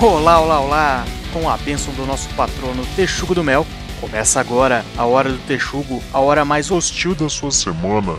Olá, 0.00 0.38
olá, 0.38 0.60
olá! 0.60 1.04
Com 1.32 1.50
a 1.50 1.56
bênção 1.56 1.92
do 1.94 2.06
nosso 2.06 2.28
patrono 2.36 2.86
Texugo 2.94 3.34
do 3.34 3.42
Mel, 3.42 3.66
começa 4.00 4.38
agora 4.38 4.84
a 4.96 5.04
hora 5.04 5.28
do 5.28 5.38
Texugo, 5.38 6.00
a 6.12 6.20
hora 6.20 6.44
mais 6.44 6.70
hostil 6.70 7.16
da 7.16 7.28
sua 7.28 7.50
semana. 7.50 8.16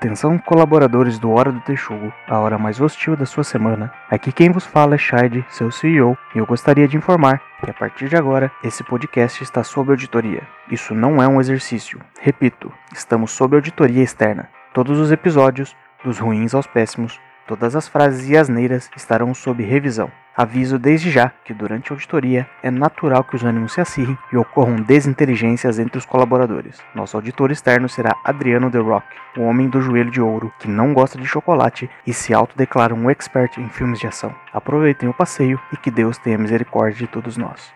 Atenção, 0.00 0.38
colaboradores 0.38 1.18
do 1.18 1.30
Hora 1.30 1.52
do 1.52 1.60
Texugo, 1.60 2.10
a 2.26 2.38
hora 2.38 2.56
mais 2.56 2.80
hostil 2.80 3.14
da 3.14 3.26
sua 3.26 3.44
semana. 3.44 3.92
Aqui 4.08 4.32
quem 4.32 4.50
vos 4.50 4.64
fala 4.64 4.94
é 4.94 4.98
Shide, 4.98 5.44
seu 5.50 5.70
CEO, 5.70 6.16
e 6.34 6.38
eu 6.38 6.46
gostaria 6.46 6.88
de 6.88 6.96
informar 6.96 7.42
que 7.62 7.70
a 7.70 7.74
partir 7.74 8.08
de 8.08 8.16
agora 8.16 8.50
esse 8.64 8.82
podcast 8.82 9.42
está 9.42 9.62
sob 9.62 9.90
auditoria. 9.90 10.40
Isso 10.70 10.94
não 10.94 11.22
é 11.22 11.28
um 11.28 11.38
exercício. 11.38 12.00
Repito, 12.18 12.72
estamos 12.94 13.32
sob 13.32 13.54
auditoria 13.56 14.02
externa. 14.02 14.48
Todos 14.72 14.98
os 14.98 15.12
episódios, 15.12 15.76
dos 16.02 16.18
ruins 16.18 16.54
aos 16.54 16.66
péssimos, 16.66 17.20
todas 17.50 17.74
as 17.74 17.88
frases 17.88 18.28
e 18.28 18.36
asneiras 18.36 18.88
estarão 18.96 19.34
sob 19.34 19.60
revisão. 19.64 20.08
Aviso 20.36 20.78
desde 20.78 21.10
já 21.10 21.32
que 21.44 21.52
durante 21.52 21.90
a 21.90 21.94
auditoria 21.96 22.48
é 22.62 22.70
natural 22.70 23.24
que 23.24 23.34
os 23.34 23.42
ânimos 23.42 23.72
se 23.72 23.80
acirrem 23.80 24.16
e 24.32 24.36
ocorram 24.36 24.76
desinteligências 24.76 25.80
entre 25.80 25.98
os 25.98 26.06
colaboradores. 26.06 26.78
Nosso 26.94 27.16
auditor 27.16 27.50
externo 27.50 27.88
será 27.88 28.14
Adriano 28.24 28.70
The 28.70 28.78
Rock, 28.78 29.04
o 29.36 29.42
homem 29.42 29.68
do 29.68 29.82
joelho 29.82 30.12
de 30.12 30.20
ouro 30.20 30.52
que 30.60 30.68
não 30.68 30.94
gosta 30.94 31.18
de 31.18 31.26
chocolate 31.26 31.90
e 32.06 32.14
se 32.14 32.32
autodeclara 32.32 32.94
um 32.94 33.10
expert 33.10 33.58
em 33.58 33.68
filmes 33.68 33.98
de 33.98 34.06
ação. 34.06 34.32
Aproveitem 34.52 35.08
o 35.08 35.14
passeio 35.14 35.60
e 35.72 35.76
que 35.76 35.90
Deus 35.90 36.18
tenha 36.18 36.38
misericórdia 36.38 37.04
de 37.04 37.08
todos 37.08 37.36
nós. 37.36 37.74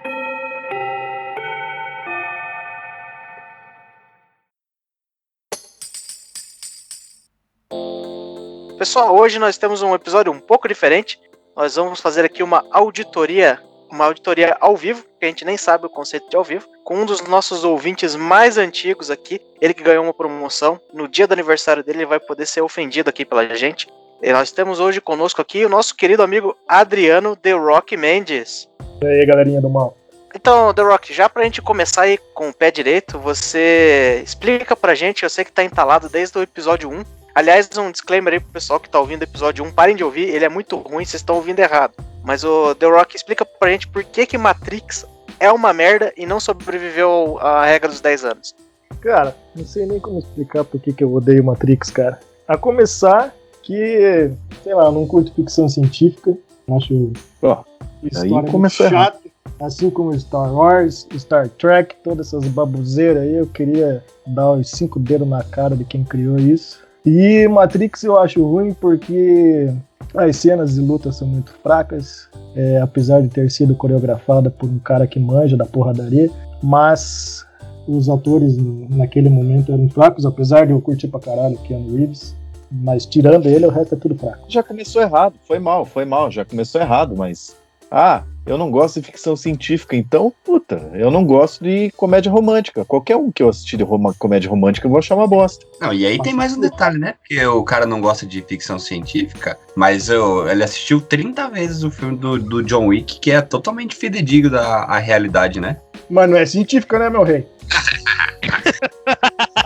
Pessoal, 8.78 9.16
hoje 9.16 9.38
nós 9.38 9.56
temos 9.56 9.82
um 9.82 9.94
episódio 9.94 10.32
um 10.32 10.40
pouco 10.40 10.66
diferente. 10.66 11.20
Nós 11.56 11.76
vamos 11.76 12.00
fazer 12.00 12.24
aqui 12.24 12.42
uma 12.42 12.64
auditoria, 12.72 13.60
uma 13.88 14.06
auditoria 14.06 14.56
ao 14.60 14.76
vivo, 14.76 15.04
que 15.18 15.24
a 15.24 15.28
gente 15.28 15.44
nem 15.44 15.56
sabe 15.56 15.86
o 15.86 15.88
conceito 15.88 16.28
de 16.28 16.36
ao 16.36 16.42
vivo, 16.42 16.66
com 16.82 16.96
um 16.96 17.06
dos 17.06 17.20
nossos 17.22 17.62
ouvintes 17.62 18.16
mais 18.16 18.58
antigos 18.58 19.12
aqui, 19.12 19.40
ele 19.60 19.72
que 19.72 19.82
ganhou 19.82 20.02
uma 20.02 20.12
promoção. 20.12 20.80
No 20.92 21.06
dia 21.06 21.26
do 21.26 21.32
aniversário 21.32 21.84
dele, 21.84 21.98
ele 21.98 22.06
vai 22.06 22.18
poder 22.18 22.46
ser 22.46 22.62
ofendido 22.62 23.08
aqui 23.08 23.24
pela 23.24 23.54
gente. 23.54 23.86
E 24.20 24.32
nós 24.32 24.50
temos 24.50 24.80
hoje 24.80 25.00
conosco 25.00 25.40
aqui 25.40 25.64
o 25.64 25.68
nosso 25.68 25.94
querido 25.94 26.24
amigo 26.24 26.56
Adriano 26.66 27.36
The 27.36 27.52
Rock 27.52 27.96
Mendes. 27.96 28.68
E 29.00 29.06
aí, 29.06 29.24
galerinha 29.24 29.60
do 29.60 29.70
mal. 29.70 29.96
Então, 30.34 30.74
The 30.74 30.82
Rock, 30.82 31.14
já 31.14 31.28
pra 31.28 31.44
gente 31.44 31.62
começar 31.62 32.02
aí 32.02 32.18
com 32.34 32.48
o 32.48 32.54
pé 32.54 32.70
direito, 32.70 33.18
você 33.18 34.22
explica 34.24 34.74
pra 34.74 34.94
gente, 34.94 35.22
eu 35.22 35.30
sei 35.30 35.44
que 35.44 35.52
tá 35.52 35.62
entalado 35.62 36.08
desde 36.08 36.36
o 36.38 36.42
episódio 36.42 36.90
1, 36.90 37.04
Aliás, 37.34 37.68
um 37.76 37.90
disclaimer 37.90 38.34
aí 38.34 38.38
pro 38.38 38.52
pessoal 38.52 38.78
que 38.78 38.88
tá 38.88 39.00
ouvindo 39.00 39.22
o 39.22 39.24
episódio 39.24 39.64
1, 39.64 39.72
parem 39.72 39.96
de 39.96 40.04
ouvir, 40.04 40.28
ele 40.28 40.44
é 40.44 40.48
muito 40.48 40.76
ruim, 40.76 41.04
vocês 41.04 41.20
estão 41.20 41.34
ouvindo 41.34 41.58
errado. 41.58 41.92
Mas 42.22 42.44
o 42.44 42.76
The 42.76 42.86
Rock 42.86 43.16
explica 43.16 43.44
pra 43.44 43.70
gente 43.70 43.88
por 43.88 44.04
que 44.04 44.24
que 44.24 44.38
Matrix 44.38 45.04
é 45.40 45.50
uma 45.50 45.72
merda 45.72 46.12
e 46.16 46.26
não 46.26 46.38
sobreviveu 46.38 47.36
à 47.40 47.66
regra 47.66 47.88
dos 47.88 48.00
10 48.00 48.24
anos. 48.24 48.54
Cara, 49.00 49.36
não 49.56 49.66
sei 49.66 49.84
nem 49.84 49.98
como 49.98 50.20
explicar 50.20 50.62
por 50.64 50.80
que, 50.80 50.92
que 50.92 51.02
eu 51.02 51.12
odeio 51.12 51.42
Matrix, 51.42 51.90
cara. 51.90 52.20
A 52.46 52.56
começar 52.56 53.34
que, 53.64 54.30
sei 54.62 54.74
lá, 54.74 54.84
eu 54.84 54.92
não 54.92 55.04
curto 55.04 55.34
ficção 55.34 55.68
científica, 55.68 56.36
acho 56.70 57.12
Ó, 57.42 57.64
história 58.04 58.30
muito 58.30 58.52
começou 58.52 58.88
chata, 58.88 59.18
assim 59.60 59.90
como 59.90 60.18
Star 60.18 60.52
Wars, 60.52 61.06
Star 61.16 61.48
Trek, 61.48 61.96
todas 62.02 62.28
essas 62.28 62.46
baboseiras 62.48 63.22
aí, 63.22 63.34
eu 63.34 63.46
queria 63.46 64.04
dar 64.26 64.52
os 64.52 64.70
cinco 64.70 64.98
dedos 64.98 65.28
na 65.28 65.42
cara 65.42 65.76
de 65.76 65.84
quem 65.84 66.04
criou 66.04 66.38
isso. 66.38 66.82
E 67.04 67.46
Matrix 67.48 68.02
eu 68.02 68.18
acho 68.18 68.42
ruim 68.42 68.72
porque 68.72 69.70
as 70.14 70.36
cenas 70.36 70.74
de 70.74 70.80
luta 70.80 71.12
são 71.12 71.28
muito 71.28 71.52
fracas, 71.62 72.28
é, 72.56 72.80
apesar 72.80 73.20
de 73.20 73.28
ter 73.28 73.50
sido 73.50 73.74
coreografada 73.74 74.50
por 74.50 74.68
um 74.68 74.78
cara 74.78 75.06
que 75.06 75.20
manja 75.20 75.56
da 75.56 75.66
porradaria, 75.66 76.30
mas 76.62 77.44
os 77.86 78.08
atores 78.08 78.56
naquele 78.88 79.28
momento 79.28 79.72
eram 79.72 79.88
fracos, 79.88 80.24
apesar 80.24 80.66
de 80.66 80.72
eu 80.72 80.80
curtir 80.80 81.08
pra 81.08 81.20
caralho 81.20 81.58
Keanu 81.58 81.94
Reeves. 81.94 82.34
Mas 82.70 83.06
tirando 83.06 83.46
ele, 83.46 83.66
o 83.66 83.70
resto 83.70 83.94
é 83.94 83.98
tudo 83.98 84.16
fraco. 84.16 84.46
já 84.48 84.62
começou 84.62 85.00
errado. 85.00 85.34
Foi 85.46 85.58
mal, 85.58 85.84
foi 85.84 86.04
mal, 86.04 86.30
já 86.30 86.44
começou 86.44 86.80
errado, 86.80 87.14
mas. 87.16 87.54
Ah, 87.90 88.22
eu 88.46 88.58
não 88.58 88.70
gosto 88.70 89.00
de 89.00 89.06
ficção 89.06 89.34
científica, 89.36 89.94
então, 89.96 90.32
puta, 90.44 90.90
eu 90.94 91.10
não 91.10 91.24
gosto 91.24 91.62
de 91.64 91.90
comédia 91.96 92.30
romântica. 92.30 92.84
Qualquer 92.84 93.16
um 93.16 93.30
que 93.32 93.42
eu 93.42 93.48
assistir 93.48 93.76
de 93.76 93.82
roma- 93.84 94.14
comédia 94.18 94.50
romântica, 94.50 94.86
eu 94.86 94.90
vou 94.90 94.98
achar 94.98 95.14
uma 95.14 95.26
bosta. 95.26 95.64
Não, 95.80 95.92
e 95.92 96.04
aí 96.04 96.20
tem 96.20 96.34
mais 96.34 96.56
um 96.56 96.60
detalhe, 96.60 96.98
né? 96.98 97.14
Porque 97.20 97.44
o 97.46 97.62
cara 97.64 97.86
não 97.86 98.00
gosta 98.00 98.26
de 98.26 98.42
ficção 98.42 98.78
científica, 98.78 99.56
mas 99.76 100.08
eu, 100.08 100.46
ele 100.48 100.62
assistiu 100.64 101.00
30 101.00 101.48
vezes 101.48 101.84
o 101.84 101.90
filme 101.90 102.16
do, 102.16 102.38
do 102.38 102.62
John 102.62 102.86
Wick, 102.88 103.18
que 103.20 103.30
é 103.30 103.40
totalmente 103.40 103.94
fidedigno 103.96 104.50
da 104.50 104.84
à 104.84 104.98
realidade, 104.98 105.60
né? 105.60 105.78
Mas 106.10 106.28
não 106.28 106.36
é 106.36 106.44
científica, 106.44 106.98
né, 106.98 107.08
meu 107.08 107.22
rei? 107.22 107.46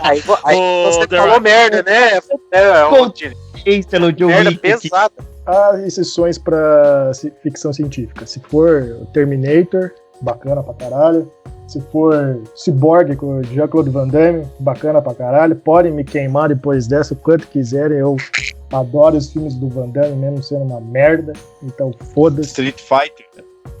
Aí, 0.01 0.23
aí 0.45 0.57
Ô, 0.57 0.91
você 0.91 1.07
falou 1.07 1.39
merda, 1.41 1.83
né? 1.83 2.13
É, 2.13 2.19
é, 2.53 2.85
Pô, 2.85 3.09
Tino, 3.09 3.35
pelo 3.89 4.11
John 4.13 4.27
merda 4.27 4.49
Wick. 4.49 4.61
que- 4.61 4.79
pesada. 4.89 5.13
Há 5.49 5.79
exceções 5.85 6.37
pra 6.37 7.11
ci- 7.13 7.33
ficção 7.41 7.73
científica. 7.73 8.25
Se 8.25 8.39
for 8.39 9.07
Terminator, 9.13 9.91
bacana 10.21 10.61
pra 10.61 10.73
caralho. 10.73 11.31
Se 11.67 11.79
for 11.91 12.41
Cyborg 12.55 13.15
com 13.15 13.37
o 13.39 13.43
Jean-Claude 13.43 13.89
Van 13.89 14.07
Damme, 14.07 14.43
bacana 14.59 15.01
pra 15.01 15.13
caralho. 15.13 15.55
Podem 15.55 15.91
me 15.91 16.03
queimar 16.03 16.49
depois 16.49 16.87
dessa 16.87 17.13
o 17.13 17.17
quanto 17.17 17.47
quiserem. 17.47 17.97
Eu 17.99 18.15
adoro 18.73 19.17
os 19.17 19.31
filmes 19.31 19.53
do 19.55 19.69
Van 19.69 19.87
Damme, 19.89 20.15
mesmo 20.15 20.41
sendo 20.43 20.63
uma 20.63 20.81
merda. 20.81 21.33
Então 21.63 21.91
foda-se. 22.13 22.49
Street 22.49 22.79
Fighter. 22.79 23.25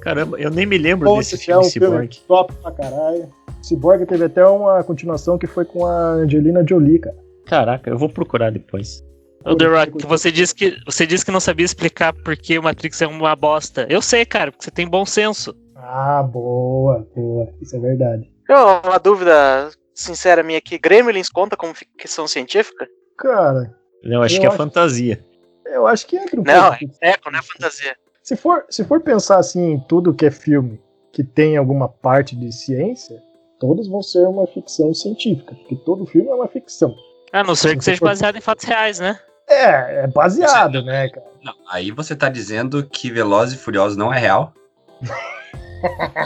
Caramba, 0.01 0.39
eu 0.39 0.49
nem 0.49 0.65
me 0.65 0.77
lembro 0.77 1.09
Foda-se, 1.09 1.31
desse 1.35 1.43
é 1.51 1.53
filme 1.53 1.67
um 1.67 1.69
filme 1.69 1.87
Cyborg. 1.87 2.19
top 2.27 2.53
pra 2.61 2.71
caralho. 2.71 3.27
Cyborg 3.61 4.05
teve 4.05 4.23
até 4.25 4.45
uma 4.45 4.83
continuação 4.83 5.37
que 5.37 5.45
foi 5.47 5.65
com 5.65 5.85
a 5.85 6.11
Angelina 6.13 6.65
Jolie, 6.67 6.99
cara. 6.99 7.17
Caraca, 7.45 7.89
eu 7.89 7.97
vou 7.97 8.07
procurar 8.09 8.51
depois. 8.51 9.03
Ô, 9.45 9.55
The 9.55 9.65
Rock, 9.67 10.05
você 10.05 10.31
disse, 10.31 10.53
que, 10.53 10.77
você 10.85 11.07
disse 11.07 11.23
que 11.25 11.31
não 11.31 11.39
sabia 11.39 11.65
explicar 11.65 12.13
por 12.13 12.35
que 12.35 12.59
o 12.59 12.63
Matrix 12.63 13.01
é 13.01 13.07
uma 13.07 13.35
bosta. 13.35 13.85
Eu 13.89 14.01
sei, 14.01 14.25
cara, 14.25 14.51
porque 14.51 14.65
você 14.65 14.71
tem 14.71 14.87
bom 14.87 15.05
senso. 15.05 15.55
Ah, 15.75 16.21
boa, 16.21 17.07
boa. 17.15 17.49
Isso 17.61 17.75
é 17.75 17.79
verdade. 17.79 18.29
Eu, 18.49 18.81
uma 18.83 18.97
dúvida 18.99 19.69
sincera 19.95 20.43
minha 20.43 20.57
aqui, 20.59 20.77
Gremlins 20.77 21.29
conta 21.29 21.55
como 21.55 21.73
ficção 21.73 22.27
científica? 22.27 22.87
Cara, 23.17 23.73
Não, 24.03 24.21
acho 24.21 24.35
Eu 24.35 24.39
que 24.41 24.45
é 24.45 24.49
acho- 24.49 24.57
fantasia. 24.57 25.23
eu 25.65 25.87
acho 25.87 26.05
que 26.07 26.17
entra 26.17 26.39
um 26.39 26.43
Não, 26.43 26.69
pouco. 26.69 26.93
é 27.01 27.09
eco, 27.11 27.31
não 27.31 27.39
é 27.39 27.41
fantasia. 27.41 27.95
Se 28.23 28.35
for, 28.35 28.65
se 28.69 28.83
for 28.83 29.01
pensar 29.01 29.37
assim 29.39 29.73
em 29.73 29.79
tudo 29.79 30.13
que 30.13 30.25
é 30.25 30.31
filme 30.31 30.81
que 31.11 31.23
tem 31.23 31.57
alguma 31.57 31.87
parte 31.89 32.35
de 32.35 32.51
ciência, 32.53 33.21
todos 33.59 33.87
vão 33.87 34.01
ser 34.01 34.27
uma 34.27 34.45
ficção 34.47 34.93
científica, 34.93 35.55
porque 35.55 35.75
todo 35.77 36.05
filme 36.05 36.29
é 36.29 36.33
uma 36.33 36.47
ficção. 36.47 36.93
A 37.33 37.43
não 37.43 37.55
ser 37.55 37.75
que 37.75 37.83
Se 37.83 37.91
seja 37.91 37.99
for- 37.99 38.05
baseado 38.05 38.35
em 38.37 38.41
fatos 38.41 38.65
reais, 38.65 38.99
né? 38.99 39.19
É, 39.49 40.03
é 40.03 40.07
baseado, 40.07 40.83
né, 40.83 41.09
cara? 41.09 41.25
Não, 41.43 41.53
aí 41.71 41.89
você 41.91 42.15
tá 42.15 42.29
dizendo 42.29 42.83
que 42.83 43.09
Velozes 43.11 43.55
e 43.59 43.61
Furiosos 43.63 43.97
não 43.97 44.13
é 44.13 44.19
real? 44.19 44.53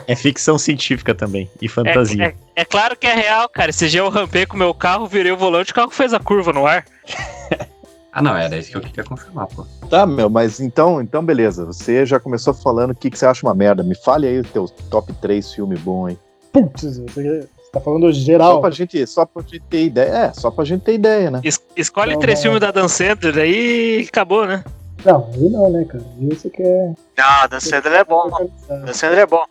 É 0.07 0.15
ficção 0.15 0.57
científica 0.57 1.13
também. 1.13 1.47
E 1.61 1.69
fantasia. 1.69 2.23
É, 2.25 2.27
é- 2.29 2.35
é 2.61 2.65
claro 2.65 2.97
que 2.97 3.05
é 3.05 3.13
real, 3.13 3.47
cara. 3.47 3.69
Esse 3.69 3.87
dia 3.87 3.99
eu 3.99 4.09
rampei 4.09 4.47
com 4.47 4.55
o 4.55 4.57
meu 4.59 4.73
carro, 4.73 5.05
virei 5.05 5.31
o 5.31 5.37
volante, 5.37 5.71
o 5.71 5.75
carro 5.75 5.91
fez 5.91 6.11
a 6.11 6.19
curva 6.19 6.51
no 6.51 6.65
ar. 6.65 6.83
Ah, 8.15 8.21
não, 8.21 8.37
era 8.37 8.55
isso 8.57 8.69
que 8.69 8.77
eu 8.77 8.81
queria 8.81 9.03
confirmar, 9.03 9.47
pô. 9.47 9.65
Tá, 9.89 10.05
meu, 10.05 10.29
mas 10.29 10.59
então, 10.59 11.01
então 11.01 11.25
beleza. 11.25 11.65
Você 11.65 12.05
já 12.05 12.19
começou 12.19 12.53
falando 12.53 12.91
o 12.91 12.95
que, 12.95 13.09
que 13.09 13.17
você 13.17 13.25
acha 13.25 13.43
uma 13.43 13.55
merda. 13.55 13.81
Me 13.81 13.95
fale 13.95 14.27
aí 14.27 14.39
o 14.39 14.43
teu 14.43 14.67
top 14.91 15.11
3 15.13 15.51
filme 15.51 15.75
bom, 15.79 16.07
hein? 16.07 16.19
Putz, 16.51 16.83
você, 16.83 17.01
você 17.01 17.49
tá 17.73 17.81
falando 17.81 18.05
Só 18.05 18.11
geral. 18.19 18.61
pra, 18.61 18.69
gente, 18.69 19.05
só 19.07 19.25
pra 19.25 19.41
gente 19.41 19.59
ter 19.61 19.85
ideia. 19.85 20.09
É, 20.09 20.33
só 20.33 20.51
pra 20.51 20.63
gente 20.63 20.81
ter 20.83 20.93
ideia, 20.93 21.31
né? 21.31 21.41
Es- 21.43 21.59
escolhe 21.75 22.13
Não, 22.13 22.19
três 22.19 22.37
não. 22.39 22.43
filmes 22.43 22.61
da 22.61 22.71
Dan 22.71 22.87
Sandler 22.87 23.37
aí 23.39 24.05
acabou, 24.07 24.45
né? 24.45 24.63
Não, 25.03 25.27
aí 25.33 25.49
não, 25.49 25.69
né, 25.69 25.83
cara? 25.85 26.03
Aí 26.21 26.29
você 26.29 26.49
quer. 26.49 26.93
Não, 27.17 27.47
Dan 27.49 27.59
Sandler 27.59 27.93
é 27.93 28.03
bom. 28.05 28.29
Dan 28.69 28.93
Sandler 28.93 29.19
é 29.21 29.25
bom. 29.25 29.43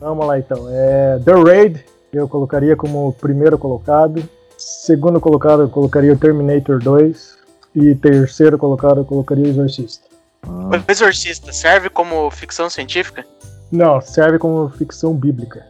Vamos 0.00 0.26
lá 0.26 0.38
então. 0.38 0.66
É, 0.70 1.18
The 1.24 1.32
Raid, 1.32 1.84
eu 2.12 2.26
colocaria 2.26 2.74
como 2.74 3.12
primeiro 3.20 3.58
colocado. 3.58 4.26
Segundo 4.56 5.20
colocado, 5.20 5.62
eu 5.62 5.68
colocaria 5.68 6.12
o 6.12 6.18
Terminator 6.18 6.78
2. 6.82 7.36
E 7.76 7.94
terceiro 7.94 8.58
colocado, 8.58 9.02
eu 9.02 9.04
colocaria 9.04 9.44
o 9.44 9.48
Exorcista. 9.48 10.04
Ah, 10.42 10.70
O 10.88 10.90
Exorcista 10.90 11.52
serve 11.52 11.90
como 11.90 12.28
ficção 12.30 12.68
científica? 12.70 13.24
Não, 13.70 14.00
serve 14.00 14.38
como 14.38 14.68
ficção 14.70 15.12
bíblica. 15.14 15.64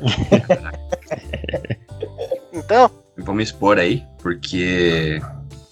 Então, 2.52 2.90
Vou 3.18 3.34
me 3.34 3.42
expor 3.42 3.78
aí, 3.78 4.02
porque 4.22 5.20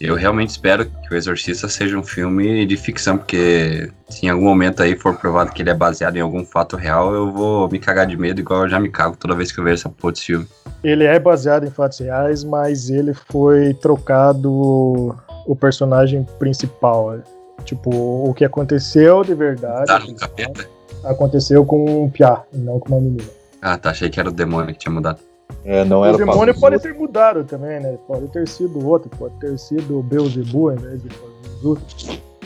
Eu 0.01 0.15
realmente 0.17 0.51
espero 0.51 0.85
que 0.87 1.15
o 1.15 1.17
Exorcista 1.17 1.69
seja 1.69 1.97
um 1.97 2.03
filme 2.03 2.67
de 2.67 2.77
ficção, 2.77 3.17
porque 3.17 3.89
se 4.09 4.27
em 4.27 4.29
algum 4.29 4.45
momento 4.47 4.83
aí 4.83 4.97
for 4.97 5.17
provado 5.17 5.53
que 5.53 5.63
ele 5.63 5.71
é 5.71 5.75
baseado 5.75 6.17
em 6.17 6.21
algum 6.21 6.45
fato 6.45 6.77
real, 6.77 7.15
eu 7.15 7.31
vou 7.31 7.69
me 7.69 7.79
cagar 7.79 8.07
de 8.07 8.17
medo, 8.17 8.41
igual 8.41 8.63
eu 8.63 8.69
já 8.69 8.81
me 8.81 8.89
cago 8.91 9.17
toda 9.17 9.35
vez 9.37 9.53
que 9.53 9.61
eu 9.61 9.65
vejo 9.65 9.75
essa 9.75 9.89
porra 9.89 10.13
desse 10.13 10.27
filme. 10.27 10.47
Ele 10.83 11.05
é 11.05 11.19
baseado 11.21 11.65
em 11.65 11.71
fatos 11.71 12.01
reais, 12.01 12.43
mas 12.43 12.91
ele 12.91 13.15
foi 13.15 13.75
trocado 13.75 15.17
o 15.47 15.55
personagem 15.55 16.27
principal. 16.39 17.21
Tipo, 17.65 17.91
o 18.29 18.35
que 18.35 18.45
aconteceu 18.45 19.23
de 19.23 19.35
verdade 19.35 19.87
Tá 19.87 20.01
no 20.01 20.15
capeta? 20.17 20.69
aconteceu 21.05 21.65
com 21.65 22.05
um 22.05 22.11
piá, 22.11 22.43
e 22.53 22.59
não 22.59 22.81
com 22.81 22.89
uma 22.89 23.01
menina. 23.01 23.42
Ah, 23.62 23.79
tá, 23.79 23.91
achei 23.91 24.11
que 24.11 24.19
era 24.19 24.29
o 24.29 24.32
demônio 24.32 24.75
que 24.75 24.81
tinha 24.81 24.93
mudado. 24.93 25.20
É, 25.64 25.85
não 25.85 26.00
O 26.00 26.05
era 26.05 26.17
demônio 26.19 26.47
Pazuzu. 26.55 26.61
pode 26.61 26.82
ter 26.82 26.94
mudado 26.94 27.44
também, 27.44 27.79
né? 27.81 27.97
Pode 28.09 28.26
ter 28.29 28.49
sido 28.49 28.85
outro, 28.87 29.09
pode 29.17 29.35
ter 29.38 29.56
sido 29.59 29.99
o 30.00 30.03
Beelzebub 30.03 30.70
ao 30.70 30.76
invés 30.76 31.03
de 31.03 31.09
Pazuzu. 31.09 31.81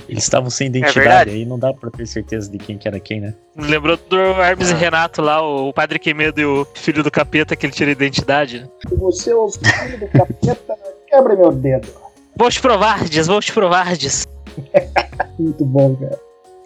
Eles 0.08 0.22
estavam 0.22 0.50
sem 0.50 0.70
verdade. 0.70 0.92
identidade, 1.00 1.30
aí 1.30 1.44
não 1.44 1.58
dá 1.58 1.72
pra 1.72 1.90
ter 1.90 2.06
certeza 2.06 2.48
de 2.50 2.58
quem 2.58 2.78
que 2.78 2.86
era 2.86 3.00
quem, 3.00 3.20
né? 3.20 3.34
Lembrou 3.56 3.96
do 4.08 4.16
Hermes 4.16 4.70
e 4.70 4.74
Renato 4.74 5.20
lá, 5.22 5.42
o 5.42 5.72
Padre 5.72 5.98
Quemedo 5.98 6.40
e 6.40 6.44
o 6.44 6.64
filho 6.74 7.02
do 7.02 7.10
capeta 7.10 7.56
que 7.56 7.66
ele 7.66 7.72
tira 7.72 7.90
a 7.90 7.92
identidade. 7.92 8.60
né? 8.60 8.68
Se 8.88 8.94
você 8.94 9.30
é 9.30 9.34
o 9.34 9.48
filho 9.50 9.98
do 9.98 10.06
capeta, 10.08 10.74
quebra 11.08 11.34
meu 11.34 11.50
dedo. 11.50 11.88
Vou 12.36 12.50
te 12.50 12.60
provardes, 12.60 13.26
vou 13.26 13.40
te 13.40 13.52
provardes. 13.52 14.26
Muito 15.38 15.64
bom, 15.64 15.96
cara. 15.96 16.18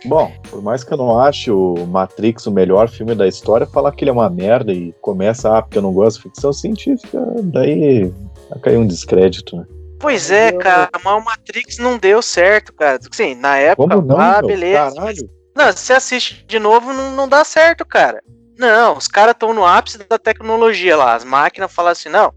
Bom, 0.05 0.33
por 0.49 0.63
mais 0.63 0.83
que 0.83 0.93
eu 0.93 0.97
não 0.97 1.19
ache 1.19 1.51
o 1.51 1.75
Matrix 1.87 2.47
o 2.47 2.51
melhor 2.51 2.89
filme 2.89 3.15
da 3.15 3.29
história, 3.29 3.67
falar 3.67 3.93
que 3.93 4.03
ele 4.03 4.11
é 4.11 4.13
uma 4.13 4.31
merda 4.31 4.73
e 4.73 4.95
começa, 5.01 5.57
ah, 5.57 5.63
porque 5.63 5.79
eu 5.79 5.83
não 5.83 5.93
gosto 5.93 6.17
de 6.17 6.23
ficção 6.25 6.53
científica, 6.53 7.19
daí 7.45 8.13
vai 8.49 8.59
cair 8.61 8.79
um 8.79 8.87
descrédito, 8.87 9.57
né? 9.57 9.67
Pois 10.01 10.31
é, 10.31 10.53
cara, 10.53 10.89
mas 11.05 11.23
o 11.23 11.25
Matrix 11.25 11.77
não 11.77 11.99
deu 11.99 12.23
certo, 12.23 12.73
cara. 12.73 12.99
Sim, 13.13 13.35
na 13.35 13.59
época, 13.59 13.97
Como 13.97 14.07
não, 14.07 14.19
ah, 14.19 14.39
meu? 14.39 14.49
beleza. 14.49 14.95
Caralho. 14.95 15.31
Não, 15.55 15.73
se 15.73 15.79
você 15.81 15.93
assiste 15.93 16.45
de 16.47 16.59
novo, 16.59 16.93
não, 16.95 17.11
não 17.13 17.29
dá 17.29 17.45
certo, 17.45 17.85
cara. 17.85 18.23
Não, 18.59 18.97
os 18.97 19.07
caras 19.07 19.33
estão 19.33 19.53
no 19.53 19.67
ápice 19.67 19.99
da 19.99 20.19
tecnologia 20.19 20.97
lá. 20.97 21.15
As 21.15 21.25
máquinas 21.25 21.73
falam 21.73 21.93
assim, 21.93 22.09
não. 22.09 22.33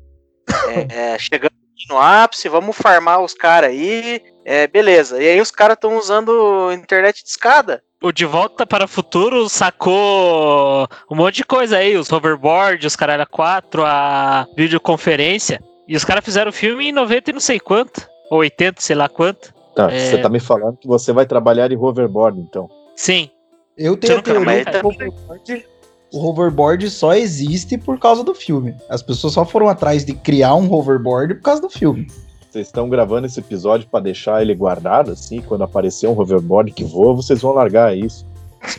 É, 0.70 1.14
é, 1.14 1.20
chegamos 1.20 1.58
no 1.90 1.98
ápice, 1.98 2.50
vamos 2.50 2.76
farmar 2.76 3.22
os 3.22 3.34
caras 3.34 3.70
aí. 3.70 4.22
É, 4.46 4.68
beleza. 4.68 5.22
E 5.22 5.28
aí 5.28 5.42
os 5.42 5.52
caras 5.52 5.76
estão 5.76 5.98
usando 5.98 6.72
internet 6.74 7.24
de 7.24 7.30
escada. 7.30 7.82
O 8.02 8.12
De 8.12 8.26
Volta 8.26 8.66
para 8.66 8.84
o 8.86 8.88
Futuro 8.88 9.48
sacou 9.48 10.88
um 11.10 11.16
monte 11.16 11.38
de 11.38 11.46
coisa 11.46 11.78
aí, 11.78 11.96
os 11.96 12.12
hoverboard, 12.12 12.86
os 12.86 12.96
caralho 12.96 13.26
4, 13.30 13.86
a 13.86 14.46
videoconferência. 14.58 15.62
E 15.88 15.96
os 15.96 16.04
caras 16.04 16.24
fizeram 16.24 16.50
o 16.50 16.54
filme 16.54 16.90
em 16.90 16.92
90 16.92 17.30
e 17.30 17.34
não 17.34 17.40
sei 17.40 17.60
quanto. 17.60 18.06
Ou 18.30 18.40
80, 18.40 18.82
sei 18.82 18.96
lá 18.96 19.08
quanto. 19.08 19.54
Tá, 19.76 19.92
É. 19.92 20.00
você 20.00 20.18
tá 20.18 20.30
me 20.30 20.40
falando 20.40 20.78
que 20.78 20.88
você 20.88 21.12
vai 21.14 21.26
trabalhar 21.26 21.72
em 21.72 21.78
hoverboard, 21.78 22.40
então. 22.40 22.70
Sim. 22.96 23.30
Eu 23.78 23.98
tenho 23.98 24.20
a 24.20 24.22
teoria 24.22 24.66
que 24.66 24.78
o 24.78 24.88
hoverboard, 24.88 25.66
o 26.14 26.28
hoverboard 26.30 26.90
só 26.90 27.14
existe 27.16 27.78
por 27.78 27.98
causa 28.00 28.24
do 28.24 28.36
filme. 28.36 28.76
As 28.88 29.02
pessoas 29.02 29.34
só 29.34 29.44
foram 29.46 29.68
atrás 29.68 30.06
de 30.06 30.14
criar 30.14 30.54
um 30.56 30.72
hoverboard 30.72 31.36
por 31.36 31.42
causa 31.42 31.62
do 31.62 31.70
filme. 31.70 32.08
Vocês 32.54 32.68
estão 32.68 32.88
gravando 32.88 33.26
esse 33.26 33.40
episódio 33.40 33.88
pra 33.90 34.00
deixar 34.00 34.40
ele 34.44 34.54
guardado, 34.54 35.10
assim, 35.10 35.42
quando 35.42 35.64
aparecer 35.64 36.06
um 36.08 36.12
hoverboard 36.20 36.72
que 36.72 36.84
voa, 36.84 37.16
vocês 37.16 37.42
vão 37.42 37.52
largar 37.52 37.98
isso. 37.98 38.28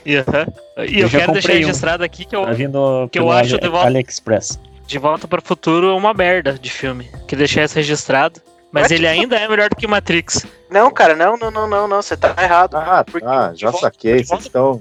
E, 0.07 0.15
aham. 0.17 0.47
E 0.89 1.01
Eu 1.01 1.07
eu, 1.07 1.09
já 1.09 1.19
quero 1.19 1.33
deixar 1.33 1.49
comprei 1.49 1.57
um. 1.65 1.67
registrado 1.67 2.05
aqui 2.05 2.25
que 2.25 2.37
eu, 2.37 2.47
Tá 2.47 2.55
que 3.11 3.19
eu 3.19 3.33
acho 3.33 3.59
de 3.59 3.69
volta- 3.69 3.89
AliExpress. 3.89 4.61
De 4.87 4.97
Volta 4.97 5.27
para 5.27 5.41
o 5.41 5.43
Futuro 5.45 5.89
é 5.91 5.93
uma 5.93 6.15
merda 6.15 6.53
de 6.53 6.71
filme. 6.71 7.09
Que 7.27 7.35
deixar 7.35 7.65
isso 7.65 7.75
registrado. 7.75 8.41
Mas 8.71 8.93
ele 8.93 9.09
ainda 9.09 9.35
é 9.37 9.49
melhor 9.49 9.69
do 9.69 9.75
que 9.75 9.89
Matrix. 9.89 10.47
Não, 10.71 10.89
cara, 10.93 11.17
não, 11.17 11.37
não, 11.37 11.51
não, 11.51 11.67
não, 11.69 11.89
não. 11.89 12.01
Você 12.01 12.17
tá 12.17 12.33
errado. 12.41 12.77
Ah, 12.77 13.03
Porque 13.05 13.27
tá, 13.27 13.55
já 13.57 13.71
volta- 13.73 13.87
saquei. 13.89 14.23
de 14.23 14.29
Vocês 14.29 14.43
estão. 14.43 14.79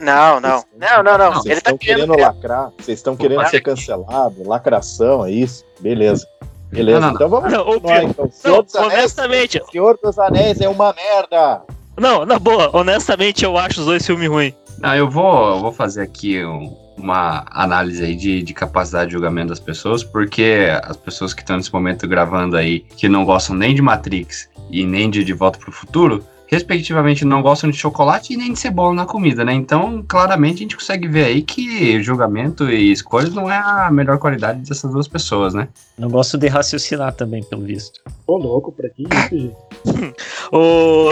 Não, 0.00 0.40
não. 0.40 0.64
Não, 0.76 1.02
não, 1.04 1.16
não. 1.18 1.32
Vocês 1.34 1.46
Ele 1.52 1.60
tá 1.60 1.70
estão 1.70 1.78
querendo. 1.78 2.14
querendo 2.16 2.20
lacrar, 2.20 2.72
vocês 2.78 2.98
estão 2.98 3.16
querendo 3.16 3.46
ser 3.48 3.60
cancelado, 3.60 4.42
lacração, 4.44 5.24
é 5.24 5.30
isso? 5.30 5.64
Beleza. 5.80 6.26
Beleza, 6.70 7.00
Não, 7.00 7.06
não, 7.08 7.14
então 7.14 7.28
vamos 7.28 7.52
Não, 7.52 7.64
Pio, 7.80 8.02
então. 8.02 8.30
Senhor 8.30 8.56
Não, 8.56 8.62
dos 8.62 8.74
Anéis, 8.76 8.92
honestamente, 8.98 9.62
Senhor 9.70 9.98
dos 10.02 10.18
Anéis 10.18 10.60
é 10.60 10.68
uma 10.68 10.92
merda. 10.94 11.62
não, 11.96 12.24
na 12.26 12.38
boa, 12.38 12.70
honestamente 12.76 13.44
eu 13.44 13.56
acho 13.56 13.80
os 13.80 13.86
dois 13.86 14.04
filmes 14.06 14.28
ruins. 14.28 14.54
Ah, 14.82 14.96
eu 14.96 15.08
vou, 15.10 15.50
eu 15.56 15.60
vou 15.60 15.72
fazer 15.72 16.02
aqui 16.02 16.44
um- 16.44 16.76
uma 16.96 17.44
análise 17.50 18.04
aí 18.04 18.14
de, 18.14 18.42
de 18.42 18.52
capacidade 18.52 19.06
de 19.06 19.12
julgamento 19.12 19.48
das 19.48 19.60
pessoas, 19.60 20.02
porque 20.04 20.68
as 20.82 20.96
pessoas 20.96 21.32
que 21.32 21.42
estão 21.42 21.56
nesse 21.56 21.72
momento 21.72 22.06
gravando 22.08 22.56
aí, 22.56 22.80
que 22.80 23.08
não 23.08 23.24
gostam 23.24 23.54
nem 23.56 23.74
de 23.74 23.80
Matrix 23.80 24.48
e 24.70 24.84
nem 24.84 25.08
de 25.08 25.22
De 25.24 25.32
Volta 25.32 25.58
pro 25.58 25.70
Futuro, 25.72 26.24
respectivamente 26.48 27.24
não 27.24 27.40
gostam 27.42 27.70
de 27.70 27.76
chocolate 27.76 28.32
e 28.32 28.36
nem 28.36 28.52
de 28.52 28.58
cebola 28.58 28.92
na 28.94 29.06
comida, 29.06 29.44
né? 29.44 29.52
Então, 29.52 30.02
claramente 30.08 30.56
a 30.56 30.58
gente 30.60 30.76
consegue 30.76 31.06
ver 31.06 31.24
aí 31.26 31.42
que 31.42 32.02
julgamento 32.02 32.68
e 32.70 32.90
escolhas 32.90 33.32
não 33.32 33.50
é 33.50 33.56
a 33.56 33.90
melhor 33.92 34.18
qualidade 34.18 34.60
dessas 34.68 34.90
duas 34.90 35.06
pessoas, 35.06 35.54
né? 35.54 35.68
Não 35.96 36.08
gosto 36.08 36.36
de 36.36 36.48
raciocinar 36.48 37.12
também, 37.12 37.42
pelo 37.44 37.62
visto. 37.62 38.00
Ô, 38.26 38.36
louco, 38.36 38.72
pra 38.72 38.88
que 38.88 39.02
isso, 39.04 39.38
gente? 39.38 39.56
Ô, 40.50 41.10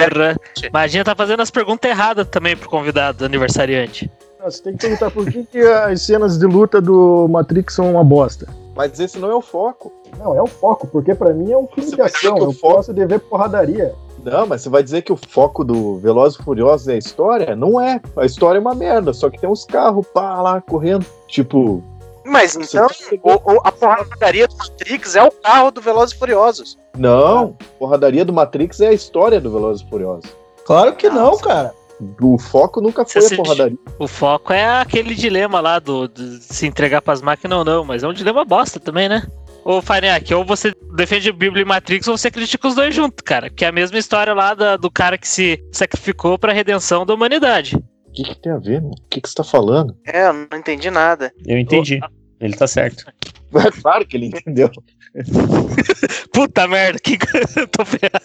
Imagina 0.68 1.04
tá 1.04 1.14
fazendo 1.14 1.40
as 1.42 1.50
perguntas 1.50 1.90
erradas 1.90 2.26
também 2.28 2.56
pro 2.56 2.68
convidado 2.68 3.24
aniversariante. 3.24 4.10
Você 4.44 4.62
tem 4.62 4.72
que 4.74 4.78
perguntar 4.80 5.10
por 5.10 5.26
que, 5.30 5.44
que 5.44 5.58
as 5.60 6.02
cenas 6.02 6.38
de 6.38 6.46
luta 6.46 6.80
do 6.80 7.26
Matrix 7.28 7.74
são 7.74 7.90
uma 7.92 8.04
bosta. 8.04 8.46
Mas 8.76 8.98
esse 9.00 9.18
não 9.18 9.30
é 9.30 9.34
o 9.34 9.40
foco. 9.42 9.92
Não, 10.18 10.36
é 10.36 10.40
o 10.42 10.46
foco, 10.46 10.86
porque 10.86 11.14
pra 11.14 11.32
mim 11.34 11.50
é 11.50 11.58
um 11.58 11.66
filme 11.66 11.90
Você 11.90 11.96
de 11.96 12.02
ação. 12.02 12.38
Eu 12.38 12.52
foco- 12.52 12.74
gosto 12.76 12.94
de 12.94 13.04
ver 13.06 13.18
porradaria. 13.20 13.92
Não, 14.30 14.46
mas 14.46 14.62
você 14.62 14.68
vai 14.68 14.82
dizer 14.82 15.02
que 15.02 15.12
o 15.12 15.16
foco 15.16 15.62
do 15.64 15.98
Velozes 15.98 16.38
e 16.38 16.42
Furiosos 16.42 16.88
é 16.88 16.94
a 16.94 16.98
história? 16.98 17.54
Não 17.54 17.80
é. 17.80 18.00
A 18.16 18.24
história 18.26 18.58
é 18.58 18.60
uma 18.60 18.74
merda, 18.74 19.12
só 19.12 19.30
que 19.30 19.38
tem 19.40 19.48
uns 19.48 19.64
carros 19.64 20.04
pá, 20.12 20.40
lá 20.42 20.60
correndo. 20.60 21.06
Tipo, 21.28 21.82
Mas 22.24 22.56
então, 22.56 22.88
o- 23.22 23.52
o- 23.54 23.60
a 23.62 23.70
porradaria 23.70 24.48
do 24.48 24.56
Matrix 24.56 25.14
é 25.14 25.22
o 25.22 25.30
carro 25.30 25.70
do 25.70 25.80
Velozes 25.80 26.14
e 26.14 26.18
Furiosos. 26.18 26.76
não. 26.98 27.56
Porradaria 27.78 28.24
do 28.24 28.32
Matrix 28.32 28.80
é 28.80 28.88
a 28.88 28.92
história 28.92 29.40
do 29.40 29.50
Velozes 29.52 29.86
e 29.86 29.88
Furiosos. 29.88 30.28
Claro 30.64 30.94
que 30.96 31.08
não, 31.08 31.38
cara. 31.38 31.72
O 32.20 32.36
foco 32.36 32.80
nunca 32.80 33.04
foi 33.06 33.22
Você 33.22 33.34
a 33.34 33.36
porradaria. 33.38 33.78
O 33.98 34.08
foco 34.08 34.52
é 34.52 34.66
aquele 34.80 35.14
dilema 35.14 35.60
lá 35.60 35.78
do, 35.78 36.08
de 36.08 36.42
se 36.42 36.66
entregar 36.66 37.00
pras 37.00 37.22
máquinas 37.22 37.58
ou 37.58 37.64
não, 37.64 37.84
mas 37.84 38.02
é 38.02 38.08
um 38.08 38.12
dilema 38.12 38.44
bosta 38.44 38.78
também, 38.80 39.08
né? 39.08 39.22
Ô, 39.68 39.82
Farinhaque, 39.82 40.32
ou 40.32 40.44
você 40.44 40.72
defende 40.94 41.32
Bíblia 41.32 41.62
e 41.62 41.64
Matrix 41.64 42.06
ou 42.06 42.16
você 42.16 42.30
critica 42.30 42.68
os 42.68 42.76
dois 42.76 42.94
juntos, 42.94 43.20
cara. 43.24 43.50
Que 43.50 43.64
é 43.64 43.68
a 43.68 43.72
mesma 43.72 43.98
história 43.98 44.32
lá 44.32 44.54
da- 44.54 44.76
do 44.76 44.88
cara 44.88 45.18
que 45.18 45.26
se 45.26 45.60
sacrificou 45.72 46.38
pra 46.38 46.52
redenção 46.52 47.04
da 47.04 47.12
humanidade. 47.12 47.74
O 48.06 48.12
que, 48.12 48.22
que 48.22 48.40
tem 48.40 48.52
a 48.52 48.58
ver, 48.58 48.80
mano? 48.80 48.94
O 48.94 49.08
que, 49.10 49.20
que 49.20 49.28
você 49.28 49.34
tá 49.34 49.42
falando? 49.42 49.96
É, 50.06 50.28
eu 50.28 50.32
não 50.32 50.58
entendi 50.58 50.88
nada. 50.88 51.32
Eu 51.44 51.58
entendi. 51.58 51.98
Ele 52.40 52.54
tá 52.56 52.68
certo. 52.68 53.04
É 53.08 53.70
claro 53.82 54.06
que 54.06 54.16
ele 54.16 54.26
entendeu. 54.26 54.70
Puta 56.32 56.68
merda, 56.68 56.98
que 56.98 57.18
eu 57.58 57.66
tô 57.68 57.84
ferrado. 57.84 58.22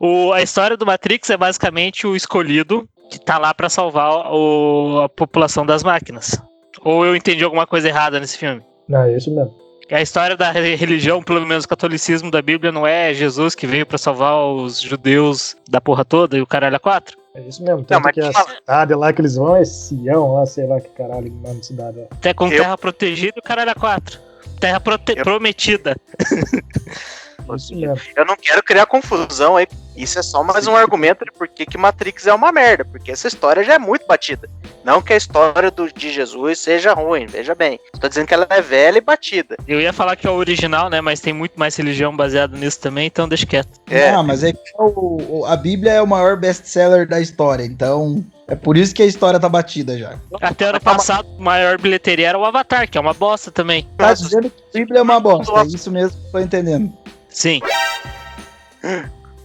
O, 0.00 0.32
a 0.32 0.42
história 0.42 0.76
do 0.76 0.84
Matrix 0.86 1.30
é 1.30 1.36
basicamente 1.36 2.06
o 2.06 2.16
escolhido 2.16 2.88
que 3.10 3.20
tá 3.20 3.38
lá 3.38 3.54
pra 3.54 3.68
salvar 3.68 4.32
o- 4.32 5.00
a 5.04 5.08
população 5.08 5.64
das 5.64 5.82
máquinas. 5.84 6.40
Ou 6.84 7.06
eu 7.06 7.14
entendi 7.14 7.44
alguma 7.44 7.66
coisa 7.66 7.88
errada 7.88 8.18
nesse 8.18 8.36
filme? 8.36 8.62
Não, 8.88 9.02
é 9.02 9.16
isso 9.16 9.32
mesmo. 9.32 9.61
A 9.90 10.00
história 10.00 10.36
da 10.36 10.50
re- 10.50 10.74
religião, 10.74 11.22
pelo 11.22 11.44
menos 11.46 11.64
o 11.64 11.68
catolicismo 11.68 12.30
da 12.30 12.40
Bíblia, 12.40 12.72
não 12.72 12.86
é 12.86 13.12
Jesus 13.12 13.54
que 13.54 13.66
veio 13.66 13.84
pra 13.84 13.98
salvar 13.98 14.36
os 14.38 14.80
judeus 14.80 15.56
da 15.68 15.80
porra 15.80 16.04
toda 16.04 16.36
e 16.36 16.40
o 16.42 16.46
caralho 16.46 16.76
a 16.76 16.80
quatro? 16.80 17.18
É 17.34 17.40
isso 17.42 17.62
mesmo. 17.62 17.82
Tanto 17.84 18.02
mas 18.04 18.12
que 18.14 18.20
a 18.20 18.32
fala- 18.32 18.50
cidade 18.54 18.94
lá 18.94 19.12
que 19.12 19.20
eles 19.20 19.36
vão 19.36 19.56
é 19.56 19.64
Sião, 19.64 20.34
lá, 20.34 20.46
sei 20.46 20.66
lá 20.66 20.80
que 20.80 20.88
caralho 20.90 21.30
o 21.30 21.34
nome 21.34 21.56
da 21.56 21.62
cidade 21.62 22.00
é. 22.00 22.06
Até 22.10 22.32
com 22.34 22.46
Eu- 22.46 22.58
terra 22.62 22.78
protegida 22.78 23.32
e 23.36 23.40
o 23.40 23.42
caralho 23.42 23.70
a 23.70 23.74
quatro. 23.74 24.18
Terra 24.60 24.78
prote- 24.80 25.14
Eu- 25.16 25.24
prometida. 25.24 25.96
Mesmo. 27.46 28.00
Eu 28.16 28.24
não 28.24 28.36
quero 28.36 28.62
criar 28.62 28.86
confusão 28.86 29.56
aí. 29.56 29.66
Isso 29.94 30.18
é 30.18 30.22
só 30.22 30.42
mais 30.42 30.66
um 30.66 30.74
argumento 30.74 31.22
de 31.24 31.30
por 31.32 31.46
que 31.46 31.66
que 31.66 31.76
Matrix 31.76 32.26
é 32.26 32.32
uma 32.32 32.50
merda. 32.50 32.82
Porque 32.84 33.10
essa 33.12 33.28
história 33.28 33.62
já 33.62 33.74
é 33.74 33.78
muito 33.78 34.06
batida. 34.06 34.48
Não 34.82 35.02
que 35.02 35.12
a 35.12 35.16
história 35.16 35.70
do, 35.70 35.92
de 35.92 36.10
Jesus 36.10 36.58
seja 36.58 36.94
ruim, 36.94 37.26
veja 37.26 37.54
bem. 37.54 37.78
Estou 37.94 38.08
dizendo 38.08 38.26
que 38.26 38.32
ela 38.34 38.46
é 38.48 38.60
velha 38.62 38.98
e 38.98 39.00
batida. 39.02 39.54
Eu 39.68 39.80
ia 39.80 39.92
falar 39.92 40.16
que 40.16 40.26
é 40.26 40.30
o 40.30 40.34
original, 40.34 40.88
né? 40.88 41.00
Mas 41.02 41.20
tem 41.20 41.32
muito 41.34 41.58
mais 41.58 41.76
religião 41.76 42.16
baseada 42.16 42.56
nisso 42.56 42.80
também, 42.80 43.06
então 43.06 43.28
deixa 43.28 43.44
quieto. 43.46 43.68
É. 43.90 44.10
Ah, 44.10 44.22
mas 44.22 44.42
é 44.42 44.52
que 44.52 44.58
o- 44.78 45.40
o- 45.40 45.44
a 45.46 45.56
Bíblia 45.56 45.92
é 45.92 46.02
o 46.02 46.06
maior 46.06 46.36
best-seller 46.38 47.06
da 47.06 47.20
história, 47.20 47.62
então 47.62 48.24
é 48.48 48.56
por 48.56 48.76
isso 48.76 48.94
que 48.94 49.02
a 49.02 49.06
história 49.06 49.38
tá 49.38 49.48
batida 49.48 49.96
já. 49.98 50.18
Até 50.40 50.64
ano 50.64 50.80
passado, 50.80 51.28
o 51.38 51.42
maior 51.42 51.78
bilheteria 51.78 52.30
era 52.30 52.38
o 52.38 52.44
Avatar, 52.44 52.88
que 52.90 52.96
é 52.98 53.00
uma 53.00 53.14
bosta 53.14 53.50
também. 53.52 53.86
Tá 53.96 54.14
dizendo 54.14 54.50
que 54.50 54.62
a 54.74 54.80
Bíblia 54.80 54.98
é 55.00 55.02
uma 55.02 55.20
bosta, 55.20 55.52
é 55.60 55.66
isso 55.66 55.90
mesmo 55.92 56.18
que 56.18 56.26
eu 56.28 56.32
tô 56.32 56.38
entendendo. 56.40 56.92
Sim. 57.32 57.60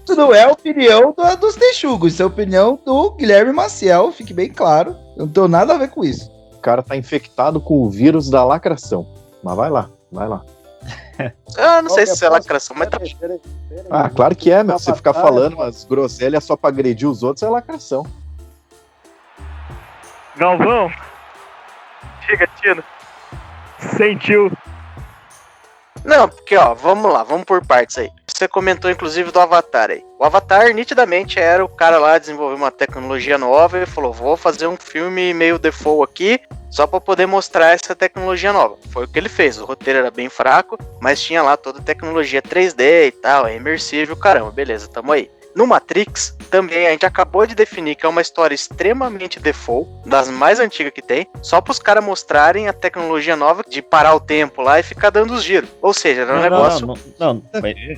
Isso 0.06 0.16
não 0.16 0.34
é 0.34 0.44
a 0.44 0.52
opinião 0.52 1.14
do- 1.16 1.36
dos 1.38 1.56
texugos, 1.56 2.14
isso 2.14 2.22
é 2.22 2.26
a 2.26 2.28
opinião 2.28 2.80
do 2.86 3.12
Guilherme 3.12 3.52
Maciel, 3.54 4.12
fique 4.12 4.34
bem 4.34 4.50
claro. 4.50 4.96
Eu 5.16 5.26
não 5.26 5.32
tenho 5.32 5.48
nada 5.48 5.74
a 5.74 5.78
ver 5.78 5.90
com 5.90 6.04
isso. 6.04 6.32
O 6.54 6.60
cara 6.60 6.82
tá 6.82 6.96
infectado 6.96 7.60
com 7.62 7.84
o 7.84 7.90
vírus 7.90 8.30
da 8.30 8.44
lacração. 8.44 9.08
Mas 9.44 9.56
vai 9.56 9.70
lá, 9.70 9.90
vai 10.12 10.28
lá. 10.28 10.44
Eu 11.58 11.82
não 11.84 11.90
sei 11.90 12.06
se 12.08 12.18
que 12.18 12.26
é 12.26 12.30
lacração, 12.30 12.76
mas 12.78 12.90
tá. 12.90 12.98
Ah, 13.90 14.10
claro 14.10 14.36
que 14.36 14.52
é, 14.52 14.64
meu. 14.64 14.78
Você 14.80 14.94
ficar 14.94 15.14
falando 15.14 15.54
umas 15.56 15.84
groselhas 15.84 16.44
só 16.44 16.56
pra 16.56 16.70
agredir 16.70 17.08
os 17.10 17.22
outros 17.24 17.44
é 17.44 17.50
lacração. 17.50 18.06
Galvão. 20.36 20.92
Chega, 22.26 22.48
Tino. 22.62 22.84
Sentiu. 23.98 24.52
Não, 26.08 26.30
porque 26.30 26.56
ó, 26.56 26.74
vamos 26.74 27.12
lá, 27.12 27.22
vamos 27.22 27.44
por 27.44 27.66
partes 27.66 27.98
aí. 27.98 28.10
Você 28.26 28.48
comentou 28.48 28.90
inclusive 28.90 29.30
do 29.30 29.42
Avatar 29.42 29.92
aí. 29.92 30.06
O 30.18 30.24
Avatar 30.24 30.74
nitidamente 30.74 31.38
era 31.38 31.66
o 31.66 31.68
cara 31.68 31.98
lá 31.98 32.18
desenvolver 32.18 32.56
uma 32.56 32.72
tecnologia 32.72 33.38
nova 33.38 33.78
e 33.78 33.86
falou: 33.86 34.14
"Vou 34.14 34.38
fazer 34.38 34.68
um 34.68 34.78
filme 34.78 35.34
meio 35.34 35.60
default 35.60 36.10
aqui, 36.10 36.40
só 36.72 36.88
pra 36.88 37.02
poder 37.02 37.26
mostrar 37.26 37.74
essa 37.74 37.94
tecnologia 37.94 38.54
nova". 38.54 38.78
Foi 38.90 39.04
o 39.04 39.08
que 39.08 39.20
ele 39.20 39.28
fez. 39.28 39.60
O 39.60 39.66
roteiro 39.66 40.00
era 40.00 40.10
bem 40.10 40.30
fraco, 40.30 40.78
mas 41.02 41.22
tinha 41.22 41.44
lá 41.44 41.58
toda 41.58 41.80
a 41.80 41.84
tecnologia 41.84 42.42
3D 42.42 43.08
e 43.08 43.12
tal, 43.12 43.46
é 43.46 43.58
imersível, 43.58 44.16
caramba, 44.16 44.50
beleza, 44.50 44.88
tamo 44.88 45.12
aí. 45.12 45.30
No 45.58 45.66
Matrix, 45.66 46.38
também 46.52 46.86
a 46.86 46.92
gente 46.92 47.04
acabou 47.04 47.48
de 47.48 47.56
definir 47.56 47.96
que 47.96 48.06
é 48.06 48.10
uma 48.10 48.22
história 48.22 48.54
extremamente 48.54 49.40
default, 49.40 49.90
das 50.06 50.30
mais 50.30 50.60
antigas 50.60 50.94
que 50.94 51.02
tem, 51.02 51.26
só 51.42 51.60
pros 51.60 51.80
caras 51.80 52.04
mostrarem 52.06 52.68
a 52.68 52.74
tecnologia 52.74 53.36
nova 53.36 53.64
de 53.68 53.82
parar 53.82 54.14
o 54.14 54.20
tempo 54.20 54.62
lá 54.62 54.80
e 54.80 54.84
ficar 54.84 55.10
dando 55.10 55.34
os 55.34 55.44
giros. 55.44 55.68
Ou 55.82 55.96
seja, 55.96 56.22
era 56.22 56.32
um 56.34 56.36
Não, 56.36 56.44
negócio. 56.44 56.86
não, 56.86 56.94
não, 57.20 57.34
não, 57.34 57.42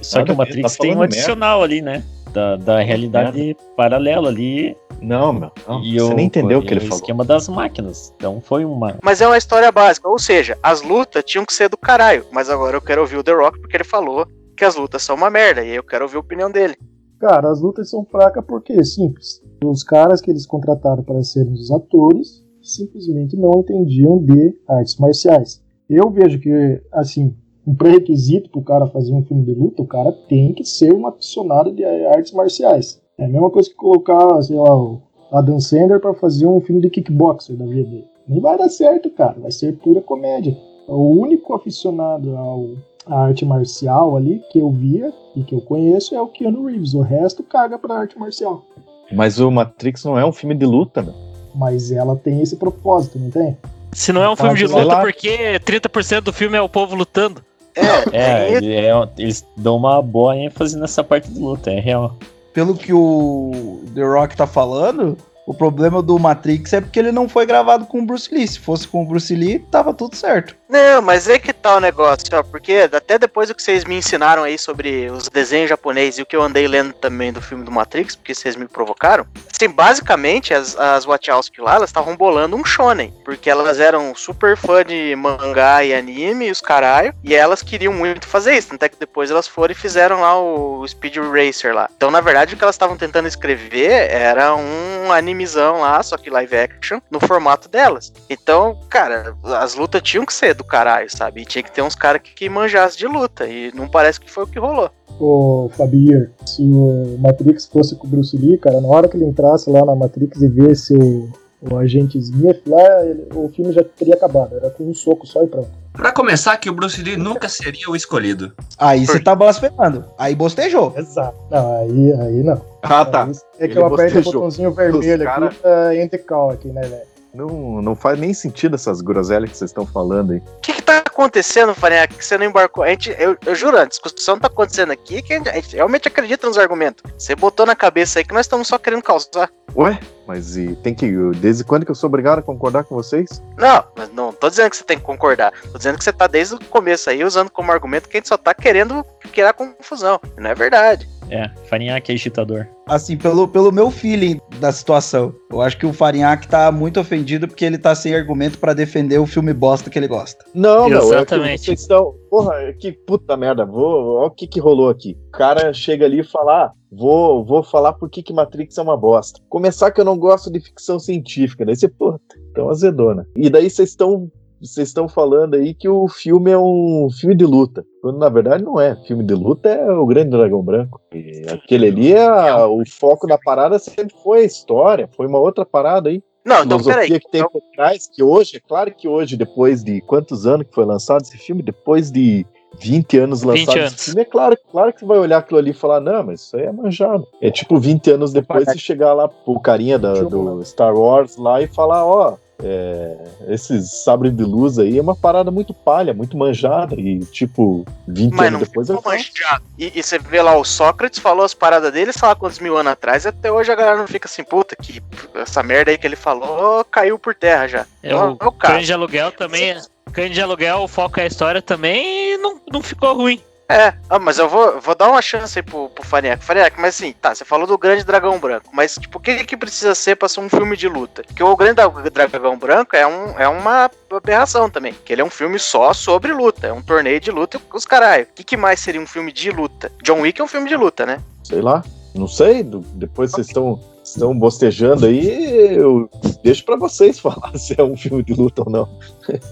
Só 0.01 0.23
que 0.23 0.31
o 0.31 0.35
ver, 0.35 0.37
Matrix 0.37 0.77
tá 0.77 0.81
tem 0.83 0.95
um 0.95 1.01
adicional 1.01 1.61
ali, 1.61 1.81
né? 1.81 2.01
Da, 2.31 2.55
da 2.55 2.79
realidade 2.79 3.57
paralela 3.75 4.29
ali. 4.29 4.73
Não, 5.01 5.33
meu. 5.33 5.51
não. 5.67 5.83
e 5.83 5.99
Você 5.99 6.13
nem 6.13 6.27
entendeu 6.27 6.59
o 6.59 6.61
que 6.61 6.73
ele 6.73 6.79
o 6.79 6.83
falou. 6.83 6.95
esquema 6.95 7.25
das 7.25 7.49
máquinas. 7.49 8.13
Então 8.15 8.39
foi 8.39 8.63
uma. 8.63 8.97
Mas 9.03 9.19
é 9.19 9.27
uma 9.27 9.37
história 9.37 9.69
básica, 9.69 10.07
ou 10.07 10.17
seja, 10.17 10.57
as 10.63 10.81
lutas 10.81 11.25
tinham 11.25 11.45
que 11.45 11.53
ser 11.53 11.67
do 11.67 11.75
caralho. 11.77 12.25
Mas 12.31 12.49
agora 12.49 12.77
eu 12.77 12.81
quero 12.81 13.01
ouvir 13.01 13.17
o 13.17 13.23
The 13.23 13.33
Rock 13.33 13.59
porque 13.59 13.75
ele 13.75 13.83
falou 13.83 14.25
que 14.55 14.63
as 14.63 14.75
lutas 14.75 15.03
são 15.03 15.17
uma 15.17 15.29
merda, 15.29 15.61
e 15.61 15.71
aí 15.71 15.75
eu 15.75 15.83
quero 15.83 16.05
ouvir 16.05 16.15
a 16.15 16.21
opinião 16.21 16.49
dele. 16.49 16.77
Cara, 17.19 17.51
as 17.51 17.59
lutas 17.59 17.89
são 17.89 18.05
fracas 18.05 18.43
porque 18.47 18.73
é 18.73 18.83
simples. 18.83 19.43
Os 19.63 19.83
caras 19.83 20.21
que 20.21 20.31
eles 20.31 20.45
contrataram 20.45 21.03
para 21.03 21.21
serem 21.21 21.51
os 21.51 21.69
atores 21.69 22.43
simplesmente 22.61 23.35
não 23.35 23.59
entendiam 23.59 24.23
de 24.23 24.55
artes 24.67 24.97
marciais. 24.97 25.61
Eu 25.89 26.09
vejo 26.09 26.39
que, 26.39 26.81
assim, 26.93 27.35
um 27.67 27.75
pré-requisito 27.75 28.49
pro 28.49 28.61
cara 28.61 28.87
fazer 28.87 29.13
um 29.13 29.23
filme 29.23 29.43
de 29.43 29.53
luta, 29.53 29.81
o 29.81 29.87
cara 29.87 30.11
tem 30.29 30.53
que 30.53 30.63
ser 30.63 30.93
um 30.93 31.05
aficionado 31.07 31.73
de 31.73 31.83
artes 31.83 32.31
marciais. 32.31 33.01
É 33.17 33.25
a 33.25 33.29
mesma 33.29 33.49
coisa 33.49 33.69
que 33.69 33.75
colocar, 33.75 34.41
sei 34.41 34.55
lá, 34.55 34.81
o 34.81 35.01
Adam 35.31 35.59
Sandler 35.59 35.99
para 35.99 36.13
fazer 36.13 36.47
um 36.47 36.61
filme 36.61 36.81
de 36.81 36.89
kickboxer 36.89 37.57
da 37.57 37.65
vida 37.65 37.89
dele. 37.89 38.07
Não 38.27 38.39
vai 38.39 38.57
dar 38.57 38.69
certo, 38.69 39.09
cara. 39.09 39.39
Vai 39.39 39.51
ser 39.51 39.77
pura 39.77 40.01
comédia. 40.01 40.55
O 40.87 41.19
único 41.19 41.53
aficionado 41.53 42.35
ao 42.37 42.75
a 43.05 43.21
arte 43.25 43.43
marcial 43.45 44.15
ali 44.15 44.41
que 44.51 44.59
eu 44.59 44.69
via 44.71 45.11
e 45.35 45.43
que 45.43 45.53
eu 45.55 45.61
conheço 45.61 46.13
é 46.15 46.21
o 46.21 46.27
Keanu 46.27 46.65
Reeves. 46.65 46.93
O 46.93 47.01
resto 47.01 47.43
caga 47.43 47.77
pra 47.79 47.99
arte 47.99 48.17
marcial. 48.19 48.63
Mas 49.11 49.39
o 49.39 49.49
Matrix 49.49 50.03
não 50.03 50.17
é 50.19 50.25
um 50.25 50.31
filme 50.31 50.53
de 50.55 50.65
luta, 50.65 51.01
meu. 51.01 51.13
Mas 51.55 51.91
ela 51.91 52.15
tem 52.15 52.41
esse 52.41 52.55
propósito, 52.55 53.17
não 53.17 53.31
tem? 53.31 53.57
Se 53.91 54.13
não 54.13 54.21
é 54.23 54.29
um 54.29 54.35
filme 54.35 54.53
de 54.55 54.67
luta, 54.67 54.85
lá. 54.85 55.01
porque 55.01 55.59
30% 55.65 56.21
do 56.21 56.33
filme 56.33 56.55
é 56.57 56.61
o 56.61 56.69
povo 56.69 56.95
lutando. 56.95 57.41
É, 57.75 57.81
É, 58.11 58.51
é, 58.51 58.53
ele- 58.55 58.73
é- 58.75 59.09
eles 59.17 59.43
dão 59.57 59.77
uma 59.77 59.99
boa 60.01 60.35
ênfase 60.37 60.77
nessa 60.77 61.03
parte 61.03 61.31
de 61.31 61.39
luta, 61.39 61.71
é 61.71 61.79
real. 61.79 62.15
Pelo 62.53 62.75
que 62.75 62.93
o 62.93 63.81
The 63.95 64.03
Rock 64.03 64.35
tá 64.35 64.45
falando, 64.45 65.17
o 65.47 65.53
problema 65.53 66.01
do 66.03 66.19
Matrix 66.19 66.73
é 66.73 66.81
porque 66.81 66.99
ele 66.99 67.11
não 67.11 67.27
foi 67.27 67.45
gravado 67.45 67.85
com 67.85 67.99
o 68.01 68.05
Bruce 68.05 68.33
Lee. 68.33 68.47
Se 68.47 68.59
fosse 68.59 68.87
com 68.87 69.01
o 69.03 69.07
Bruce 69.07 69.33
Lee, 69.33 69.59
tava 69.59 69.93
tudo 69.93 70.15
certo. 70.15 70.55
Não, 70.69 71.01
mas 71.01 71.27
é 71.27 71.39
que 71.39 71.51
tá 71.51 71.77
o 71.77 71.79
negócio, 71.79 72.27
ó, 72.31 72.43
porque 72.43 72.87
até 72.93 73.17
depois 73.17 73.49
do 73.49 73.55
que 73.55 73.63
vocês 73.63 73.85
me 73.85 73.95
ensinaram 73.95 74.43
aí 74.43 74.55
sobre 74.55 75.09
os 75.09 75.27
desenhos 75.27 75.67
japoneses 75.67 76.19
e 76.19 76.21
o 76.21 76.25
que 76.27 76.35
eu 76.35 76.43
andei 76.43 76.67
lendo 76.67 76.93
também 76.93 77.33
do 77.33 77.41
filme 77.41 77.63
do 77.63 77.71
Matrix, 77.71 78.15
porque 78.15 78.35
vocês 78.35 78.55
me 78.55 78.67
provocaram, 78.67 79.25
assim, 79.51 79.67
basicamente 79.67 80.53
as, 80.53 80.77
as 80.77 81.05
Wachowski 81.05 81.59
lá, 81.59 81.73
elas 81.73 81.89
estavam 81.89 82.15
bolando 82.15 82.55
um 82.55 82.63
shonen, 82.63 83.11
porque 83.25 83.49
elas 83.49 83.79
eram 83.79 84.13
super 84.13 84.55
fã 84.55 84.85
de 84.85 85.15
mangá 85.15 85.83
e 85.83 85.91
anime 85.91 86.49
e 86.49 86.51
os 86.51 86.61
caralho, 86.61 87.15
e 87.23 87.33
elas 87.33 87.63
queriam 87.63 87.91
muito 87.91 88.27
fazer 88.27 88.55
isso, 88.55 88.75
até 88.75 88.87
que 88.87 88.99
depois 88.99 89.31
elas 89.31 89.47
foram 89.47 89.71
e 89.71 89.75
fizeram 89.75 90.21
lá 90.21 90.39
o 90.39 90.87
Speed 90.87 91.17
Racer 91.17 91.73
lá. 91.73 91.89
Então, 91.97 92.11
na 92.11 92.21
verdade, 92.21 92.53
o 92.53 92.57
que 92.57 92.63
elas 92.63 92.75
estavam 92.75 92.95
tentando 92.95 93.27
escrever 93.27 94.11
era 94.11 94.55
um 94.55 95.11
animezão 95.11 95.79
lá, 95.79 96.03
só 96.03 96.15
que 96.15 96.29
live 96.29 96.55
action, 96.55 96.99
no 97.09 97.19
formato 97.19 97.67
delas. 97.67 98.13
Então, 98.29 98.79
cara, 98.87 99.35
as 99.59 99.73
lutas 99.73 100.03
tinham 100.03 100.27
que 100.27 100.33
ser 100.33 100.58
do 100.59 100.63
caralho, 100.63 101.09
sabe? 101.09 101.41
E 101.41 101.45
tinha 101.45 101.63
que 101.63 101.71
ter 101.71 101.81
uns 101.81 101.95
caras 101.95 102.21
que, 102.21 102.33
que 102.35 102.49
manjassem 102.49 102.99
de 102.99 103.07
luta. 103.07 103.47
E 103.47 103.71
não 103.73 103.87
parece 103.87 104.19
que 104.19 104.29
foi 104.29 104.43
o 104.43 104.47
que 104.47 104.59
rolou. 104.59 104.91
Ô, 105.19 105.69
Fabir, 105.75 106.29
se 106.45 106.61
o 106.61 107.17
Matrix 107.19 107.65
fosse 107.65 107.95
com 107.95 108.05
o 108.05 108.09
Bruce 108.09 108.37
Lee, 108.37 108.57
cara, 108.57 108.79
na 108.79 108.87
hora 108.87 109.07
que 109.07 109.17
ele 109.17 109.25
entrasse 109.25 109.69
lá 109.69 109.83
na 109.85 109.95
Matrix 109.95 110.41
e 110.41 110.47
visse 110.47 110.93
o, 110.95 111.29
o 111.69 111.77
agente 111.77 112.17
Smith 112.17 112.61
lá, 112.67 113.03
ele- 113.05 113.27
o 113.33 113.49
filme 113.49 113.71
já 113.73 113.83
teria 113.83 114.13
acabado. 114.15 114.55
Era 114.57 114.69
com 114.69 114.83
um 114.83 114.93
soco 114.93 115.25
só 115.25 115.43
e 115.43 115.47
pronto. 115.47 115.69
Pra 115.93 116.11
começar, 116.13 116.55
que 116.57 116.69
o 116.69 116.73
Bruce 116.73 117.01
Lee 117.01 117.17
nunca 117.17 117.49
seria 117.49 117.89
o 117.89 117.95
escolhido. 117.95 118.53
Aí 118.77 119.05
você 119.05 119.19
tá 119.19 119.35
blasfemando. 119.35 120.05
Aí 120.17 120.35
bostejou. 120.35 120.93
Exato. 120.95 121.35
Não, 121.49 121.77
aí, 121.81 122.13
aí 122.13 122.43
não. 122.43 122.61
Ah, 122.83 123.03
tá. 123.03 123.25
Aí 123.25 123.31
É 123.59 123.67
que 123.67 123.73
Ele 123.73 123.79
eu 123.79 123.85
aperto 123.87 124.19
o 124.19 124.23
botãozinho 124.23 124.71
vermelho 124.71 125.17
Os 125.19 125.23
cara- 125.25 125.45
aqui 125.47 125.55
pra 125.57 125.95
enter 125.97 126.25
call 126.25 126.51
aqui, 126.51 126.69
né, 126.69 126.81
velho? 126.81 127.09
Não, 127.33 127.81
não 127.81 127.95
faz 127.95 128.19
nem 128.19 128.33
sentido 128.33 128.75
essas 128.75 129.01
groselhas 129.01 129.51
que 129.51 129.57
vocês 129.57 129.69
estão 129.69 129.85
falando 129.85 130.33
aí. 130.33 130.39
O 130.39 130.61
que, 130.61 130.73
que 130.73 130.81
tá 130.81 130.97
acontecendo, 130.97 131.75
Farinha? 131.75 132.07
Que 132.07 132.23
você 132.23 132.37
não 132.37 132.45
embarcou? 132.45 132.83
A 132.83 132.89
gente, 132.89 133.15
eu, 133.19 133.37
eu 133.45 133.55
juro, 133.55 133.77
a 133.77 133.85
discussão 133.85 134.39
tá 134.39 134.47
acontecendo 134.47 134.91
aqui 134.91 135.21
que 135.21 135.33
a 135.33 135.37
gente, 135.37 135.49
a 135.49 135.53
gente 135.53 135.75
realmente 135.75 136.07
acredita 136.07 136.47
nos 136.47 136.57
argumentos. 136.57 137.03
Você 137.17 137.35
botou 137.35 137.65
na 137.65 137.75
cabeça 137.75 138.19
aí 138.19 138.25
que 138.25 138.33
nós 138.33 138.45
estamos 138.45 138.67
só 138.67 138.77
querendo 138.77 139.03
causar. 139.03 139.49
Ué? 139.75 139.99
Mas 140.27 140.57
e 140.57 140.75
tem 140.77 140.93
que. 140.93 141.07
Desde 141.37 141.63
quando 141.63 141.85
que 141.85 141.91
eu 141.91 141.95
sou 141.95 142.07
obrigado 142.07 142.39
a 142.39 142.43
concordar 142.43 142.83
com 142.83 142.95
vocês? 142.95 143.41
Não, 143.57 143.83
mas 143.95 144.11
não 144.13 144.31
tô 144.31 144.49
dizendo 144.49 144.69
que 144.69 144.77
você 144.77 144.83
tem 144.83 144.97
que 144.97 145.03
concordar. 145.03 145.51
Tô 145.71 145.77
dizendo 145.77 145.97
que 145.97 146.03
você 146.03 146.13
tá 146.13 146.27
desde 146.27 146.55
o 146.55 146.65
começo 146.65 147.09
aí 147.09 147.23
usando 147.23 147.49
como 147.49 147.71
argumento 147.71 148.07
que 148.07 148.17
a 148.17 148.19
gente 148.19 148.27
só 148.27 148.37
tá 148.37 148.53
querendo 148.53 149.03
criar 149.31 149.53
confusão. 149.53 150.19
Não 150.37 150.49
é 150.49 150.55
verdade. 150.55 151.07
É, 151.29 151.49
Farinhaque 151.65 152.11
é 152.11 152.15
agitador. 152.15 152.67
Assim, 152.87 153.15
pelo, 153.15 153.47
pelo 153.47 153.71
meu 153.71 153.91
feeling 153.91 154.39
da 154.59 154.71
situação. 154.71 155.33
Eu 155.51 155.61
acho 155.61 155.77
que 155.77 155.85
o 155.85 155.93
Farinhaque 155.93 156.47
tá 156.47 156.71
muito 156.71 156.99
ofendido 156.99 157.47
porque 157.47 157.65
ele 157.65 157.77
tá 157.77 157.93
sem 157.93 158.15
argumento 158.15 158.57
pra 158.57 158.73
defender 158.73 159.19
o 159.19 159.27
filme 159.27 159.53
bosta 159.53 159.89
que 159.89 159.99
ele 159.99 160.07
gosta. 160.07 160.43
Não, 160.53 160.89
meu, 160.89 160.97
é 160.97 161.01
que 161.01 161.05
Exatamente. 161.07 161.65
vocês 161.65 161.81
estão. 161.81 162.15
Porra, 162.29 162.73
que 162.79 162.91
puta 162.91 163.37
merda. 163.37 163.65
Vou. 163.65 164.15
Olha 164.15 164.27
o 164.27 164.31
que 164.31 164.47
que 164.47 164.59
rolou 164.59 164.89
aqui. 164.89 165.15
O 165.27 165.31
cara 165.31 165.71
chega 165.71 166.05
ali 166.05 166.19
e 166.19 166.23
fala: 166.23 166.65
ah, 166.65 166.71
vou, 166.91 167.45
vou 167.45 167.63
falar 167.63 167.93
por 167.93 168.09
que 168.09 168.23
que 168.23 168.33
Matrix 168.33 168.77
é 168.77 168.81
uma 168.81 168.97
bosta. 168.97 169.39
Começar 169.49 169.91
que 169.91 170.01
eu 170.01 170.05
não 170.05 170.17
gosto 170.17 170.51
de 170.51 170.59
ficção 170.59 170.99
científica. 170.99 171.65
Daí 171.65 171.75
você, 171.75 171.87
puta, 171.87 172.19
então 172.51 172.69
azedona. 172.69 173.25
E 173.35 173.49
daí 173.49 173.69
vocês 173.69 173.89
estão. 173.89 174.31
Vocês 174.61 174.89
estão 174.89 175.07
falando 175.07 175.53
aí 175.53 175.73
que 175.73 175.87
o 175.87 176.09
filme 176.09 176.51
é 176.51 176.57
um 176.57 177.07
filme 177.17 177.33
de 177.33 177.45
luta. 177.45 177.85
Quando 178.01 178.17
na 178.17 178.29
verdade 178.29 178.63
não 178.63 178.79
é. 178.79 178.95
Filme 179.07 179.23
de 179.23 179.33
luta 179.33 179.69
é 179.69 179.91
o 179.91 180.05
Grande 180.05 180.29
Dragão 180.31 180.61
Branco. 180.61 181.01
E 181.13 181.43
aquele 181.51 181.87
ali 181.87 182.13
é 182.13 182.55
o 182.65 182.81
foco 182.87 183.27
da 183.27 183.37
parada 183.37 183.77
sempre 183.79 184.15
foi 184.23 184.39
a 184.41 184.45
história, 184.45 185.09
foi 185.15 185.27
uma 185.27 185.39
outra 185.39 185.65
parada 185.65 186.09
aí 186.09 186.21
Não, 186.45 186.63
então 186.63 186.79
filosofia 186.79 187.03
peraí. 187.07 187.19
que 187.19 187.29
tem 187.31 187.43
por 187.49 187.61
trás, 187.75 188.07
que 188.07 188.23
hoje, 188.23 188.57
é 188.57 188.59
claro 188.59 188.91
que 188.95 189.07
hoje, 189.07 189.35
depois 189.35 189.83
de 189.83 189.99
quantos 190.01 190.45
anos 190.47 190.65
que 190.67 190.73
foi 190.73 190.85
lançado 190.85 191.21
esse 191.23 191.37
filme, 191.37 191.61
depois 191.61 192.09
de 192.11 192.45
20 192.79 193.17
anos 193.17 193.41
20 193.41 193.47
lançado 193.49 193.77
anos. 193.79 193.93
esse 193.93 194.05
filme, 194.05 194.21
é 194.21 194.25
claro, 194.25 194.57
claro 194.71 194.93
que 194.93 194.99
você 195.01 195.05
vai 195.05 195.17
olhar 195.19 195.39
aquilo 195.39 195.59
ali 195.59 195.71
e 195.71 195.73
falar, 195.73 195.99
não, 195.99 196.23
mas 196.23 196.41
isso 196.41 196.55
aí 196.55 196.63
é 196.63 196.71
manjado. 196.71 197.27
É 197.41 197.49
tipo 197.51 197.77
20 197.79 198.11
anos 198.11 198.31
depois 198.31 198.63
você 198.65 198.77
chegar 198.77 199.13
lá 199.13 199.27
pro 199.27 199.59
carinha 199.59 199.97
da- 199.99 200.13
do 200.21 200.63
Star 200.63 200.95
Wars 200.95 201.35
lá 201.35 201.61
e 201.61 201.67
falar, 201.67 202.05
ó, 202.05 202.37
é, 202.61 203.15
esses 203.47 204.03
sabres 204.03 204.35
de 204.35 204.43
luz 204.43 204.77
aí 204.77 204.97
é 204.97 205.01
uma 205.01 205.15
parada 205.15 205.49
muito 205.49 205.73
palha, 205.73 206.13
muito 206.13 206.37
manjada, 206.37 206.95
e 206.95 207.19
tipo, 207.25 207.85
20 208.07 208.31
Mas 208.33 208.47
anos 208.47 208.51
não 208.51 208.67
depois 208.67 208.87
ficou 208.87 209.13
eu 209.13 209.17
manjado. 209.17 209.63
E, 209.77 209.91
e 209.97 210.03
você 210.03 210.19
vê 210.19 210.41
lá 210.41 210.57
o 210.57 210.65
Sócrates 210.65 211.19
falou 211.19 211.45
as 211.45 211.53
paradas 211.53 211.91
dele, 211.91 212.11
sei 212.11 212.27
lá 212.27 212.35
quantos 212.35 212.59
mil 212.59 212.77
anos 212.77 212.91
atrás, 212.91 213.25
e 213.25 213.29
até 213.29 213.51
hoje 213.51 213.71
a 213.71 213.75
galera 213.75 213.97
não 213.97 214.07
fica 214.07 214.27
assim, 214.27 214.43
puta, 214.43 214.75
que 214.75 215.01
essa 215.35 215.63
merda 215.63 215.91
aí 215.91 215.97
que 215.97 216.05
ele 216.05 216.15
falou 216.15 216.83
caiu 216.85 217.17
por 217.17 217.33
terra 217.33 217.67
já. 217.67 217.85
É 218.03 218.11
Não, 218.11 218.33
o 218.33 218.37
é 218.39 218.45
o 218.45 218.51
caso. 218.51 218.85
De 218.85 218.93
aluguel 218.93 219.31
também. 219.31 219.77
Cães 220.11 220.33
de 220.33 220.41
aluguel, 220.41 220.79
o 220.79 220.87
foco 220.87 221.19
é 221.19 221.23
a 221.23 221.27
história 221.27 221.61
também 221.61 222.33
e 222.33 222.37
não, 222.37 222.59
não 222.71 222.81
ficou 222.81 223.13
ruim. 223.13 223.39
É, 223.69 223.93
ah, 224.09 224.17
mas 224.17 224.39
eu 224.39 224.49
vou, 224.49 224.81
vou 224.81 224.95
dar 224.95 225.09
uma 225.09 225.21
chance 225.21 225.59
aí 225.59 225.61
pro, 225.61 225.89
pro 225.89 226.03
Fariac. 226.03 226.43
Fariac, 226.43 226.75
mas 226.81 226.95
assim, 226.95 227.13
tá, 227.13 227.35
você 227.35 227.45
falou 227.45 227.67
do 227.67 227.77
Grande 227.77 228.03
Dragão 228.03 228.39
Branco, 228.39 228.71
mas 228.73 228.95
tipo, 228.95 229.19
o 229.19 229.21
que 229.21 229.43
que 229.45 229.55
precisa 229.55 229.93
ser 229.93 230.15
pra 230.15 230.27
ser 230.27 230.39
um 230.39 230.49
filme 230.49 230.75
de 230.75 230.87
luta? 230.87 231.21
Porque 231.21 231.43
o 231.43 231.55
Grande 231.55 231.75
Dra- 231.75 232.27
Dragão 232.27 232.57
Branco 232.57 232.95
é, 232.95 233.05
um, 233.05 233.39
é 233.39 233.47
uma 233.47 233.89
aberração 234.11 234.71
também, 234.71 234.95
que 235.05 235.13
ele 235.13 235.21
é 235.21 235.25
um 235.25 235.29
filme 235.29 235.59
só 235.59 235.93
sobre 235.93 236.33
luta, 236.33 236.65
é 236.65 236.73
um 236.73 236.81
torneio 236.81 237.19
de 237.19 237.29
luta 237.29 237.59
com 237.59 237.77
os 237.77 237.85
caralho. 237.85 238.23
O 238.23 238.33
que, 238.33 238.43
que 238.43 238.57
mais 238.57 238.79
seria 238.79 238.99
um 238.99 239.05
filme 239.05 239.31
de 239.31 239.51
luta? 239.51 239.91
John 240.01 240.21
Wick 240.21 240.41
é 240.41 240.43
um 240.43 240.47
filme 240.47 240.67
de 240.67 240.75
luta, 240.75 241.05
né? 241.05 241.21
sei 241.43 241.61
lá, 241.61 241.83
não 242.15 242.27
sei, 242.27 242.63
depois 242.63 243.31
vocês 243.31 243.47
estão 243.47 243.79
estão 244.13 244.37
bostejando 244.37 245.05
aí, 245.05 245.75
eu 245.75 246.09
deixo 246.43 246.63
pra 246.65 246.75
vocês 246.75 247.17
falar 247.19 247.57
se 247.57 247.75
é 247.79 247.83
um 247.83 247.95
filme 247.97 248.23
de 248.23 248.33
luta 248.33 248.63
ou 248.65 248.71
não. 248.71 248.89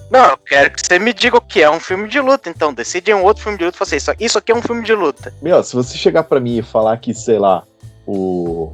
Não, 0.10 0.26
eu 0.32 0.38
quero 0.38 0.72
que 0.72 0.86
você 0.86 0.98
me 1.00 1.14
diga 1.14 1.38
o 1.38 1.42
que 1.42 1.62
é 1.62 1.70
um 1.70 1.80
filme 1.80 2.08
de 2.08 2.20
luta, 2.20 2.50
então. 2.50 2.74
Decide 2.74 3.14
um 3.14 3.24
outro 3.24 3.44
filme 3.44 3.58
de 3.58 3.66
luta 3.66 3.76
e 3.76 3.80
fala 3.80 3.88
assim, 3.88 3.96
isso, 3.98 4.12
isso 4.20 4.38
aqui 4.38 4.52
é 4.52 4.56
um 4.56 4.62
filme 4.62 4.84
de 4.84 4.94
luta. 4.94 5.34
Meu, 5.42 5.64
se 5.64 5.76
você 5.76 5.98
chegar 5.98 6.24
pra 6.24 6.40
mim 6.40 6.58
e 6.58 6.62
falar 6.62 6.98
que, 6.98 7.14
sei 7.14 7.40
lá, 7.40 7.64
o. 8.06 8.74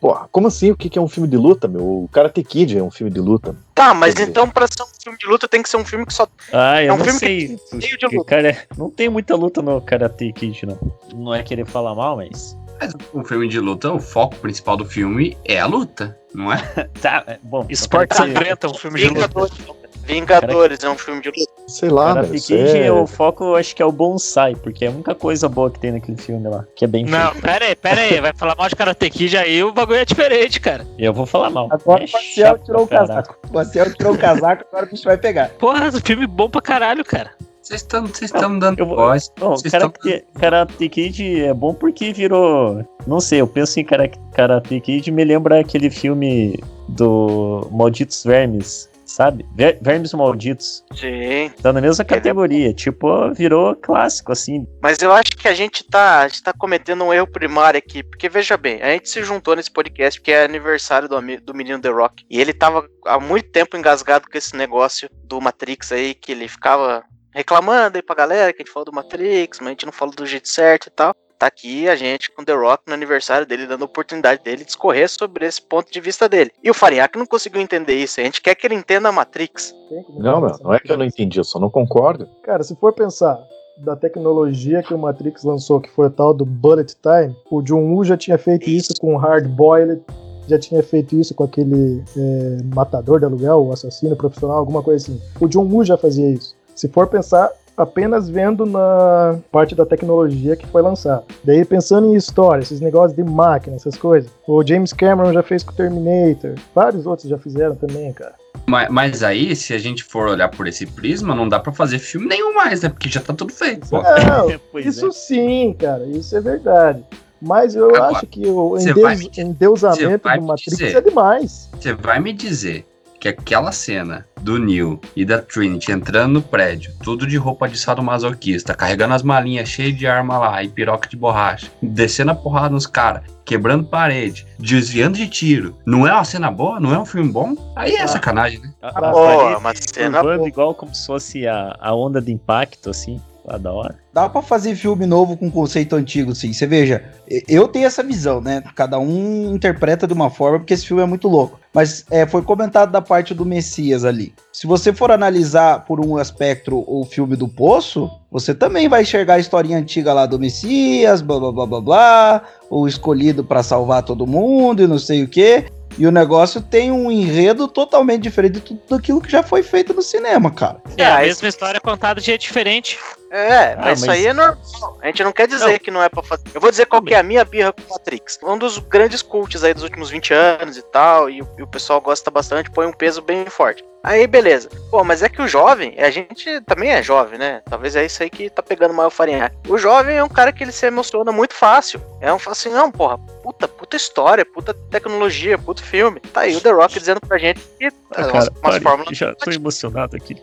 Porra, 0.00 0.26
como 0.32 0.46
assim? 0.46 0.70
O 0.70 0.76
que 0.76 0.98
é 0.98 1.02
um 1.02 1.06
filme 1.08 1.28
de 1.28 1.36
luta, 1.36 1.68
meu? 1.68 1.82
O 1.82 2.08
Karate 2.10 2.42
Kid 2.42 2.78
é 2.78 2.82
um 2.82 2.90
filme 2.90 3.12
de 3.12 3.20
luta. 3.20 3.54
Tá, 3.74 3.92
mas 3.92 4.14
dizer- 4.14 4.30
então 4.30 4.48
pra 4.48 4.66
ser 4.66 4.82
um 4.82 4.86
filme 5.02 5.18
de 5.18 5.26
luta 5.26 5.46
tem 5.46 5.62
que 5.62 5.68
ser 5.68 5.76
um 5.76 5.84
filme 5.84 6.06
que 6.06 6.14
só 6.14 6.26
Ah, 6.50 6.82
eu 6.82 6.92
É 6.92 6.94
um 6.94 6.96
não 6.96 7.04
filme 7.04 7.18
sei. 7.20 7.48
que 7.48 7.56
tem 7.70 7.80
cheio 7.82 7.98
de 7.98 8.06
porque, 8.06 8.16
luta. 8.16 8.30
Cara, 8.30 8.56
não 8.78 8.88
tem 8.90 9.10
muita 9.10 9.36
luta 9.36 9.60
no 9.60 9.78
Karate 9.82 10.32
Kid, 10.32 10.64
não. 10.64 10.78
Não 11.14 11.34
é 11.34 11.42
querer 11.42 11.66
falar 11.66 11.94
mal, 11.94 12.16
mas. 12.16 12.56
Mas 12.80 12.92
um 13.14 13.24
filme 13.24 13.48
de 13.48 13.58
luta, 13.60 13.92
o 13.92 13.98
foco 14.00 14.36
principal 14.36 14.76
do 14.76 14.84
filme 14.84 15.36
é 15.44 15.58
a 15.60 15.66
luta, 15.66 16.16
não 16.34 16.52
é? 16.52 16.56
Tá, 17.00 17.22
é, 17.26 17.38
bom. 17.42 17.66
Esporte 17.68 18.10
Karate- 18.10 18.32
Sangrento 18.34 18.66
é 18.66 18.70
um 18.70 18.74
filme 18.74 18.98
de 19.00 19.08
luta. 19.08 19.20
Vingadores. 19.28 19.86
Vingadores 20.06 20.84
é 20.84 20.88
um 20.90 20.96
filme 20.96 21.20
de 21.20 21.28
luta. 21.30 21.52
Sei 21.66 21.88
lá. 21.88 22.22
Isso 22.32 22.46
Kid, 22.48 22.78
é... 22.78 22.92
o 22.92 23.06
foco 23.08 23.42
eu 23.42 23.56
acho 23.56 23.74
que 23.74 23.82
é 23.82 23.84
o 23.84 23.90
bonsai, 23.90 24.54
porque 24.54 24.84
é 24.84 24.88
a 24.88 24.92
única 24.92 25.14
coisa 25.16 25.48
boa 25.48 25.68
que 25.68 25.80
tem 25.80 25.90
naquele 25.90 26.16
filme 26.16 26.46
lá, 26.48 26.64
que 26.76 26.84
é 26.84 26.88
bem 26.88 27.04
Não, 27.04 27.30
feito. 27.32 27.42
pera 27.42 27.64
aí, 27.64 27.74
pera 27.74 28.00
aí. 28.02 28.20
Vai 28.20 28.32
falar 28.32 28.54
mal 28.54 28.68
de 28.68 28.76
Karate 28.76 29.10
Kid 29.10 29.36
aí, 29.36 29.64
o 29.64 29.72
bagulho 29.72 29.98
é 29.98 30.04
diferente, 30.04 30.60
cara. 30.60 30.86
E 30.96 31.04
eu 31.04 31.12
vou 31.12 31.26
falar 31.26 31.50
mal. 31.50 31.68
Agora 31.72 32.02
É 32.02 32.04
o 32.04 32.08
chato 32.08 32.64
tirou 32.64 32.84
o 32.84 32.86
casaco. 32.86 33.36
O 33.50 33.54
Maciel 33.54 33.92
tirou 33.94 34.14
o 34.14 34.18
casaco, 34.18 34.64
agora 34.70 34.86
o 34.86 34.90
bicho 34.90 35.04
vai 35.04 35.18
pegar. 35.18 35.48
Porra, 35.58 35.90
filme 36.00 36.26
bom 36.26 36.48
pra 36.48 36.60
caralho, 36.62 37.04
cara. 37.04 37.32
Vocês 37.66 37.80
estão 37.82 38.06
vocês 38.06 38.30
estão 38.32 38.56
dando 38.60 38.78
Eu 38.78 38.86
vou- 38.86 38.94
voz. 38.96 39.28
Bom, 39.36 39.50
Vocês 39.56 39.74
estão 39.74 39.90
Karate, 39.90 40.24
Karate 40.38 40.88
Kid 40.88 41.40
é 41.46 41.52
bom 41.52 41.74
porque 41.74 42.12
virou. 42.12 42.88
Não 43.08 43.18
sei, 43.18 43.40
eu 43.40 43.46
penso 43.48 43.80
em 43.80 43.84
Kara- 43.84 44.08
Karate 44.32 44.80
Kid 44.80 45.10
me 45.10 45.24
lembra 45.24 45.58
aquele 45.58 45.90
filme 45.90 46.60
do 46.88 47.68
Malditos 47.72 48.22
Vermes, 48.22 48.88
sabe? 49.04 49.44
Ver- 49.56 49.80
Vermes 49.82 50.12
Malditos. 50.14 50.84
Sim. 50.94 51.50
Tá 51.60 51.72
na 51.72 51.80
mesma 51.80 52.04
categoria. 52.04 52.72
Tipo, 52.72 53.32
virou 53.34 53.74
clássico, 53.74 54.30
assim. 54.30 54.64
Mas 54.80 55.02
eu 55.02 55.12
acho 55.12 55.32
que 55.36 55.48
a 55.48 55.54
gente 55.54 55.82
tá, 55.82 56.20
a 56.20 56.28
gente 56.28 56.44
tá 56.44 56.52
cometendo 56.56 57.02
um 57.02 57.12
erro 57.12 57.26
primário 57.26 57.78
aqui. 57.78 58.04
Porque 58.04 58.28
veja 58.28 58.56
bem, 58.56 58.80
a 58.80 58.92
gente 58.92 59.08
se 59.10 59.24
juntou 59.24 59.56
nesse 59.56 59.72
podcast 59.72 60.20
que 60.20 60.30
é 60.30 60.44
aniversário 60.44 61.08
do, 61.08 61.16
do 61.42 61.52
menino 61.52 61.80
The 61.80 61.88
Rock. 61.88 62.24
E 62.30 62.40
ele 62.40 62.52
tava 62.52 62.88
há 63.04 63.18
muito 63.18 63.50
tempo 63.50 63.76
engasgado 63.76 64.28
com 64.30 64.38
esse 64.38 64.54
negócio 64.54 65.08
do 65.24 65.40
Matrix 65.40 65.90
aí, 65.90 66.14
que 66.14 66.30
ele 66.30 66.46
ficava 66.46 67.02
reclamando 67.36 67.98
aí 67.98 68.02
pra 68.02 68.16
galera 68.16 68.50
que 68.50 68.62
a 68.62 68.64
gente 68.64 68.72
falou 68.72 68.86
do 68.86 68.94
Matrix, 68.94 69.58
mas 69.60 69.66
a 69.66 69.70
gente 69.72 69.84
não 69.84 69.92
falou 69.92 70.14
do 70.14 70.24
jeito 70.24 70.48
certo 70.48 70.86
e 70.86 70.90
tal. 70.90 71.14
Tá 71.38 71.48
aqui 71.48 71.86
a 71.86 71.94
gente 71.94 72.32
com 72.32 72.42
The 72.42 72.54
Rock 72.54 72.84
no 72.86 72.94
aniversário 72.94 73.46
dele, 73.46 73.66
dando 73.66 73.82
a 73.82 73.84
oportunidade 73.84 74.42
dele 74.42 74.58
de 74.58 74.64
discorrer 74.64 75.06
sobre 75.06 75.44
esse 75.44 75.60
ponto 75.60 75.92
de 75.92 76.00
vista 76.00 76.26
dele. 76.30 76.50
E 76.64 76.70
o 76.70 76.74
Fariak 76.74 77.18
não 77.18 77.26
conseguiu 77.26 77.60
entender 77.60 77.92
isso. 77.92 78.18
A 78.18 78.24
gente 78.24 78.40
quer 78.40 78.54
que 78.54 78.66
ele 78.66 78.74
entenda 78.74 79.10
a 79.10 79.12
Matrix. 79.12 79.74
Não, 80.16 80.40
meu, 80.40 80.56
não 80.62 80.72
é 80.72 80.80
que 80.80 80.90
eu 80.90 80.96
não 80.96 81.04
entendi, 81.04 81.38
eu 81.38 81.44
só 81.44 81.58
não 81.58 81.68
concordo. 81.68 82.26
Cara, 82.42 82.62
se 82.62 82.74
for 82.76 82.94
pensar 82.94 83.38
da 83.76 83.94
tecnologia 83.94 84.82
que 84.82 84.94
o 84.94 84.98
Matrix 84.98 85.44
lançou, 85.44 85.78
que 85.78 85.90
foi 85.90 86.06
o 86.06 86.10
tal 86.10 86.32
do 86.32 86.46
Bullet 86.46 86.96
Time, 87.02 87.36
o 87.50 87.60
John 87.60 87.82
Woo 87.82 88.02
já 88.02 88.16
tinha 88.16 88.38
feito 88.38 88.70
isso 88.70 88.94
com 88.98 89.14
o 89.14 89.18
Hard 89.18 89.46
Boiled, 89.46 90.00
já 90.48 90.58
tinha 90.58 90.82
feito 90.82 91.14
isso 91.20 91.34
com 91.34 91.44
aquele 91.44 92.02
é, 92.16 92.74
matador 92.74 93.18
de 93.18 93.26
aluguel, 93.26 93.66
o 93.66 93.72
assassino 93.72 94.16
profissional, 94.16 94.56
alguma 94.56 94.82
coisa 94.82 95.04
assim. 95.04 95.20
O 95.38 95.46
John 95.46 95.64
Woo 95.64 95.84
já 95.84 95.98
fazia 95.98 96.30
isso. 96.30 96.55
Se 96.76 96.88
for 96.88 97.06
pensar 97.08 97.50
apenas 97.76 98.28
vendo 98.30 98.64
na 98.64 99.36
parte 99.52 99.74
da 99.74 99.84
tecnologia 99.84 100.56
que 100.56 100.66
foi 100.66 100.80
lançada. 100.80 101.24
Daí 101.44 101.62
pensando 101.64 102.06
em 102.06 102.14
história, 102.14 102.62
esses 102.62 102.80
negócios 102.80 103.14
de 103.14 103.22
máquina, 103.22 103.76
essas 103.76 103.96
coisas. 103.98 104.30
O 104.46 104.64
James 104.66 104.92
Cameron 104.94 105.30
já 105.32 105.42
fez 105.42 105.62
com 105.62 105.72
o 105.72 105.74
Terminator, 105.74 106.54
vários 106.74 107.04
outros 107.06 107.28
já 107.28 107.36
fizeram 107.36 107.74
também, 107.76 108.12
cara. 108.14 108.34
Mas, 108.66 108.88
mas 108.88 109.22
aí, 109.22 109.54
se 109.54 109.74
a 109.74 109.78
gente 109.78 110.02
for 110.02 110.26
olhar 110.28 110.48
por 110.48 110.66
esse 110.66 110.86
prisma, 110.86 111.34
não 111.34 111.46
dá 111.48 111.60
pra 111.60 111.70
fazer 111.72 111.98
filme 111.98 112.26
nenhum 112.26 112.54
mais, 112.54 112.80
né? 112.82 112.88
Porque 112.88 113.10
já 113.10 113.20
tá 113.20 113.34
tudo 113.34 113.52
feito. 113.52 113.86
Pô. 113.88 114.00
Não, 114.02 114.50
Isso 114.80 115.08
é. 115.08 115.12
sim, 115.12 115.76
cara, 115.78 116.04
isso 116.06 116.34
é 116.36 116.40
verdade. 116.40 117.04
Mas 117.42 117.74
eu 117.76 117.94
Agora, 117.94 118.16
acho 118.16 118.26
que 118.26 118.46
o 118.46 118.78
endeus- 118.78 119.28
endeusamento 119.38 120.26
do 120.28 120.42
Matrix 120.42 120.78
dizer. 120.78 120.96
é 120.96 121.00
demais. 121.02 121.68
Você 121.78 121.92
vai 121.92 122.18
me 122.18 122.32
dizer 122.32 122.86
que 123.18 123.28
aquela 123.28 123.72
cena 123.72 124.26
do 124.40 124.58
Neo 124.58 125.00
e 125.16 125.24
da 125.24 125.40
Trinity 125.40 125.90
entrando 125.92 126.32
no 126.34 126.42
prédio, 126.42 126.92
tudo 127.02 127.26
de 127.26 127.36
roupa 127.36 127.68
de 127.68 127.78
sadomasoquista, 127.78 128.74
carregando 128.74 129.14
as 129.14 129.22
malinhas 129.22 129.68
cheias 129.68 129.96
de 129.96 130.06
arma 130.06 130.38
lá 130.38 130.62
e 130.62 130.68
piroca 130.68 131.08
de 131.08 131.16
borracha, 131.16 131.70
descendo 131.82 132.30
a 132.30 132.34
porrada 132.34 132.70
nos 132.70 132.86
caras, 132.86 133.22
quebrando 133.44 133.84
parede, 133.84 134.46
desviando 134.58 135.16
de 135.16 135.28
tiro, 135.28 135.76
não 135.86 136.06
é 136.06 136.12
uma 136.12 136.24
cena 136.24 136.50
boa? 136.50 136.78
Não 136.80 136.92
é 136.92 136.98
um 136.98 137.06
filme 137.06 137.30
bom? 137.30 137.54
Aí 137.74 137.94
é 137.94 138.02
Ah. 138.02 138.08
sacanagem, 138.08 138.60
né? 138.60 138.72
A, 138.82 138.88
Ah, 138.98 139.58
uma 139.58 139.72
cena 139.74 140.22
boa. 140.22 140.46
igual 140.48 140.74
como 140.74 140.94
se 140.94 141.06
fosse 141.06 141.46
a, 141.46 141.76
a 141.80 141.94
onda 141.94 142.20
de 142.20 142.32
impacto, 142.32 142.90
assim. 142.90 143.20
Lá 143.46 143.58
da 143.58 143.72
hora. 143.72 143.96
Dá 144.12 144.28
pra 144.28 144.42
fazer 144.42 144.74
filme 144.74 145.06
novo 145.06 145.36
com 145.36 145.48
conceito 145.48 145.94
antigo, 145.94 146.34
sim. 146.34 146.52
Você 146.52 146.66
veja, 146.66 147.04
eu 147.46 147.68
tenho 147.68 147.86
essa 147.86 148.02
visão, 148.02 148.40
né? 148.40 148.60
Cada 148.74 148.98
um 148.98 149.54
interpreta 149.54 150.04
de 150.04 150.12
uma 150.12 150.28
forma, 150.30 150.58
porque 150.58 150.74
esse 150.74 150.84
filme 150.84 151.02
é 151.02 151.06
muito 151.06 151.28
louco. 151.28 151.60
Mas 151.72 152.04
é, 152.10 152.26
foi 152.26 152.42
comentado 152.42 152.90
da 152.90 153.00
parte 153.00 153.34
do 153.34 153.44
Messias 153.44 154.04
ali. 154.04 154.34
Se 154.52 154.66
você 154.66 154.92
for 154.92 155.12
analisar 155.12 155.84
por 155.84 156.04
um 156.04 156.16
aspecto 156.16 156.82
o 156.88 157.04
filme 157.04 157.36
do 157.36 157.46
Poço, 157.46 158.10
você 158.32 158.52
também 158.52 158.88
vai 158.88 159.02
enxergar 159.02 159.34
a 159.34 159.38
historinha 159.38 159.78
antiga 159.78 160.12
lá 160.12 160.26
do 160.26 160.40
Messias, 160.40 161.22
blá 161.22 161.38
blá 161.38 161.52
blá 161.52 161.66
blá 161.66 161.80
blá, 161.80 162.42
o 162.68 162.88
escolhido 162.88 163.44
pra 163.44 163.62
salvar 163.62 164.02
todo 164.02 164.26
mundo 164.26 164.82
e 164.82 164.88
não 164.88 164.98
sei 164.98 165.22
o 165.22 165.28
quê. 165.28 165.66
E 165.98 166.06
o 166.06 166.10
negócio 166.12 166.60
tem 166.60 166.92
um 166.92 167.10
enredo 167.10 167.66
totalmente 167.68 168.22
diferente 168.22 168.54
de 168.54 168.60
tudo 168.60 168.94
aquilo 168.94 169.20
que 169.20 169.30
já 169.30 169.42
foi 169.42 169.62
feito 169.62 169.94
no 169.94 170.02
cinema, 170.02 170.50
cara. 170.50 170.78
É, 170.96 171.04
a 171.04 171.16
aí- 171.16 171.28
mesma 171.28 171.48
história 171.48 171.80
contada 171.80 172.20
de 172.20 172.26
jeito 172.26 172.42
diferente. 172.42 172.98
É, 173.36 173.76
mas 173.76 173.86
Ah, 173.86 173.92
isso 173.92 174.06
mas- 174.06 174.16
aí 174.18 174.26
é 174.26 174.32
normal. 174.32 174.98
A 175.02 175.06
gente 175.08 175.22
não 175.22 175.32
quer 175.32 175.46
dizer 175.46 175.78
que 175.78 175.90
não 175.90 176.02
é 176.02 176.08
pra 176.08 176.22
fazer. 176.22 176.44
Eu 176.54 176.60
vou 176.60 176.70
dizer 176.70 176.86
qual 176.86 177.02
que 177.02 177.14
é 177.14 177.18
a 177.18 177.22
minha 177.22 177.44
birra 177.44 177.72
com 177.72 177.82
o 177.82 177.90
Matrix. 177.90 178.38
Um 178.42 178.56
dos 178.56 178.78
grandes 178.78 179.20
cultos 179.20 179.62
aí 179.62 179.74
dos 179.74 179.82
últimos 179.82 180.08
20 180.08 180.32
anos 180.32 180.76
e 180.78 180.82
tal, 180.82 181.28
e, 181.28 181.42
o- 181.42 181.48
e 181.58 181.62
o 181.62 181.66
pessoal 181.66 182.00
gosta 182.00 182.30
bastante, 182.30 182.70
põe 182.70 182.86
um 182.86 182.92
peso 182.92 183.20
bem 183.20 183.44
forte. 183.46 183.84
Aí, 184.02 184.24
beleza. 184.26 184.70
Pô, 184.90 185.02
mas 185.02 185.20
é 185.22 185.28
que 185.28 185.42
o 185.42 185.48
jovem, 185.48 185.96
a 185.98 186.08
gente 186.10 186.60
também 186.60 186.90
é 186.92 187.02
jovem, 187.02 187.38
né? 187.40 187.60
Talvez 187.68 187.96
é 187.96 188.06
isso 188.06 188.22
aí 188.22 188.30
que 188.30 188.48
tá 188.48 188.62
pegando 188.62 188.94
mais 188.94 189.08
o 189.08 189.10
farinha. 189.10 189.52
O 189.68 189.76
jovem 189.76 190.16
é 190.16 190.22
um 190.22 190.28
cara 190.28 190.52
que 190.52 190.62
ele 190.62 190.70
se 190.70 190.86
emociona 190.86 191.32
muito 191.32 191.54
fácil. 191.54 192.00
É 192.20 192.32
um 192.32 192.38
assim, 192.46 192.68
não, 192.70 192.90
porra, 192.90 193.18
puta, 193.18 193.66
puta 193.66 193.96
história, 193.96 194.46
puta 194.46 194.72
tecnologia, 194.90 195.58
puta 195.58 195.82
filme. 195.82 196.20
Tá 196.20 196.42
aí 196.42 196.54
o 196.56 196.60
The 196.60 196.70
Rock 196.70 196.98
dizendo 197.00 197.20
pra 197.20 197.36
gente 197.36 197.60
que 197.78 197.86
Ah, 197.86 197.90
umas, 198.20 198.26
cara, 198.32 198.50
umas 198.50 198.60
pare, 198.60 198.80
fórmulas. 198.82 199.18
já 199.18 199.34
tô 199.34 199.50
emocionado 199.50 200.16
aqui. 200.16 200.40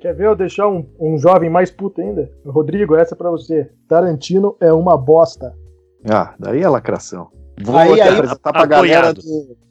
Quer 0.00 0.14
ver 0.14 0.28
eu 0.28 0.34
deixar 0.34 0.66
um, 0.66 0.88
um 0.98 1.18
jovem 1.18 1.50
mais 1.50 1.70
puto 1.70 2.00
ainda? 2.00 2.30
Rodrigo, 2.46 2.96
essa 2.96 3.14
é 3.14 3.18
pra 3.18 3.30
você. 3.30 3.70
Tarantino 3.86 4.56
é 4.58 4.72
uma 4.72 4.96
bosta. 4.96 5.54
Ah, 6.10 6.34
daí 6.38 6.62
é 6.62 6.68
lacração. 6.68 7.28
Vou 7.62 7.76
Aí, 7.76 8.00
aí, 8.00 8.08
apresentar 8.08 8.52
pra 8.52 8.64
galera 8.64 9.12
do... 9.12 9.20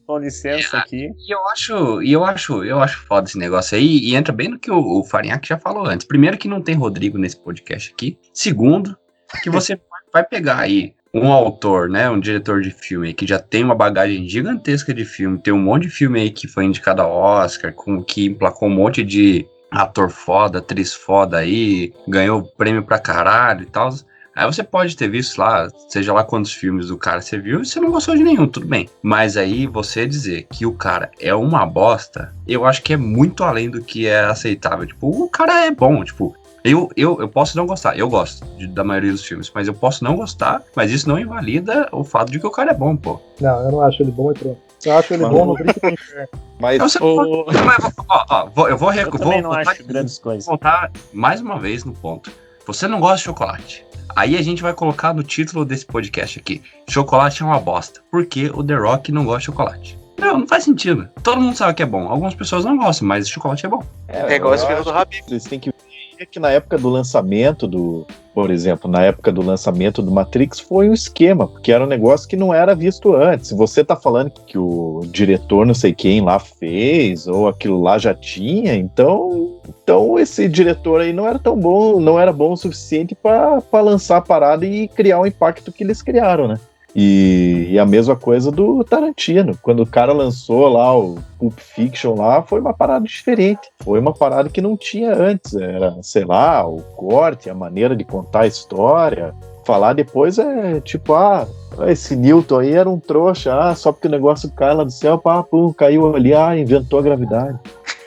Com 0.05 0.19
licença 0.19 0.77
aqui. 0.77 1.11
E 1.17 1.33
eu 1.33 1.47
acho, 1.49 2.03
e 2.03 2.11
eu 2.11 2.23
acho, 2.23 2.63
eu 2.63 2.79
acho 2.79 3.05
foda 3.05 3.27
esse 3.27 3.37
negócio 3.37 3.75
aí, 3.75 3.99
e 3.99 4.15
entra 4.15 4.33
bem 4.33 4.49
no 4.49 4.59
que 4.59 4.71
o, 4.71 4.99
o 4.99 5.03
Farinhaque 5.03 5.47
já 5.47 5.57
falou 5.57 5.85
antes. 5.85 6.05
Primeiro 6.05 6.37
que 6.37 6.47
não 6.47 6.61
tem 6.61 6.75
Rodrigo 6.75 7.17
nesse 7.17 7.39
podcast 7.39 7.91
aqui. 7.91 8.17
Segundo, 8.31 8.95
que 9.41 9.49
você 9.49 9.79
vai 10.13 10.23
pegar 10.23 10.59
aí 10.59 10.93
um 11.13 11.31
autor, 11.31 11.89
né, 11.89 12.07
um 12.07 12.19
diretor 12.19 12.61
de 12.61 12.69
filme 12.69 13.07
aí, 13.07 13.13
que 13.13 13.25
já 13.25 13.39
tem 13.39 13.63
uma 13.63 13.75
bagagem 13.75 14.27
gigantesca 14.27 14.93
de 14.93 15.05
filme, 15.05 15.41
tem 15.41 15.53
um 15.53 15.61
monte 15.61 15.83
de 15.83 15.89
filme 15.89 16.19
aí 16.19 16.29
que 16.29 16.47
foi 16.47 16.65
indicado 16.65 17.01
ao 17.01 17.11
Oscar, 17.11 17.73
com 17.73 18.03
que 18.03 18.25
emplacou 18.25 18.67
um 18.67 18.73
monte 18.73 19.03
de 19.03 19.47
ator 19.71 20.09
foda, 20.09 20.59
atriz 20.59 20.93
foda 20.93 21.37
aí, 21.37 21.93
ganhou 22.07 22.43
prêmio 22.43 22.83
pra 22.83 22.99
caralho 22.99 23.63
e 23.63 23.65
tal. 23.67 23.89
Aí 24.35 24.45
você 24.45 24.63
pode 24.63 24.95
ter 24.95 25.09
visto 25.09 25.37
lá, 25.37 25.67
seja 25.89 26.13
lá 26.13 26.23
quantos 26.23 26.53
filmes 26.53 26.87
do 26.87 26.97
cara 26.97 27.19
você 27.21 27.37
viu, 27.37 27.61
e 27.61 27.65
você 27.65 27.79
não 27.79 27.91
gostou 27.91 28.15
de 28.15 28.23
nenhum, 28.23 28.47
tudo 28.47 28.65
bem. 28.67 28.87
Mas 29.01 29.35
aí 29.35 29.67
você 29.67 30.07
dizer 30.07 30.47
que 30.49 30.65
o 30.65 30.71
cara 30.73 31.11
é 31.19 31.35
uma 31.35 31.65
bosta, 31.65 32.33
eu 32.47 32.63
acho 32.65 32.81
que 32.81 32.93
é 32.93 32.97
muito 32.97 33.43
além 33.43 33.69
do 33.69 33.81
que 33.83 34.07
é 34.07 34.21
aceitável. 34.21 34.85
Tipo, 34.87 35.07
o 35.25 35.29
cara 35.29 35.65
é 35.65 35.71
bom, 35.71 36.03
tipo, 36.05 36.33
eu, 36.63 36.89
eu, 36.95 37.19
eu 37.19 37.27
posso 37.27 37.57
não 37.57 37.65
gostar, 37.65 37.97
eu 37.97 38.07
gosto 38.07 38.45
de- 38.57 38.67
da 38.67 38.83
maioria 38.83 39.11
dos 39.11 39.25
filmes, 39.25 39.51
mas 39.53 39.67
eu 39.67 39.73
posso 39.73 40.03
não 40.05 40.15
gostar, 40.15 40.61
mas 40.73 40.89
isso 40.91 41.09
não 41.09 41.19
invalida 41.19 41.89
o 41.91 42.03
fato 42.03 42.31
de 42.31 42.39
que 42.39 42.47
o 42.47 42.51
cara 42.51 42.71
é 42.71 42.73
bom, 42.73 42.95
pô. 42.95 43.19
Não, 43.41 43.61
eu 43.65 43.71
não 43.71 43.81
acho 43.81 44.01
ele 44.03 44.11
bom 44.11 44.31
e 44.31 44.35
pronto. 44.35 44.68
Eu 44.85 44.97
acho 44.97 45.13
ele 45.13 45.25
bom 45.25 45.45
no 45.45 45.53
Brinco 45.55 45.79
do 45.79 45.89
Inferno. 45.89 46.27
Mas 46.59 46.75
Então 46.75 46.89
você 46.89 46.97
O... 47.03 47.43
pode- 47.45 47.57
mas, 47.65 47.93
ó, 48.09 48.25
ó, 48.29 48.45
vou- 48.47 48.69
eu 48.69 48.77
vou, 48.77 48.93
Eu 48.93 49.11
vou 49.11 49.41
não 49.41 49.49
voltar 49.51 49.71
acho 49.71 49.83
grandes 49.85 50.17
coisas. 50.17 50.45
voltar 50.45 50.91
mais 51.13 51.41
uma 51.41 51.59
vez 51.59 51.83
no 51.83 51.93
ponto. 51.93 52.31
Você 52.65 52.87
não 52.87 52.99
gosta 52.99 53.17
de 53.17 53.23
chocolate. 53.23 53.85
Aí 54.15 54.35
a 54.37 54.41
gente 54.41 54.61
vai 54.61 54.73
colocar 54.73 55.13
no 55.13 55.23
título 55.23 55.63
desse 55.65 55.85
podcast 55.85 56.39
aqui: 56.39 56.61
Chocolate 56.89 57.41
é 57.43 57.45
uma 57.45 57.59
bosta. 57.59 58.01
Porque 58.11 58.49
o 58.53 58.63
The 58.63 58.75
Rock 58.75 59.11
não 59.11 59.23
gosta 59.25 59.39
de 59.39 59.45
chocolate. 59.45 59.99
Não, 60.17 60.39
não 60.39 60.47
faz 60.47 60.63
sentido. 60.65 61.07
Todo 61.23 61.39
mundo 61.41 61.55
sabe 61.55 61.73
que 61.73 61.83
é 61.83 61.85
bom. 61.85 62.07
Algumas 62.09 62.35
pessoas 62.35 62.65
não 62.65 62.77
gostam, 62.77 63.07
mas 63.07 63.29
chocolate 63.29 63.65
é 63.65 63.69
bom. 63.69 63.83
É 64.07 64.35
igual 64.35 64.53
esse 64.53 64.63
eu 64.63 64.67
filme 64.67 64.83
do 64.83 64.89
Habib. 64.91 65.23
que 65.23 65.29
Vocês 65.29 65.43
têm 65.45 65.59
que 65.59 65.71
via 66.17 66.25
que 66.25 66.39
na 66.39 66.49
época 66.51 66.77
do 66.77 66.89
lançamento 66.89 67.65
do, 67.67 68.05
por 68.39 68.51
exemplo, 68.51 68.89
na 68.89 69.01
época 69.03 69.33
do 69.33 69.41
lançamento 69.41 70.01
do 70.01 70.11
Matrix 70.11 70.61
foi 70.61 70.89
um 70.89 70.93
esquema, 70.93 71.45
porque 71.45 71.73
era 71.73 71.83
um 71.83 71.87
negócio 71.87 72.25
que 72.25 72.37
não 72.37 72.53
era 72.53 72.73
visto 72.73 73.13
antes. 73.13 73.51
Você 73.51 73.83
tá 73.83 73.97
falando 73.97 74.31
que 74.31 74.57
o 74.57 75.01
diretor 75.07 75.65
não 75.65 75.73
sei 75.73 75.93
quem 75.93 76.21
lá 76.21 76.39
fez, 76.39 77.27
ou 77.27 77.49
aquilo 77.49 77.81
lá 77.81 77.97
já 77.97 78.13
tinha, 78.13 78.75
então, 78.75 79.59
então 79.67 80.17
esse 80.17 80.47
diretor 80.47 81.01
aí 81.01 81.11
não 81.11 81.27
era 81.27 81.37
tão 81.37 81.59
bom, 81.59 81.99
não 81.99 82.17
era 82.17 82.31
bom 82.31 82.53
o 82.53 82.57
suficiente 82.57 83.13
para 83.13 83.61
lançar 83.81 84.15
a 84.15 84.21
parada 84.21 84.65
e 84.65 84.87
criar 84.87 85.19
o 85.19 85.27
impacto 85.27 85.69
que 85.69 85.83
eles 85.83 86.01
criaram, 86.01 86.47
né? 86.47 86.57
E, 86.95 87.67
e, 87.69 87.79
a 87.79 87.85
mesma 87.85 88.15
coisa 88.15 88.51
do 88.51 88.83
Tarantino. 88.83 89.57
Quando 89.61 89.83
o 89.83 89.85
cara 89.85 90.11
lançou 90.11 90.67
lá 90.67 90.97
o 90.97 91.19
Pulp 91.37 91.59
Fiction 91.59 92.15
lá, 92.15 92.41
foi 92.41 92.59
uma 92.59 92.73
parada 92.73 93.05
diferente. 93.05 93.69
Foi 93.83 93.99
uma 93.99 94.13
parada 94.13 94.49
que 94.49 94.61
não 94.61 94.75
tinha 94.75 95.13
antes. 95.13 95.53
Era, 95.55 95.95
sei 96.01 96.25
lá, 96.25 96.67
o 96.67 96.81
corte, 96.95 97.49
a 97.49 97.53
maneira 97.53 97.95
de 97.95 98.03
contar 98.03 98.41
a 98.41 98.47
história. 98.47 99.33
Falar 99.63 99.93
depois 99.93 100.39
é 100.39 100.79
tipo, 100.81 101.13
ah, 101.13 101.47
esse 101.87 102.15
Newton 102.15 102.59
aí 102.59 102.73
era 102.73 102.89
um 102.89 102.99
trouxa, 102.99 103.53
ah, 103.55 103.75
só 103.75 103.91
porque 103.91 104.07
o 104.07 104.11
negócio 104.11 104.49
cai 104.51 104.73
lá 104.73 104.83
do 104.83 104.91
céu, 104.91 105.19
pá, 105.19 105.43
pum, 105.43 105.71
caiu 105.71 106.15
ali, 106.15 106.33
ah, 106.33 106.57
inventou 106.57 106.97
a 106.97 107.03
gravidade. 107.03 107.59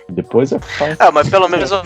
Depois 0.09 0.53
é 0.53 0.59
fácil. 0.59 0.97
Ah, 0.99 1.11
mas 1.11 1.29
pelo 1.29 1.49
menos 1.49 1.71
o, 1.71 1.83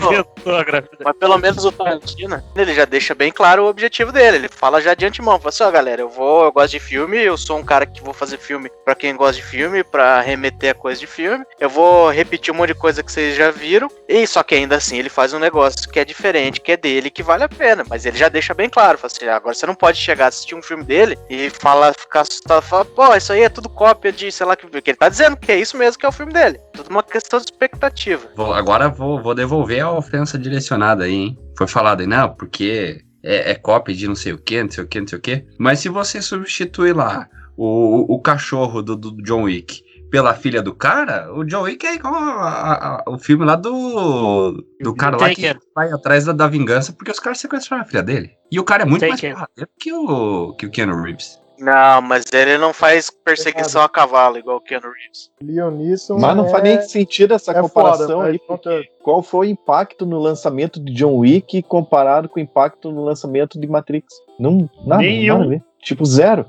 mas 1.03 1.17
pelo 1.17 1.37
menos 1.37 1.65
o 1.65 1.71
Tarantino, 1.71 2.43
ele 2.55 2.73
já 2.73 2.85
deixa 2.85 3.15
bem 3.15 3.31
claro 3.31 3.63
o 3.63 3.67
objetivo 3.67 4.11
dele. 4.11 4.37
Ele 4.37 4.49
fala 4.49 4.81
já 4.81 4.93
de 4.93 5.05
antemão, 5.05 5.39
fala 5.39 5.49
assim, 5.49 5.63
ó, 5.63 5.71
galera, 5.71 6.01
eu 6.01 6.09
vou, 6.09 6.45
eu 6.45 6.51
gosto 6.51 6.71
de 6.71 6.79
filme, 6.79 7.17
eu 7.17 7.37
sou 7.37 7.57
um 7.57 7.63
cara 7.63 7.85
que 7.85 8.03
vou 8.03 8.13
fazer 8.13 8.37
filme 8.37 8.69
para 8.83 8.95
quem 8.95 9.15
gosta 9.15 9.35
de 9.35 9.43
filme, 9.43 9.83
para 9.83 10.21
remeter 10.21 10.71
a 10.71 10.75
coisa 10.75 10.99
de 10.99 11.07
filme. 11.07 11.43
Eu 11.59 11.69
vou 11.69 12.09
repetir 12.09 12.53
um 12.53 12.57
monte 12.57 12.69
de 12.69 12.75
coisa 12.75 13.03
que 13.03 13.11
vocês 13.11 13.35
já 13.35 13.51
viram. 13.51 13.89
E 14.07 14.25
só 14.25 14.43
que 14.43 14.55
ainda 14.55 14.75
assim 14.75 14.97
ele 14.97 15.09
faz 15.09 15.33
um 15.33 15.39
negócio 15.39 15.89
que 15.89 15.99
é 15.99 16.05
diferente, 16.05 16.61
que 16.61 16.71
é 16.71 16.77
dele, 16.77 17.09
que 17.09 17.23
vale 17.23 17.43
a 17.43 17.49
pena. 17.49 17.83
Mas 17.89 18.05
ele 18.05 18.17
já 18.17 18.29
deixa 18.29 18.53
bem 18.53 18.69
claro, 18.69 18.97
fala 18.97 19.11
assim, 19.13 19.27
agora 19.27 19.53
você 19.53 19.65
não 19.65 19.75
pode 19.75 19.97
chegar 19.97 20.25
a 20.25 20.27
assistir 20.29 20.55
um 20.55 20.61
filme 20.61 20.83
dele 20.83 21.17
e 21.29 21.49
falar, 21.49 21.93
ficar 21.93 22.21
assustado, 22.21 22.61
falar, 22.61 22.85
pô, 22.85 23.15
isso 23.15 23.33
aí 23.33 23.41
é 23.41 23.49
tudo 23.49 23.69
cópia 23.69 24.11
de, 24.11 24.31
sei 24.31 24.45
lá, 24.45 24.55
que 24.55 24.65
ele 24.65 24.97
tá 24.97 25.09
dizendo 25.09 25.37
que 25.37 25.51
é 25.51 25.57
isso 25.57 25.77
mesmo 25.77 25.99
que 25.99 26.05
é 26.05 26.09
o 26.09 26.13
filme 26.13 26.33
dele. 26.33 26.59
Tudo 26.73 26.89
uma 26.89 27.03
questão 27.03 27.39
de 27.39 27.45
expectativa. 27.45 28.06
Vou, 28.35 28.53
agora 28.53 28.89
vou, 28.89 29.21
vou 29.21 29.35
devolver 29.35 29.81
a 29.81 29.91
ofensa 29.91 30.37
direcionada 30.37 31.05
aí, 31.05 31.13
hein? 31.13 31.39
Foi 31.57 31.67
falado 31.67 32.01
aí, 32.01 32.07
não, 32.07 32.33
porque 32.33 33.03
é, 33.23 33.51
é 33.51 33.55
cópia 33.55 33.95
de 33.95 34.07
não 34.07 34.15
sei 34.15 34.33
o 34.33 34.37
que, 34.37 34.63
não 34.63 34.71
sei 34.71 34.83
o 34.83 34.87
que, 34.87 34.99
não 34.99 35.07
sei 35.07 35.17
o 35.17 35.21
que. 35.21 35.45
Mas 35.59 35.79
se 35.79 35.89
você 35.89 36.21
substituir 36.21 36.95
lá 36.95 37.27
o, 37.57 38.15
o 38.15 38.21
cachorro 38.21 38.81
do, 38.81 38.95
do 38.95 39.21
John 39.23 39.43
Wick 39.43 39.81
pela 40.09 40.33
filha 40.33 40.61
do 40.61 40.73
cara, 40.73 41.33
o 41.33 41.43
John 41.43 41.63
Wick 41.63 41.85
é 41.85 41.95
igual 41.95 42.15
a, 42.15 43.03
a, 43.05 43.11
o 43.11 43.17
filme 43.17 43.43
lá 43.43 43.55
do, 43.55 44.63
do 44.79 44.95
cara 44.95 45.17
lá 45.17 45.29
que 45.33 45.53
vai 45.75 45.91
atrás 45.91 46.25
da, 46.25 46.31
da 46.31 46.47
vingança 46.47 46.93
porque 46.93 47.11
os 47.11 47.19
caras 47.19 47.39
sequestraram 47.39 47.83
a 47.83 47.87
filha 47.87 48.03
dele. 48.03 48.31
E 48.51 48.59
o 48.59 48.63
cara 48.63 48.83
é 48.83 48.85
muito 48.85 49.05
mais 49.05 49.19
porradeiro 49.19 49.69
que 49.77 49.91
o, 49.91 50.53
que 50.53 50.65
o 50.65 50.71
Keanu 50.71 51.01
Reeves. 51.01 51.37
Não, 51.59 52.01
mas 52.01 52.25
ele 52.31 52.57
não 52.57 52.73
faz 52.73 53.09
perseguição 53.09 53.81
a 53.81 53.89
cavalo, 53.89 54.37
igual 54.37 54.57
o 54.57 54.61
Keanu 54.61 54.87
Reeves. 54.87 55.31
Leon 55.41 55.71
Neeson 55.71 56.19
Mas 56.19 56.35
não 56.35 56.45
é... 56.45 56.49
faz 56.49 56.63
nem 56.63 56.81
sentido 56.81 57.33
essa 57.33 57.51
é 57.51 57.61
comparação 57.61 58.19
foda, 58.19 58.29
aí, 58.29 58.39
porque 58.39 58.89
qual 59.01 59.23
foi 59.23 59.47
o 59.47 59.49
impacto 59.49 60.05
no 60.05 60.19
lançamento 60.19 60.79
de 60.79 60.93
John 60.93 61.17
Wick 61.17 61.63
comparado 61.63 62.29
com 62.29 62.39
o 62.39 62.43
impacto 62.43 62.91
no 62.91 63.03
lançamento 63.03 63.59
de 63.59 63.67
Matrix? 63.67 64.13
Não, 64.39 64.69
nada, 64.85 65.01
Nenhum. 65.01 65.39
nada 65.39 65.45
a 65.45 65.49
ver. 65.49 65.63
Tipo, 65.81 66.05
zero. 66.05 66.45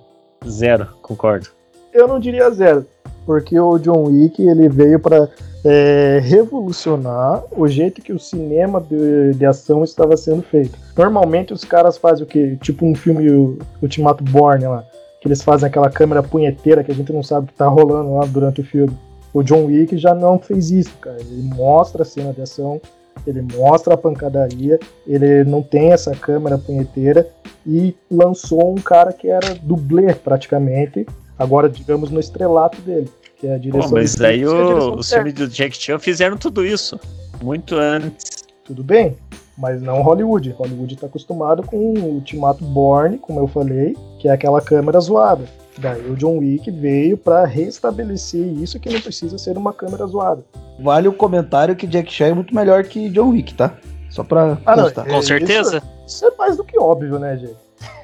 Zero, 0.46 0.88
concordo. 1.02 1.48
Eu 1.92 2.06
não 2.06 2.20
diria 2.20 2.50
zero, 2.50 2.86
porque 3.24 3.58
o 3.58 3.78
John 3.78 4.04
Wick 4.04 4.42
ele 4.42 4.68
veio 4.68 5.00
para 5.00 5.28
é, 5.64 6.20
revolucionar 6.22 7.42
o 7.50 7.66
jeito 7.66 8.00
que 8.00 8.12
o 8.12 8.18
cinema 8.18 8.80
de, 8.80 9.34
de 9.34 9.46
ação 9.46 9.82
estava 9.82 10.16
sendo 10.16 10.42
feito. 10.42 10.78
Normalmente 10.96 11.52
os 11.52 11.64
caras 11.64 11.98
fazem 11.98 12.24
o 12.24 12.26
que? 12.26 12.56
Tipo 12.56 12.86
um 12.86 12.94
filme 12.94 13.30
o 13.30 13.58
Ultimato 13.82 14.22
Born 14.24 14.66
lá, 14.66 14.84
que 15.20 15.28
eles 15.28 15.42
fazem 15.42 15.68
aquela 15.68 15.90
câmera 15.90 16.22
punheteira 16.22 16.84
que 16.84 16.92
a 16.92 16.94
gente 16.94 17.12
não 17.12 17.22
sabe 17.22 17.44
o 17.44 17.48
que 17.48 17.54
tá 17.54 17.66
rolando 17.66 18.14
lá 18.14 18.24
durante 18.26 18.60
o 18.60 18.64
filme. 18.64 18.96
O 19.32 19.42
John 19.42 19.66
Wick 19.66 19.96
já 19.98 20.14
não 20.14 20.38
fez 20.38 20.70
isso, 20.70 20.92
cara. 21.00 21.18
Ele 21.20 21.42
mostra 21.54 22.02
a 22.02 22.04
cena 22.04 22.32
de 22.32 22.40
ação, 22.40 22.80
ele 23.26 23.42
mostra 23.42 23.94
a 23.94 23.96
pancadaria, 23.96 24.78
ele 25.06 25.44
não 25.44 25.62
tem 25.62 25.92
essa 25.92 26.12
câmera 26.12 26.58
punheteira 26.58 27.28
e 27.66 27.94
lançou 28.10 28.72
um 28.72 28.80
cara 28.80 29.12
que 29.12 29.28
era 29.28 29.54
dublê 29.54 30.14
praticamente, 30.14 31.06
agora 31.38 31.68
digamos 31.68 32.10
no 32.10 32.20
estrelato 32.20 32.80
dele, 32.80 33.10
que 33.38 33.46
é 33.46 33.54
a 33.54 33.58
direção 33.58 33.90
Pô, 33.90 33.96
mas 33.96 34.14
de 34.14 34.24
aí 34.24 34.40
e 34.40 34.46
o, 34.46 34.98
o 34.98 35.02
filme 35.02 35.32
do 35.32 35.48
Jack 35.48 35.76
Chan 35.76 35.98
fizeram 35.98 36.36
tudo 36.36 36.64
isso. 36.64 36.98
Muito 37.42 37.76
antes. 37.76 38.44
tudo 38.64 38.82
bem, 38.82 39.16
mas 39.58 39.82
não 39.82 40.00
Hollywood. 40.02 40.50
Hollywood 40.52 40.94
está 40.94 41.06
acostumado 41.06 41.62
com 41.64 41.76
o 41.76 42.04
Ultimato 42.14 42.64
Born, 42.64 43.18
como 43.18 43.40
eu 43.40 43.46
falei, 43.48 43.96
que 44.20 44.28
é 44.28 44.32
aquela 44.32 44.60
câmera 44.60 44.98
zoada. 45.00 45.44
Daí 45.76 46.10
o 46.10 46.16
John 46.16 46.38
Wick 46.38 46.70
veio 46.70 47.16
para 47.16 47.44
restabelecer 47.44 48.40
isso 48.60 48.80
que 48.80 48.90
não 48.90 49.00
precisa 49.00 49.36
ser 49.38 49.56
uma 49.58 49.72
câmera 49.72 50.06
zoada. 50.06 50.44
Vale 50.80 51.08
o 51.08 51.12
comentário 51.12 51.76
que 51.76 51.86
Jack 51.86 52.12
Chan 52.12 52.26
é 52.28 52.34
muito 52.34 52.54
melhor 52.54 52.82
que 52.84 53.08
John 53.10 53.30
Wick, 53.30 53.54
tá? 53.54 53.74
Só 54.10 54.24
pra 54.24 54.58
Ah, 54.64 54.74
não, 54.76 54.84
constar. 54.84 55.06
é- 55.06 55.10
Com 55.10 55.22
certeza. 55.22 55.76
Isso, 56.06 56.16
isso 56.16 56.26
é 56.26 56.30
mais 56.36 56.56
do 56.56 56.64
que 56.64 56.78
óbvio, 56.78 57.18
né, 57.18 57.36
gente? 57.36 57.56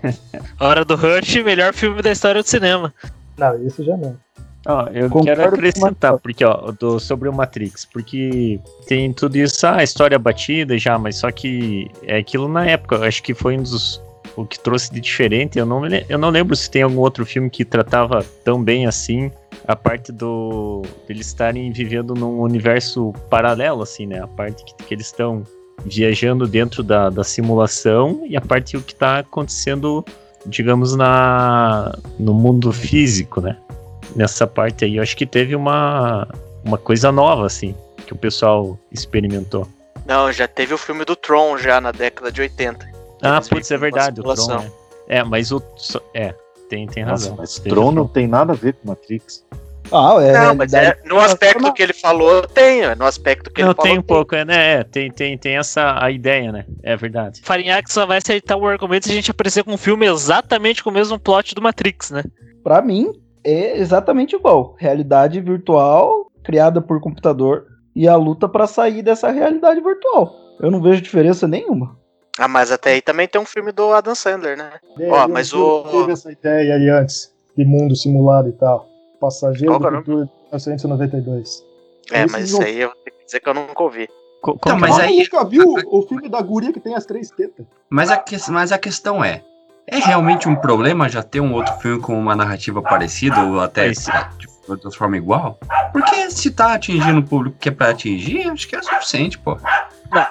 Hora 0.60 0.84
do 0.84 0.94
Rush, 0.94 1.36
melhor 1.42 1.72
filme 1.72 2.00
da 2.02 2.12
história 2.12 2.42
do 2.42 2.48
cinema. 2.48 2.92
Não, 3.36 3.56
isso 3.66 3.82
já 3.82 3.96
não. 3.96 4.14
Ó, 4.66 4.86
eu 4.88 5.10
Concordo 5.10 5.24
quero 5.24 5.54
acrescentar, 5.54 6.18
porque, 6.18 6.44
ó, 6.44 6.72
do, 6.72 6.98
sobre 6.98 7.28
o 7.28 7.34
Matrix, 7.34 7.84
porque 7.84 8.58
tem 8.86 9.12
tudo 9.12 9.36
isso, 9.36 9.66
ah, 9.66 9.82
história 9.82 10.18
batida 10.18 10.78
já, 10.78 10.98
mas 10.98 11.16
só 11.16 11.30
que 11.30 11.90
é 12.02 12.16
aquilo 12.16 12.48
na 12.48 12.66
época, 12.66 13.06
acho 13.06 13.22
que 13.22 13.34
foi 13.34 13.58
um 13.58 13.62
dos. 13.62 14.02
O 14.36 14.44
que 14.44 14.58
trouxe 14.58 14.92
de 14.92 15.00
diferente, 15.00 15.58
eu 15.58 15.66
não, 15.66 15.82
eu 16.08 16.18
não 16.18 16.28
lembro 16.28 16.56
se 16.56 16.68
tem 16.68 16.82
algum 16.82 16.98
outro 16.98 17.24
filme 17.24 17.48
que 17.48 17.64
tratava 17.64 18.24
tão 18.42 18.60
bem 18.60 18.84
assim 18.84 19.30
a 19.66 19.76
parte 19.76 20.10
do. 20.10 20.82
eles 21.08 21.26
estarem 21.26 21.70
vivendo 21.70 22.14
num 22.14 22.40
universo 22.40 23.12
paralelo, 23.30 23.82
assim, 23.82 24.06
né? 24.06 24.20
A 24.20 24.26
parte 24.26 24.64
que, 24.64 24.74
que 24.74 24.94
eles 24.94 25.06
estão 25.06 25.44
viajando 25.84 26.46
dentro 26.46 26.82
da, 26.82 27.10
da 27.10 27.22
simulação 27.22 28.22
e 28.26 28.36
a 28.36 28.40
parte 28.40 28.76
o 28.76 28.82
que 28.82 28.92
está 28.92 29.18
acontecendo, 29.18 30.04
digamos, 30.46 30.96
na, 30.96 31.96
no 32.18 32.34
mundo 32.34 32.72
físico, 32.72 33.40
né? 33.40 33.56
Nessa 34.14 34.46
parte 34.46 34.84
aí, 34.84 34.96
eu 34.96 35.02
acho 35.02 35.16
que 35.16 35.26
teve 35.26 35.54
uma, 35.56 36.26
uma 36.64 36.78
coisa 36.78 37.10
nova, 37.12 37.46
assim, 37.46 37.74
que 38.06 38.12
o 38.12 38.16
pessoal 38.16 38.78
experimentou. 38.90 39.66
Não, 40.06 40.30
já 40.32 40.46
teve 40.46 40.74
o 40.74 40.78
filme 40.78 41.04
do 41.04 41.16
Tron 41.16 41.56
já 41.58 41.80
na 41.80 41.90
década 41.92 42.30
de 42.30 42.40
80. 42.42 42.86
Ah, 43.22 43.40
putz, 43.40 43.70
é 43.70 43.78
verdade, 43.78 44.20
o 44.20 44.34
Tron, 44.34 44.58
né? 44.58 44.72
É, 45.08 45.22
mas 45.24 45.50
o. 45.52 45.62
so- 45.76 46.02
É, 46.14 46.34
tem, 46.68 46.86
tem 46.86 47.04
Nossa, 47.04 47.24
razão. 47.28 47.36
mas 47.38 47.58
Teve 47.58 47.70
Tron 47.70 47.92
não 47.92 48.06
tem 48.06 48.26
nada 48.26 48.52
a 48.52 48.56
ver 48.56 48.74
com 48.74 48.88
Matrix. 48.88 49.44
Ah, 49.92 50.16
é. 50.20 50.32
não, 50.32 50.54
mas 50.54 50.72
é, 50.72 50.98
no 51.04 51.20
aspecto 51.20 51.72
que 51.74 51.82
ele 51.82 51.92
falou, 51.92 52.42
tem. 52.46 52.82
é, 52.82 52.94
No 52.94 53.04
aspecto 53.04 53.50
que 53.50 53.60
Não, 53.62 53.68
ele 53.68 53.74
falou. 53.76 53.90
tem 53.90 53.98
um 53.98 54.02
pouco, 54.02 54.34
é, 54.34 54.42
né? 54.44 54.72
É, 54.80 54.84
tem, 54.84 55.10
tem, 55.10 55.36
tem 55.36 55.56
essa 55.58 56.02
a 56.02 56.10
ideia, 56.10 56.50
né? 56.50 56.64
É 56.82 56.96
verdade. 56.96 57.40
Farinhaque 57.44 57.92
só 57.92 58.06
vai 58.06 58.16
aceitar 58.18 58.56
o 58.56 58.66
argumento 58.66 59.04
se 59.06 59.12
a 59.12 59.14
gente 59.14 59.30
aparecer 59.30 59.62
com 59.62 59.72
um 59.72 59.76
filme 59.78 60.06
exatamente 60.06 60.82
com 60.82 60.88
o 60.88 60.92
mesmo 60.92 61.18
plot 61.18 61.54
do 61.54 61.60
Matrix, 61.62 62.10
né? 62.10 62.24
Pra 62.62 62.80
mim, 62.80 63.12
é 63.44 63.78
exatamente 63.78 64.34
igual. 64.36 64.74
Realidade 64.78 65.40
virtual 65.40 66.30
criada 66.42 66.80
por 66.80 67.00
computador 67.00 67.66
e 67.96 68.06
a 68.08 68.16
luta 68.16 68.48
pra 68.48 68.66
sair 68.66 69.02
dessa 69.02 69.30
realidade 69.30 69.80
virtual. 69.80 70.34
Eu 70.60 70.70
não 70.70 70.80
vejo 70.82 71.00
diferença 71.02 71.46
nenhuma. 71.48 71.96
Ah, 72.38 72.48
mas 72.48 72.72
até 72.72 72.92
aí 72.92 73.00
também 73.02 73.28
tem 73.28 73.40
um 73.40 73.44
filme 73.46 73.70
do 73.72 73.92
Adam 73.92 74.14
Sandler, 74.14 74.56
né? 74.58 74.72
É, 74.98 75.08
Ó, 75.10 75.22
eu 75.24 75.28
mas 75.28 75.52
o- 75.52 75.84
Teve 75.84 76.12
essa 76.12 76.32
ideia 76.32 76.74
aí 76.74 76.88
antes, 76.90 77.32
de 77.56 77.64
mundo 77.64 77.94
simulado 77.94 78.48
e 78.48 78.52
tal. 78.52 78.88
Passageiro 79.20 79.78
Qual 79.78 79.88
é 79.88 79.92
do 79.92 79.96
o 79.96 80.00
futuro 80.00 80.24
de 80.24 80.30
1992. 80.68 81.64
É, 82.12 82.24
Esse 82.24 82.32
mas 82.32 82.44
isso 82.50 82.62
aí 82.62 82.80
eu 82.80 82.90
ter 83.04 83.10
que 83.12 83.24
dizer 83.24 83.40
que 83.40 83.48
eu 83.48 83.54
nunca 83.54 83.82
ouvi. 83.82 84.08
Co- 84.42 84.58
Não, 84.66 84.78
mas 84.78 84.98
é? 84.98 85.02
aí- 85.04 85.18
nunca 85.18 85.44
viu 85.44 85.74
o 85.86 86.02
filme 86.02 86.28
da 86.28 86.42
guria 86.42 86.72
que 86.72 86.80
tem 86.80 86.94
as 86.94 87.06
três 87.06 87.30
tetas? 87.30 87.64
Mas 87.88 88.10
a, 88.10 88.16
que- 88.18 88.36
mas 88.50 88.72
a 88.72 88.78
questão 88.78 89.24
é: 89.24 89.42
é 89.86 89.98
realmente 89.98 90.48
um 90.48 90.56
problema 90.56 91.08
já 91.08 91.22
ter 91.22 91.40
um 91.40 91.52
outro 91.52 91.74
filme 91.78 92.00
com 92.00 92.18
uma 92.18 92.34
narrativa 92.34 92.80
parecida 92.82 93.42
ou 93.42 93.60
até 93.60 93.86
Mas- 93.88 94.06
de 94.38 94.96
forma 94.96 95.16
igual? 95.16 95.58
Porque 95.92 96.30
se 96.30 96.50
tá 96.50 96.72
atingindo 96.74 97.20
o 97.20 97.22
público 97.22 97.56
que 97.58 97.68
é 97.68 97.72
pra 97.72 97.90
atingir, 97.90 98.48
acho 98.48 98.66
que 98.66 98.74
é 98.74 98.82
suficiente, 98.82 99.38
pô. 99.38 99.58
Não, 100.10 100.26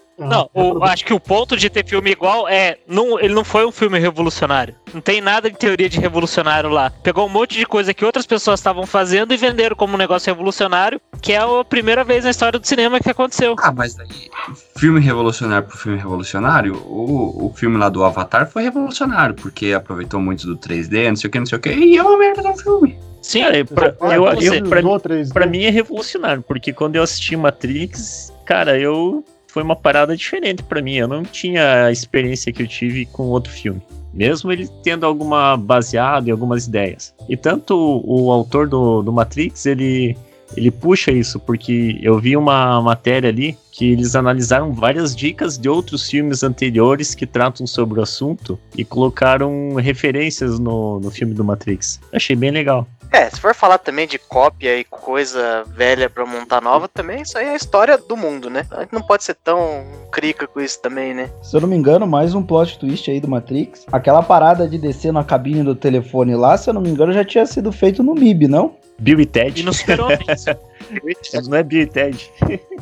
o- 0.53 0.83
acho 0.83 1.05
que 1.05 1.13
o 1.13 1.19
ponto 1.19 1.55
de 1.57 1.69
ter 1.69 1.85
filme 1.85 2.11
igual 2.11 2.47
é. 2.47 2.77
Não, 2.87 3.19
ele 3.19 3.33
não 3.33 3.43
foi 3.43 3.65
um 3.65 3.71
filme 3.71 3.99
revolucionário. 3.99 4.75
Não 4.93 5.01
tem 5.01 5.21
nada 5.21 5.47
em 5.47 5.53
teoria 5.53 5.89
de 5.89 5.99
revolucionário 5.99 6.69
lá. 6.69 6.91
Pegou 7.01 7.25
um 7.25 7.29
monte 7.29 7.55
de 7.57 7.65
coisa 7.65 7.93
que 7.93 8.05
outras 8.05 8.25
pessoas 8.25 8.59
estavam 8.59 8.85
fazendo 8.85 9.33
e 9.33 9.37
venderam 9.37 9.75
como 9.75 9.95
um 9.95 9.97
negócio 9.97 10.31
revolucionário, 10.31 11.01
que 11.21 11.33
é 11.33 11.37
a 11.37 11.63
primeira 11.63 12.03
vez 12.03 12.23
na 12.23 12.29
história 12.29 12.59
do 12.59 12.67
cinema 12.67 12.99
que 12.99 13.09
aconteceu. 13.09 13.55
Ah, 13.59 13.71
mas 13.71 13.99
aí, 13.99 14.29
filme 14.77 14.99
revolucionário 14.99 15.67
por 15.67 15.77
filme 15.77 15.97
revolucionário, 15.97 16.75
o, 16.85 17.47
o 17.47 17.53
filme 17.55 17.77
lá 17.77 17.89
do 17.89 18.03
Avatar 18.03 18.49
foi 18.49 18.63
revolucionário, 18.63 19.35
porque 19.35 19.73
aproveitou 19.73 20.19
muito 20.19 20.45
do 20.45 20.57
3D, 20.57 21.09
não 21.09 21.15
sei 21.15 21.27
o 21.27 21.31
que, 21.31 21.39
não 21.39 21.45
sei 21.45 21.57
o 21.57 21.61
que, 21.61 21.69
e 21.73 21.97
é 21.97 22.03
uma 22.03 22.17
merda 22.17 22.41
de 22.41 22.47
um 22.49 22.57
filme. 22.57 22.99
Sim, 23.21 23.41
Cara, 23.41 23.65
pra, 23.65 23.95
eu, 24.15 24.25
eu, 24.27 24.63
pra, 24.69 24.79
usou 24.81 24.99
3D. 24.99 25.31
pra 25.33 25.45
mim 25.45 25.63
é 25.63 25.69
revolucionário, 25.69 26.41
porque 26.45 26.73
quando 26.73 26.97
eu 26.97 27.03
assisti 27.03 27.35
Matrix, 27.37 28.33
cara, 28.45 28.77
eu 28.77 29.23
foi 29.53 29.61
uma 29.61 29.75
parada 29.75 30.17
diferente 30.17 30.63
para 30.63 30.81
mim. 30.81 30.95
Eu 30.95 31.07
não 31.07 31.23
tinha 31.23 31.85
a 31.85 31.91
experiência 31.91 32.51
que 32.51 32.63
eu 32.63 32.67
tive 32.67 33.05
com 33.05 33.27
outro 33.27 33.51
filme. 33.51 33.79
Mesmo 34.11 34.51
ele 34.51 34.67
tendo 34.83 35.05
alguma 35.05 35.55
baseado 35.55 36.27
em 36.27 36.31
algumas 36.31 36.65
ideias. 36.65 37.13
E 37.29 37.37
tanto 37.37 37.75
o, 37.75 38.25
o 38.25 38.31
autor 38.31 38.67
do, 38.67 39.03
do 39.03 39.13
Matrix, 39.13 39.67
ele 39.67 40.17
ele 40.55 40.69
puxa 40.69 41.11
isso, 41.11 41.39
porque 41.39 41.97
eu 42.01 42.19
vi 42.19 42.37
uma 42.37 42.79
matéria 42.81 43.29
ali 43.29 43.57
que 43.71 43.91
eles 43.91 44.15
analisaram 44.15 44.71
várias 44.71 45.15
dicas 45.15 45.57
de 45.57 45.67
outros 45.67 46.07
filmes 46.07 46.43
anteriores 46.43 47.15
que 47.15 47.25
tratam 47.25 47.65
sobre 47.65 47.99
o 47.99 48.03
assunto 48.03 48.59
e 48.77 48.85
colocaram 48.85 49.73
referências 49.75 50.59
no, 50.59 50.99
no 50.99 51.09
filme 51.09 51.33
do 51.33 51.43
Matrix. 51.43 51.99
Achei 52.11 52.35
bem 52.35 52.51
legal. 52.51 52.87
É, 53.13 53.29
se 53.29 53.39
for 53.39 53.53
falar 53.53 53.77
também 53.77 54.07
de 54.07 54.17
cópia 54.17 54.75
e 54.75 54.83
coisa 54.83 55.63
velha 55.67 56.09
pra 56.09 56.25
montar 56.25 56.59
nova, 56.59 56.87
também 56.87 57.21
isso 57.21 57.37
aí 57.37 57.45
é 57.45 57.51
a 57.51 57.55
história 57.55 57.95
do 57.95 58.17
mundo, 58.17 58.49
né? 58.49 58.65
A 58.71 58.81
gente 58.81 58.93
não 58.93 59.03
pode 59.03 59.23
ser 59.23 59.35
tão 59.35 59.85
crica 60.11 60.47
com 60.47 60.59
isso 60.59 60.81
também, 60.81 61.13
né? 61.13 61.29
Se 61.43 61.55
eu 61.55 61.61
não 61.61 61.67
me 61.67 61.75
engano, 61.75 62.07
mais 62.07 62.33
um 62.33 62.41
plot 62.41 62.79
twist 62.79 63.11
aí 63.11 63.19
do 63.19 63.27
Matrix. 63.27 63.85
Aquela 63.91 64.23
parada 64.23 64.67
de 64.67 64.79
descer 64.79 65.13
na 65.13 65.23
cabine 65.23 65.61
do 65.61 65.75
telefone 65.75 66.35
lá, 66.35 66.57
se 66.57 66.71
eu 66.71 66.73
não 66.73 66.81
me 66.81 66.89
engano, 66.89 67.13
já 67.13 67.23
tinha 67.23 67.45
sido 67.45 67.71
feito 67.71 68.01
no 68.01 68.15
MIB, 68.15 68.47
não? 68.47 68.75
Bill 68.99 69.19
e 69.19 69.27
Ted. 69.27 69.61
E 69.61 69.63
no 69.63 69.73
Super-Homem. 69.73 70.17
não 71.47 71.57
é 71.57 71.61
Bill 71.61 71.81
e 71.81 71.85
Ted. 71.85 72.31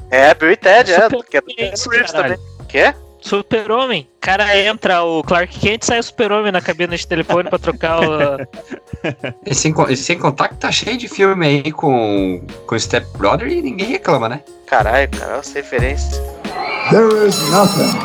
É, 0.09 0.33
Bill 0.33 0.51
e 0.51 0.55
Ted, 0.55 0.93
é. 0.93 1.09
Que 1.29 1.37
é, 1.37 1.41
É 1.57 1.73
isso, 1.73 1.89
caralho. 1.89 2.13
também. 2.13 2.37
Quê? 2.69 2.93
Super-Homem. 3.21 4.07
Cara, 4.19 4.57
entra 4.57 5.03
o 5.03 5.23
Clark 5.23 5.59
Kent 5.59 5.83
sai 5.83 5.99
o 5.99 6.03
Super-Homem 6.03 6.51
na 6.51 6.59
cabina 6.61 6.97
de 6.97 7.07
telefone 7.07 7.49
pra 7.49 7.59
trocar 7.59 7.99
o. 8.01 8.37
E 9.45 9.55
sem, 9.55 9.73
e 9.89 9.97
sem 9.97 10.19
contar 10.19 10.49
que 10.49 10.55
tá 10.57 10.71
cheio 10.71 10.95
de 10.95 11.07
filme 11.07 11.45
aí 11.45 11.71
com, 11.71 12.45
com 12.67 12.77
Step 12.77 13.07
Brother 13.17 13.47
e 13.47 13.59
ninguém 13.61 13.87
reclama, 13.87 14.29
né? 14.29 14.43
Caralho, 14.67 15.09
cara, 15.09 15.37
as 15.37 15.51
referências. 15.53 16.21
There 16.91 17.27
is 17.27 17.39
nothing. 17.49 17.97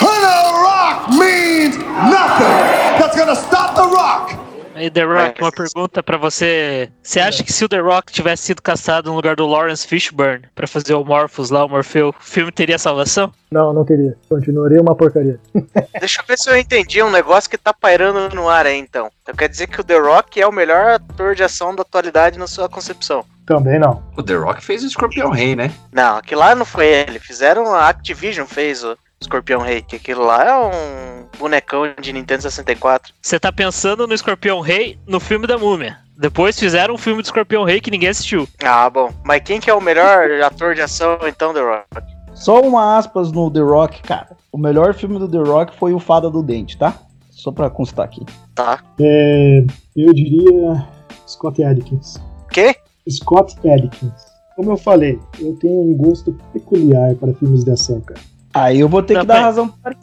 A 0.00 0.52
rock 0.62 1.10
means 1.18 1.76
nothing 1.76 2.98
that's 2.98 3.16
gonna 3.16 3.34
stop 3.34 3.74
the 3.74 3.82
rock. 3.82 4.34
Aí, 4.78 4.90
The 4.90 5.02
Rock, 5.02 5.42
uma 5.42 5.50
pergunta 5.50 6.02
pra 6.02 6.16
você. 6.16 6.88
Você 7.02 7.18
acha 7.18 7.42
que 7.42 7.52
se 7.52 7.64
o 7.64 7.68
The 7.68 7.80
Rock 7.80 8.12
tivesse 8.12 8.44
sido 8.44 8.62
caçado 8.62 9.10
no 9.10 9.16
lugar 9.16 9.34
do 9.34 9.44
Lawrence 9.44 9.86
Fishburne 9.86 10.46
pra 10.54 10.68
fazer 10.68 10.94
o 10.94 11.04
Morpheus 11.04 11.50
lá, 11.50 11.64
o 11.64 11.68
Morfeu, 11.68 12.10
o 12.10 12.14
filme 12.20 12.52
teria 12.52 12.78
salvação? 12.78 13.32
Não, 13.50 13.72
não 13.72 13.84
teria. 13.84 14.16
Continuaria 14.28 14.80
uma 14.80 14.94
porcaria. 14.94 15.40
Deixa 15.98 16.20
eu 16.20 16.26
ver 16.26 16.38
se 16.38 16.48
eu 16.48 16.56
entendi 16.56 17.02
um 17.02 17.10
negócio 17.10 17.50
que 17.50 17.58
tá 17.58 17.74
pairando 17.74 18.34
no 18.36 18.48
ar 18.48 18.66
aí, 18.66 18.78
então. 18.78 19.10
Então 19.22 19.34
quer 19.34 19.48
dizer 19.48 19.66
que 19.66 19.80
o 19.80 19.84
The 19.84 19.98
Rock 19.98 20.40
é 20.40 20.46
o 20.46 20.52
melhor 20.52 20.90
ator 20.90 21.34
de 21.34 21.42
ação 21.42 21.74
da 21.74 21.82
atualidade 21.82 22.38
na 22.38 22.46
sua 22.46 22.68
concepção. 22.68 23.24
Também 23.44 23.78
não. 23.80 24.02
O 24.16 24.22
The 24.22 24.34
Rock 24.34 24.62
fez 24.62 24.84
o 24.84 24.86
Escorpião 24.86 25.30
Rei, 25.30 25.56
né? 25.56 25.72
Não, 25.90 26.18
aquilo 26.18 26.40
lá 26.40 26.54
não 26.54 26.66
foi 26.66 26.86
ele. 26.86 27.18
Fizeram 27.18 27.74
a 27.74 27.88
Activision, 27.88 28.46
fez 28.46 28.84
o 28.84 28.96
Escorpião 29.20 29.60
Rei. 29.60 29.82
Que 29.82 29.96
aquilo 29.96 30.24
lá 30.24 30.44
é 30.44 30.56
um 30.56 31.26
bonecão 31.38 31.82
de 32.00 32.12
Nintendo 32.12 32.42
64. 32.42 33.12
Você 33.20 33.38
tá 33.38 33.52
pensando 33.52 34.06
no 34.06 34.14
Escorpião 34.14 34.60
Rei 34.60 34.98
no 35.06 35.20
filme 35.20 35.46
da 35.46 35.58
Múmia. 35.58 35.98
Depois 36.16 36.58
fizeram 36.58 36.94
um 36.94 36.98
filme 36.98 37.22
do 37.22 37.26
Escorpião 37.26 37.64
Rei 37.64 37.80
que 37.80 37.90
ninguém 37.90 38.08
assistiu. 38.08 38.48
Ah, 38.62 38.90
bom. 38.90 39.12
Mas 39.24 39.42
quem 39.44 39.60
que 39.60 39.70
é 39.70 39.74
o 39.74 39.80
melhor 39.80 40.28
ator 40.42 40.74
de 40.74 40.80
ação, 40.80 41.18
então, 41.26 41.54
The 41.54 41.60
Rock? 41.60 42.18
Só 42.34 42.60
uma 42.60 42.96
aspas 42.96 43.32
no 43.32 43.50
The 43.50 43.60
Rock, 43.60 44.02
cara. 44.02 44.36
O 44.52 44.58
melhor 44.58 44.94
filme 44.94 45.18
do 45.18 45.28
The 45.28 45.38
Rock 45.38 45.76
foi 45.76 45.92
o 45.92 45.98
Fada 45.98 46.30
do 46.30 46.42
Dente, 46.42 46.76
tá? 46.76 46.94
Só 47.30 47.52
pra 47.52 47.70
constar 47.70 48.04
aqui. 48.04 48.24
Tá. 48.54 48.82
É, 49.00 49.64
eu 49.96 50.12
diria 50.12 50.86
Scott 51.26 51.62
Adkins. 51.62 52.16
Quê? 52.50 52.74
Scott 53.08 53.56
Adkins. 53.68 54.12
Como 54.56 54.72
eu 54.72 54.76
falei, 54.76 55.20
eu 55.38 55.54
tenho 55.56 55.80
um 55.82 55.96
gosto 55.96 56.36
peculiar 56.52 57.14
para 57.14 57.32
filmes 57.34 57.64
de 57.64 57.70
ação, 57.70 58.00
cara. 58.00 58.20
Aí 58.62 58.80
eu 58.80 58.88
vou 58.88 59.02
ter 59.02 59.14
que 59.14 59.20
Também. 59.20 59.36
dar 59.36 59.42
razão 59.42 59.68
pro. 59.68 59.94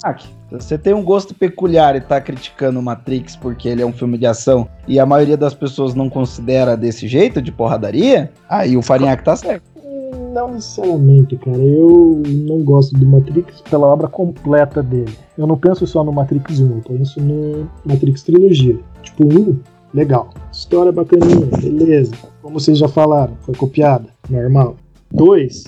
Se 0.49 0.67
você 0.67 0.77
tem 0.77 0.93
um 0.93 1.03
gosto 1.03 1.33
peculiar 1.33 1.95
e 1.95 2.01
tá 2.01 2.21
criticando 2.21 2.79
o 2.79 2.83
Matrix 2.83 3.35
porque 3.35 3.67
ele 3.67 3.81
é 3.81 3.85
um 3.85 3.91
filme 3.91 4.17
de 4.17 4.25
ação 4.25 4.67
e 4.87 4.99
a 4.99 5.05
maioria 5.05 5.35
das 5.35 5.53
pessoas 5.53 5.93
não 5.93 6.09
considera 6.09 6.77
desse 6.77 7.07
jeito, 7.07 7.41
de 7.41 7.51
porradaria, 7.51 8.31
aí 8.47 8.77
o 8.77 8.81
Farinhaque 8.81 9.23
tá 9.23 9.35
certo. 9.35 9.63
Não 10.33 10.51
necessariamente, 10.51 11.37
cara. 11.37 11.57
Eu 11.57 12.21
não 12.27 12.61
gosto 12.61 12.93
do 12.93 13.05
Matrix 13.05 13.61
pela 13.61 13.87
obra 13.87 14.07
completa 14.07 14.83
dele. 14.83 15.17
Eu 15.37 15.47
não 15.47 15.57
penso 15.57 15.87
só 15.87 16.03
no 16.03 16.11
Matrix 16.11 16.59
1, 16.59 16.71
eu 16.71 16.81
penso 16.87 17.21
no 17.21 17.69
Matrix 17.85 18.23
Trilogia. 18.23 18.77
Tipo, 19.01 19.25
1, 19.25 19.59
legal. 19.93 20.29
História 20.51 20.91
bacaninha, 20.91 21.47
beleza. 21.61 22.13
Como 22.41 22.59
vocês 22.59 22.77
já 22.77 22.87
falaram, 22.87 23.35
foi 23.41 23.55
copiada, 23.55 24.07
normal. 24.29 24.75
2, 25.11 25.63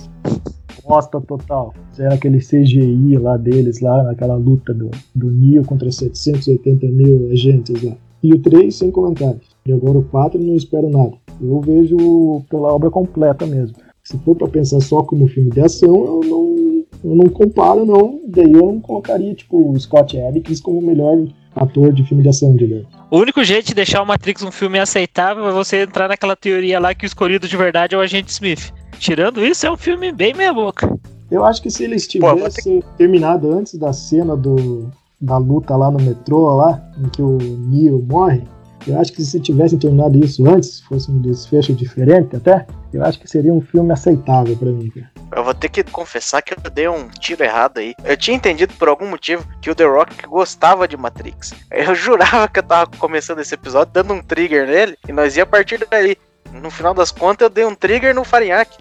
bosta 0.88 1.20
total. 1.20 1.74
Fizeram 1.90 2.14
aquele 2.14 2.38
CGI 2.38 3.18
lá 3.18 3.36
deles, 3.36 3.80
lá 3.80 4.02
naquela 4.02 4.34
luta 4.34 4.72
do, 4.72 4.90
do 5.14 5.30
Neo 5.30 5.64
contra 5.64 5.92
780 5.92 6.86
mil 6.86 7.30
agentes 7.30 7.82
lá. 7.82 7.92
E 8.22 8.32
o 8.32 8.40
3, 8.40 8.74
sem 8.74 8.90
comentários. 8.90 9.46
E 9.66 9.72
agora 9.72 9.98
o 9.98 10.04
4, 10.04 10.40
não 10.40 10.56
espero 10.56 10.88
nada. 10.88 11.12
Eu 11.40 11.60
vejo 11.60 12.42
pela 12.50 12.72
obra 12.72 12.90
completa 12.90 13.46
mesmo. 13.46 13.76
Se 14.02 14.18
for 14.18 14.34
pra 14.34 14.48
pensar 14.48 14.80
só 14.80 15.02
como 15.02 15.28
filme 15.28 15.50
de 15.50 15.60
ação, 15.60 15.94
eu 15.94 16.20
não, 16.24 16.84
eu 17.04 17.14
não 17.14 17.26
comparo, 17.26 17.84
não. 17.84 18.20
Daí 18.26 18.50
eu 18.50 18.72
não 18.72 18.80
colocaria, 18.80 19.34
tipo, 19.34 19.70
o 19.70 19.78
Scott 19.78 20.18
Adkins 20.18 20.60
como 20.60 20.78
o 20.78 20.82
melhor 20.82 21.28
ator 21.54 21.92
de 21.92 22.02
filme 22.04 22.22
de 22.22 22.30
ação, 22.30 22.56
digamos. 22.56 22.86
O 23.10 23.18
único 23.18 23.44
jeito 23.44 23.66
de 23.66 23.74
deixar 23.74 24.02
o 24.02 24.06
Matrix 24.06 24.42
um 24.42 24.50
filme 24.50 24.78
aceitável 24.78 25.46
é 25.46 25.52
você 25.52 25.82
entrar 25.82 26.08
naquela 26.08 26.34
teoria 26.34 26.80
lá 26.80 26.94
que 26.94 27.04
o 27.04 27.06
escolhido 27.06 27.46
de 27.46 27.56
verdade 27.56 27.94
é 27.94 27.98
o 27.98 28.00
Agente 28.00 28.30
Smith. 28.30 28.72
Tirando 28.98 29.44
isso, 29.44 29.66
é 29.66 29.70
um 29.70 29.76
filme 29.76 30.12
bem 30.12 30.34
meia 30.34 30.52
boca. 30.52 30.98
Eu 31.30 31.44
acho 31.44 31.62
que 31.62 31.70
se 31.70 31.84
eles 31.84 32.06
Pô, 32.06 32.34
tivessem 32.34 32.82
terminado 32.96 33.52
antes 33.52 33.74
da 33.74 33.92
cena 33.92 34.36
do, 34.36 34.90
da 35.20 35.36
luta 35.36 35.76
lá 35.76 35.90
no 35.90 36.00
metrô, 36.00 36.54
lá, 36.56 36.82
em 36.98 37.08
que 37.08 37.22
o 37.22 37.36
Neo 37.38 38.04
morre, 38.08 38.42
eu 38.86 38.98
acho 38.98 39.12
que 39.12 39.22
se 39.22 39.38
tivessem 39.38 39.78
terminado 39.78 40.18
isso 40.18 40.48
antes, 40.48 40.80
fosse 40.80 41.10
um 41.10 41.20
desfecho 41.20 41.74
diferente 41.74 42.36
até, 42.36 42.66
eu 42.92 43.04
acho 43.04 43.20
que 43.20 43.28
seria 43.28 43.52
um 43.52 43.60
filme 43.60 43.92
aceitável 43.92 44.56
pra 44.56 44.70
mim, 44.70 44.88
cara. 44.88 45.10
Eu 45.36 45.44
vou 45.44 45.52
ter 45.52 45.68
que 45.68 45.84
confessar 45.84 46.40
que 46.40 46.54
eu 46.54 46.70
dei 46.70 46.88
um 46.88 47.06
tiro 47.08 47.44
errado 47.44 47.78
aí. 47.78 47.94
Eu 48.02 48.16
tinha 48.16 48.34
entendido 48.34 48.72
por 48.74 48.88
algum 48.88 49.06
motivo 49.06 49.46
que 49.60 49.70
o 49.70 49.74
The 49.74 49.84
Rock 49.84 50.26
gostava 50.26 50.88
de 50.88 50.96
Matrix. 50.96 51.52
Eu 51.70 51.92
jurava 51.94 52.48
que 52.48 52.60
eu 52.60 52.62
tava 52.62 52.90
começando 52.98 53.40
esse 53.40 53.54
episódio 53.54 53.92
dando 53.92 54.14
um 54.14 54.22
trigger 54.22 54.66
nele 54.66 54.96
e 55.06 55.12
nós 55.12 55.36
ia 55.36 55.42
a 55.42 55.46
partir 55.46 55.86
daí. 55.90 56.16
No 56.52 56.70
final 56.70 56.94
das 56.94 57.10
contas, 57.10 57.46
eu 57.46 57.50
dei 57.50 57.64
um 57.64 57.74
trigger 57.74 58.14
no 58.14 58.24
Farinhaque. 58.24 58.78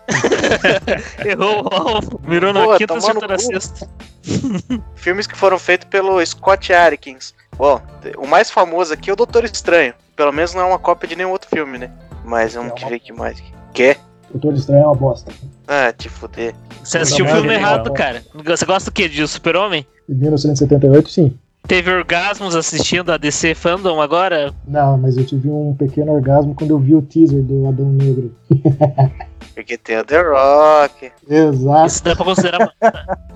Errou 1.25 1.65
o 1.65 1.73
alvo, 1.73 2.21
mirou 2.25 2.53
na 2.53 2.63
Pô, 2.63 2.77
quinta, 2.77 2.97
acertou 2.97 3.27
na 3.27 3.37
sexta. 3.37 3.89
Filmes 4.95 5.27
que 5.27 5.37
foram 5.37 5.59
feitos 5.59 5.87
pelo 5.89 6.25
Scott 6.25 6.73
Adkins. 6.73 7.33
Bom, 7.57 7.81
o 8.17 8.27
mais 8.27 8.49
famoso 8.49 8.93
aqui 8.93 9.09
é 9.09 9.13
o 9.13 9.15
Doutor 9.15 9.43
Estranho. 9.45 9.93
Pelo 10.15 10.31
menos 10.31 10.53
não 10.53 10.61
é 10.61 10.65
uma 10.65 10.79
cópia 10.79 11.07
de 11.07 11.15
nenhum 11.15 11.31
outro 11.31 11.49
filme, 11.49 11.77
né? 11.77 11.91
Mas 12.23 12.53
vamos 12.55 12.73
que 12.73 12.85
ver 12.85 12.95
aqui 12.95 13.13
mais. 13.13 13.41
Quê? 13.73 13.97
Doutor 14.31 14.53
Estranho 14.53 14.83
é 14.83 14.85
uma 14.85 14.95
bosta. 14.95 15.31
Ah, 15.67 15.91
te 15.91 16.09
fuder. 16.09 16.53
Você 16.83 16.97
assistiu 16.97 17.25
o 17.25 17.29
filme 17.29 17.53
errado, 17.53 17.91
cara. 17.93 18.23
Você 18.33 18.65
gosta 18.65 18.89
do 18.89 18.93
quê? 18.93 19.07
De 19.07 19.27
Super-Homem? 19.27 19.85
Em 20.09 20.13
1978, 20.13 21.09
sim. 21.09 21.37
Teve 21.67 21.91
orgasmos 21.91 22.55
assistindo 22.55 23.11
a 23.11 23.17
DC 23.17 23.53
Fandom 23.53 24.01
agora? 24.01 24.53
Não, 24.65 24.97
mas 24.97 25.17
eu 25.17 25.25
tive 25.25 25.49
um 25.49 25.75
pequeno 25.75 26.13
orgasmo 26.13 26.55
quando 26.55 26.71
eu 26.71 26.79
vi 26.79 26.95
o 26.95 27.01
teaser 27.01 27.43
do 27.43 27.67
Adão 27.67 27.89
Negro. 27.89 28.33
Porque 29.53 29.77
tem 29.77 29.99
o 29.99 30.05
The 30.05 30.21
Rock. 30.21 31.11
Exato. 31.27 31.87
Isso 31.87 32.03
dá 32.05 32.15
pra 32.15 32.23
considerar. 32.23 32.73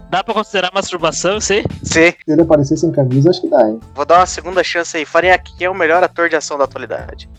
dá 0.09 0.23
pra 0.23 0.33
considerar 0.33 0.71
masturbação, 0.73 1.39
isso 1.39 1.51
aí? 1.51 1.65
Sim. 1.83 2.11
Se 2.11 2.15
ele 2.25 2.41
aparecer 2.43 2.77
sem 2.77 2.89
camisa, 2.91 3.31
acho 3.31 3.41
que 3.41 3.49
dá, 3.49 3.67
hein? 3.67 3.81
Vou 3.93 4.05
dar 4.05 4.19
uma 4.19 4.25
segunda 4.25 4.63
chance 4.63 4.95
aí. 4.95 5.03
Farinhaque, 5.03 5.57
quem 5.57 5.67
é 5.67 5.69
o 5.69 5.75
melhor 5.75 6.01
ator 6.01 6.29
de 6.29 6.37
ação 6.37 6.57
da 6.57 6.63
atualidade? 6.63 7.29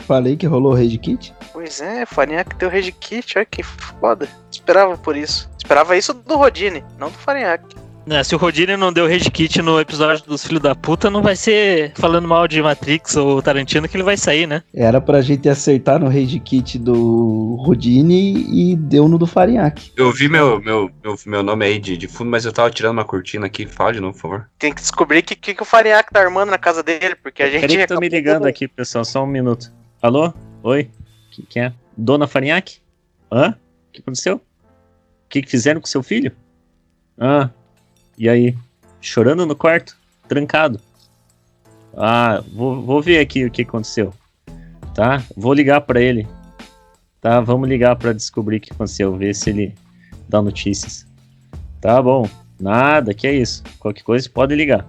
Falei 0.00 0.36
que 0.36 0.46
rolou 0.46 0.72
o 0.72 0.76
Rage 0.76 0.98
Kit. 0.98 1.34
Pois 1.52 1.80
é, 1.80 2.06
Farinhaque 2.06 2.54
deu 2.56 2.68
Red 2.68 2.92
Kit, 2.92 3.38
olha 3.38 3.46
que 3.46 3.62
foda. 3.64 4.28
Esperava 4.52 4.96
por 4.96 5.16
isso. 5.16 5.50
Esperava 5.56 5.96
isso 5.96 6.12
do 6.14 6.36
Rodine, 6.36 6.84
não 6.98 7.08
do 7.08 7.18
Farinhaque. 7.18 7.83
Né, 8.06 8.22
se 8.22 8.34
o 8.34 8.38
Rodine 8.38 8.76
não 8.76 8.92
deu 8.92 9.08
Rage 9.08 9.30
Kit 9.30 9.62
no 9.62 9.80
episódio 9.80 10.26
dos 10.26 10.44
Filhos 10.44 10.62
da 10.62 10.74
Puta, 10.74 11.08
não 11.08 11.22
vai 11.22 11.34
ser 11.34 11.92
falando 11.94 12.28
mal 12.28 12.46
de 12.46 12.60
Matrix 12.60 13.16
ou 13.16 13.40
Tarantino 13.40 13.88
que 13.88 13.96
ele 13.96 14.04
vai 14.04 14.16
sair, 14.16 14.46
né? 14.46 14.62
Era 14.74 15.00
pra 15.00 15.22
gente 15.22 15.48
acertar 15.48 15.98
no 15.98 16.08
Rage 16.08 16.38
Kit 16.38 16.78
do 16.78 17.56
Rodine 17.60 18.46
e 18.52 18.76
deu 18.76 19.08
no 19.08 19.16
do 19.16 19.26
Farinhaque. 19.26 19.90
Eu 19.96 20.12
vi 20.12 20.28
meu, 20.28 20.60
meu, 20.60 20.90
meu, 21.02 21.16
meu 21.24 21.42
nome 21.42 21.64
aí 21.64 21.78
de, 21.78 21.96
de 21.96 22.06
fundo, 22.06 22.30
mas 22.30 22.44
eu 22.44 22.52
tava 22.52 22.70
tirando 22.70 22.92
uma 22.92 23.06
cortina 23.06 23.46
aqui. 23.46 23.66
Fala 23.66 23.94
de 23.94 24.00
novo, 24.00 24.12
por 24.12 24.20
favor. 24.20 24.50
Tem 24.58 24.70
que 24.70 24.82
descobrir 24.82 25.20
o 25.20 25.22
que, 25.22 25.34
que, 25.34 25.54
que 25.54 25.62
o 25.62 25.66
Farinhaque 25.66 26.12
tá 26.12 26.20
armando 26.20 26.50
na 26.50 26.58
casa 26.58 26.82
dele, 26.82 27.14
porque 27.14 27.42
a 27.42 27.48
gente. 27.48 27.62
Peraí 27.62 27.78
que 27.78 27.86
tô 27.86 27.98
me 27.98 28.08
ligando 28.10 28.44
aqui, 28.44 28.68
pessoal. 28.68 29.04
Só 29.06 29.24
um 29.24 29.26
minuto. 29.26 29.72
Alô? 30.02 30.30
Oi? 30.62 30.90
Quem 31.30 31.44
que 31.46 31.58
é? 31.58 31.72
Dona 31.96 32.26
Farinhaque? 32.26 32.80
Hã? 33.32 33.56
O 33.88 33.92
que 33.92 34.00
aconteceu? 34.00 34.36
O 34.36 34.40
que, 35.30 35.40
que 35.40 35.50
fizeram 35.50 35.80
com 35.80 35.86
seu 35.86 36.02
filho? 36.02 36.32
Ah, 37.18 37.48
e 38.18 38.28
aí? 38.28 38.56
Chorando 39.00 39.44
no 39.46 39.54
quarto? 39.56 39.96
Trancado? 40.28 40.80
Ah, 41.96 42.42
vou, 42.52 42.80
vou 42.82 43.02
ver 43.02 43.18
aqui 43.20 43.44
o 43.44 43.50
que 43.50 43.62
aconteceu. 43.62 44.12
Tá? 44.94 45.22
Vou 45.36 45.52
ligar 45.52 45.80
pra 45.82 46.00
ele. 46.00 46.26
Tá? 47.20 47.40
Vamos 47.40 47.68
ligar 47.68 47.96
pra 47.96 48.12
descobrir 48.12 48.56
o 48.56 48.60
que 48.60 48.72
aconteceu. 48.72 49.14
Ver 49.16 49.34
se 49.34 49.50
ele 49.50 49.74
dar 50.28 50.42
notícias. 50.42 51.06
Tá 51.80 52.00
bom. 52.00 52.28
Nada, 52.58 53.12
que 53.12 53.26
é 53.26 53.32
isso. 53.34 53.62
Qualquer 53.78 54.02
coisa 54.02 54.28
pode 54.28 54.54
ligar. 54.54 54.86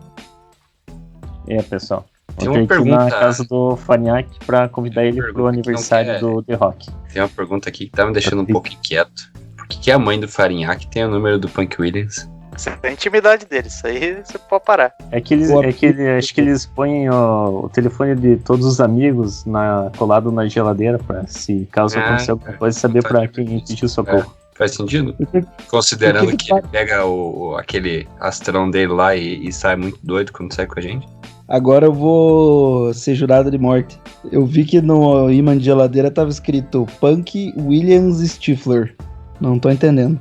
É, 1.47 1.61
pessoal. 1.61 2.05
Tem 2.37 2.49
uma 2.49 2.57
ir 2.57 2.61
na 2.61 2.67
pergunta- 2.67 3.09
casa 3.11 3.43
do 3.45 3.75
Faniac 3.77 4.27
pra 4.45 4.67
convidar 4.67 5.03
ele 5.05 5.17
pergunta 5.17 5.33
pro 5.33 5.47
aniversário 5.47 6.11
quer- 6.13 6.19
do 6.19 6.43
The 6.43 6.53
Rock. 6.55 6.91
Tem 7.13 7.21
uma 7.21 7.29
pergunta 7.29 7.69
aqui 7.69 7.85
que 7.85 7.91
tá 7.91 8.05
me 8.05 8.13
deixando 8.13 8.41
um 8.41 8.45
pouco 8.45 8.67
inquieto. 8.67 9.31
Por 9.55 9.67
que, 9.67 9.79
que 9.79 9.91
a 9.91 9.97
mãe 9.97 10.19
do 10.19 10.27
Farinhaque 10.27 10.87
tem 10.87 11.05
o 11.05 11.09
número 11.09 11.39
do 11.39 11.47
Punk 11.47 11.79
Williams? 11.81 12.29
Você 12.57 12.71
tem 12.71 12.91
a 12.91 12.93
intimidade 12.93 13.45
deles, 13.45 13.73
isso 13.73 13.87
aí 13.87 14.23
você 14.23 14.37
pode 14.37 14.63
parar. 14.63 14.93
É 15.11 15.19
que 15.19 15.33
eles, 15.33 15.49
é 15.49 15.71
que 15.73 15.87
acho 15.87 16.33
que 16.33 16.41
eles 16.41 16.65
põem 16.65 17.09
ó, 17.09 17.65
o 17.65 17.69
telefone 17.69 18.15
de 18.15 18.37
todos 18.37 18.65
os 18.65 18.79
amigos 18.79 19.45
na, 19.45 19.91
colado 19.97 20.31
na 20.31 20.47
geladeira 20.47 20.97
pra, 20.97 21.25
se 21.27 21.67
caso 21.71 21.97
Ah, 21.97 22.01
acontecer 22.01 22.31
alguma 22.31 22.53
coisa, 22.53 22.79
saber 22.79 23.03
pra 23.03 23.21
de 23.21 23.27
quem 23.29 23.59
pediu 23.59 23.89
socorro. 23.89 24.33
Faz 24.53 24.71
sentido? 24.71 25.13
Considerando 25.67 26.31
que, 26.31 26.45
que 26.45 26.53
ele 26.53 26.61
pega 26.71 27.05
o, 27.05 27.57
aquele 27.57 28.07
astrão 28.19 28.71
dele 28.71 28.93
lá 28.93 29.15
e, 29.15 29.47
e 29.47 29.51
sai 29.51 29.75
muito 29.75 29.99
doido 30.01 30.31
quando 30.31 30.53
sai 30.53 30.65
com 30.65 30.79
a 30.79 30.81
gente. 30.81 31.05
Agora 31.47 31.85
eu 31.85 31.93
vou 31.93 32.93
ser 32.93 33.13
jurado 33.15 33.51
de 33.51 33.57
morte. 33.57 33.99
Eu 34.31 34.45
vi 34.45 34.65
que 34.65 34.81
no 34.81 35.29
imã 35.29 35.57
de 35.57 35.65
geladeira 35.65 36.09
tava 36.09 36.29
escrito 36.29 36.87
Punk 36.99 37.53
Williams 37.57 38.19
Stifler. 38.19 38.95
Não 39.39 39.59
tô 39.59 39.69
entendendo. 39.69 40.17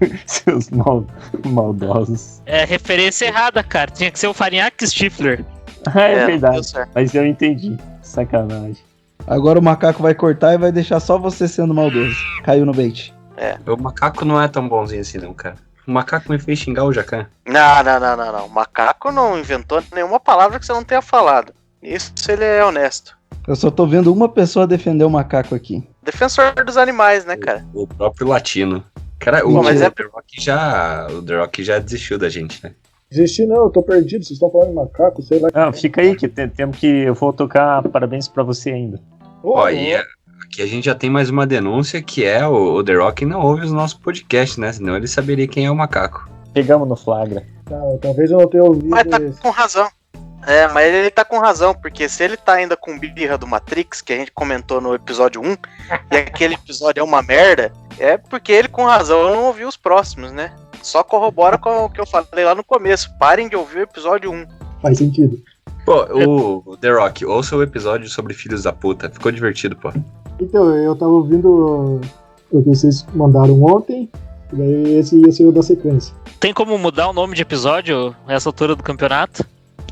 Seus 0.26 0.70
mal, 0.70 1.06
maldosos. 1.46 2.42
É 2.46 2.64
referência 2.64 3.26
errada, 3.26 3.62
cara. 3.62 3.90
Tinha 3.90 4.10
que 4.10 4.18
ser 4.18 4.28
o 4.28 4.34
Farinhaque 4.34 4.86
Stifler. 4.86 5.44
Ah, 5.86 6.00
é, 6.02 6.20
não 6.20 6.26
verdade. 6.26 6.72
Mas 6.94 7.14
eu 7.14 7.26
entendi. 7.26 7.76
Sacanagem. 8.02 8.78
Agora 9.26 9.58
o 9.58 9.62
macaco 9.62 10.02
vai 10.02 10.14
cortar 10.14 10.54
e 10.54 10.58
vai 10.58 10.70
deixar 10.70 11.00
só 11.00 11.18
você 11.18 11.48
sendo 11.48 11.74
maldoso. 11.74 12.16
Caiu 12.44 12.64
no 12.64 12.72
bait. 12.72 13.12
O 13.66 13.76
macaco 13.76 14.24
não 14.24 14.40
é 14.40 14.48
tão 14.48 14.68
bonzinho 14.68 15.00
assim, 15.00 15.18
não, 15.18 15.34
cara. 15.34 15.56
O 15.86 15.90
macaco 15.90 16.30
me 16.30 16.38
fez 16.38 16.58
xingar 16.58 16.84
o 16.84 16.92
Jacan. 16.92 17.26
Não, 17.46 17.82
não, 17.84 18.00
não, 18.00 18.16
não, 18.16 18.32
não. 18.32 18.46
O 18.46 18.50
macaco 18.50 19.12
não 19.12 19.38
inventou 19.38 19.82
nenhuma 19.94 20.18
palavra 20.18 20.58
que 20.58 20.66
você 20.66 20.72
não 20.72 20.82
tenha 20.82 21.02
falado. 21.02 21.52
Isso 21.82 22.12
ele 22.28 22.44
é 22.44 22.64
honesto. 22.64 23.16
Eu 23.46 23.54
só 23.54 23.70
tô 23.70 23.86
vendo 23.86 24.12
uma 24.12 24.28
pessoa 24.28 24.66
defender 24.66 25.04
o 25.04 25.10
macaco 25.10 25.54
aqui. 25.54 25.88
Defensor 26.02 26.52
dos 26.64 26.76
animais, 26.76 27.24
né, 27.24 27.36
cara? 27.36 27.64
O 27.72 27.86
próprio 27.86 28.26
latino. 28.26 28.82
Cara, 29.18 29.46
o, 29.46 29.52
Pô, 29.54 29.62
mas 29.62 29.80
o 29.80 29.84
é- 29.84 29.90
The 29.90 30.02
Rock 30.04 30.40
já. 30.40 31.06
O 31.10 31.22
The 31.22 31.36
Rock 31.38 31.64
já 31.64 31.78
desistiu 31.78 32.18
da 32.18 32.28
gente, 32.28 32.62
né? 32.62 32.72
Desisti 33.10 33.46
não, 33.46 33.64
eu 33.64 33.70
tô 33.70 33.82
perdido. 33.82 34.24
Vocês 34.24 34.32
estão 34.36 34.50
falando 34.50 34.68
de 34.70 34.74
macaco, 34.74 35.22
sei 35.22 35.38
lá. 35.38 35.48
Ah, 35.54 35.72
fica 35.72 36.00
aí 36.00 36.16
que 36.16 36.28
tem- 36.28 36.48
temos 36.48 36.76
que. 36.78 36.86
Eu 36.86 37.14
vou 37.14 37.32
tocar 37.32 37.82
parabéns 37.88 38.28
pra 38.28 38.42
você 38.42 38.70
ainda. 38.70 39.00
Ó, 39.42 39.68
e 39.70 39.94
a- 39.94 40.04
aqui 40.44 40.60
a 40.60 40.66
gente 40.66 40.84
já 40.86 40.94
tem 40.94 41.08
mais 41.08 41.30
uma 41.30 41.46
denúncia 41.46 42.02
que 42.02 42.24
é 42.24 42.46
o, 42.46 42.74
o 42.74 42.84
The 42.84 42.94
Rock 42.94 43.24
não 43.24 43.40
ouve 43.42 43.64
os 43.64 43.72
nossos 43.72 43.98
podcasts, 43.98 44.58
né? 44.58 44.72
Senão 44.72 44.96
ele 44.96 45.06
saberia 45.06 45.46
quem 45.46 45.66
é 45.66 45.70
o 45.70 45.76
macaco. 45.76 46.28
Pegamos 46.52 46.88
no 46.88 46.96
flagra. 46.96 47.44
tá, 47.64 47.78
talvez 48.00 48.30
eu 48.30 48.38
não 48.38 48.48
tenha 48.48 48.64
ouvido 48.64 48.88
Mas 48.88 49.04
tá 49.06 49.18
esse. 49.20 49.40
com 49.40 49.50
razão. 49.50 49.88
É, 50.46 50.68
mas 50.68 50.94
ele 50.94 51.10
tá 51.10 51.24
com 51.24 51.40
razão, 51.40 51.74
porque 51.74 52.08
se 52.08 52.22
ele 52.22 52.36
tá 52.36 52.52
ainda 52.52 52.76
com 52.76 52.96
birra 52.96 53.36
do 53.36 53.48
Matrix, 53.48 54.00
que 54.00 54.12
a 54.12 54.16
gente 54.16 54.30
comentou 54.30 54.80
no 54.80 54.94
episódio 54.94 55.42
1, 55.42 55.56
e 56.12 56.16
aquele 56.16 56.54
episódio 56.54 57.00
é 57.00 57.02
uma 57.04 57.20
merda, 57.20 57.72
é 57.98 58.16
porque 58.16 58.52
ele 58.52 58.68
com 58.68 58.84
razão 58.84 59.34
não 59.34 59.46
ouviu 59.46 59.66
os 59.66 59.76
próximos, 59.76 60.30
né? 60.30 60.52
Só 60.82 61.02
corrobora 61.02 61.58
com 61.58 61.84
o 61.84 61.90
que 61.90 62.00
eu 62.00 62.06
falei 62.06 62.44
lá 62.44 62.54
no 62.54 62.62
começo. 62.62 63.10
Parem 63.18 63.48
de 63.48 63.56
ouvir 63.56 63.78
o 63.78 63.82
episódio 63.82 64.30
1. 64.30 64.46
Faz 64.80 64.98
sentido. 64.98 65.36
Pô, 65.84 66.04
o, 66.12 66.62
o 66.64 66.76
The 66.76 66.92
Rock, 66.92 67.24
ouça 67.24 67.56
o 67.56 67.62
episódio 67.62 68.08
sobre 68.08 68.32
filhos 68.32 68.62
da 68.62 68.72
puta. 68.72 69.10
Ficou 69.10 69.32
divertido, 69.32 69.74
pô. 69.74 69.92
Então, 70.40 70.72
eu 70.76 70.94
tava 70.94 71.10
ouvindo 71.10 72.00
o 72.52 72.62
que 72.62 72.68
vocês 72.68 73.04
mandaram 73.14 73.60
ontem, 73.64 74.08
e 74.52 74.56
daí 74.56 74.98
esse 74.98 75.16
ia 75.16 75.32
ser 75.32 75.46
o 75.46 75.52
da 75.52 75.62
sequência. 75.62 76.14
Tem 76.38 76.54
como 76.54 76.78
mudar 76.78 77.08
o 77.08 77.12
nome 77.12 77.34
de 77.34 77.42
episódio 77.42 78.14
nessa 78.26 78.48
altura 78.48 78.76
do 78.76 78.82
campeonato? 78.82 79.44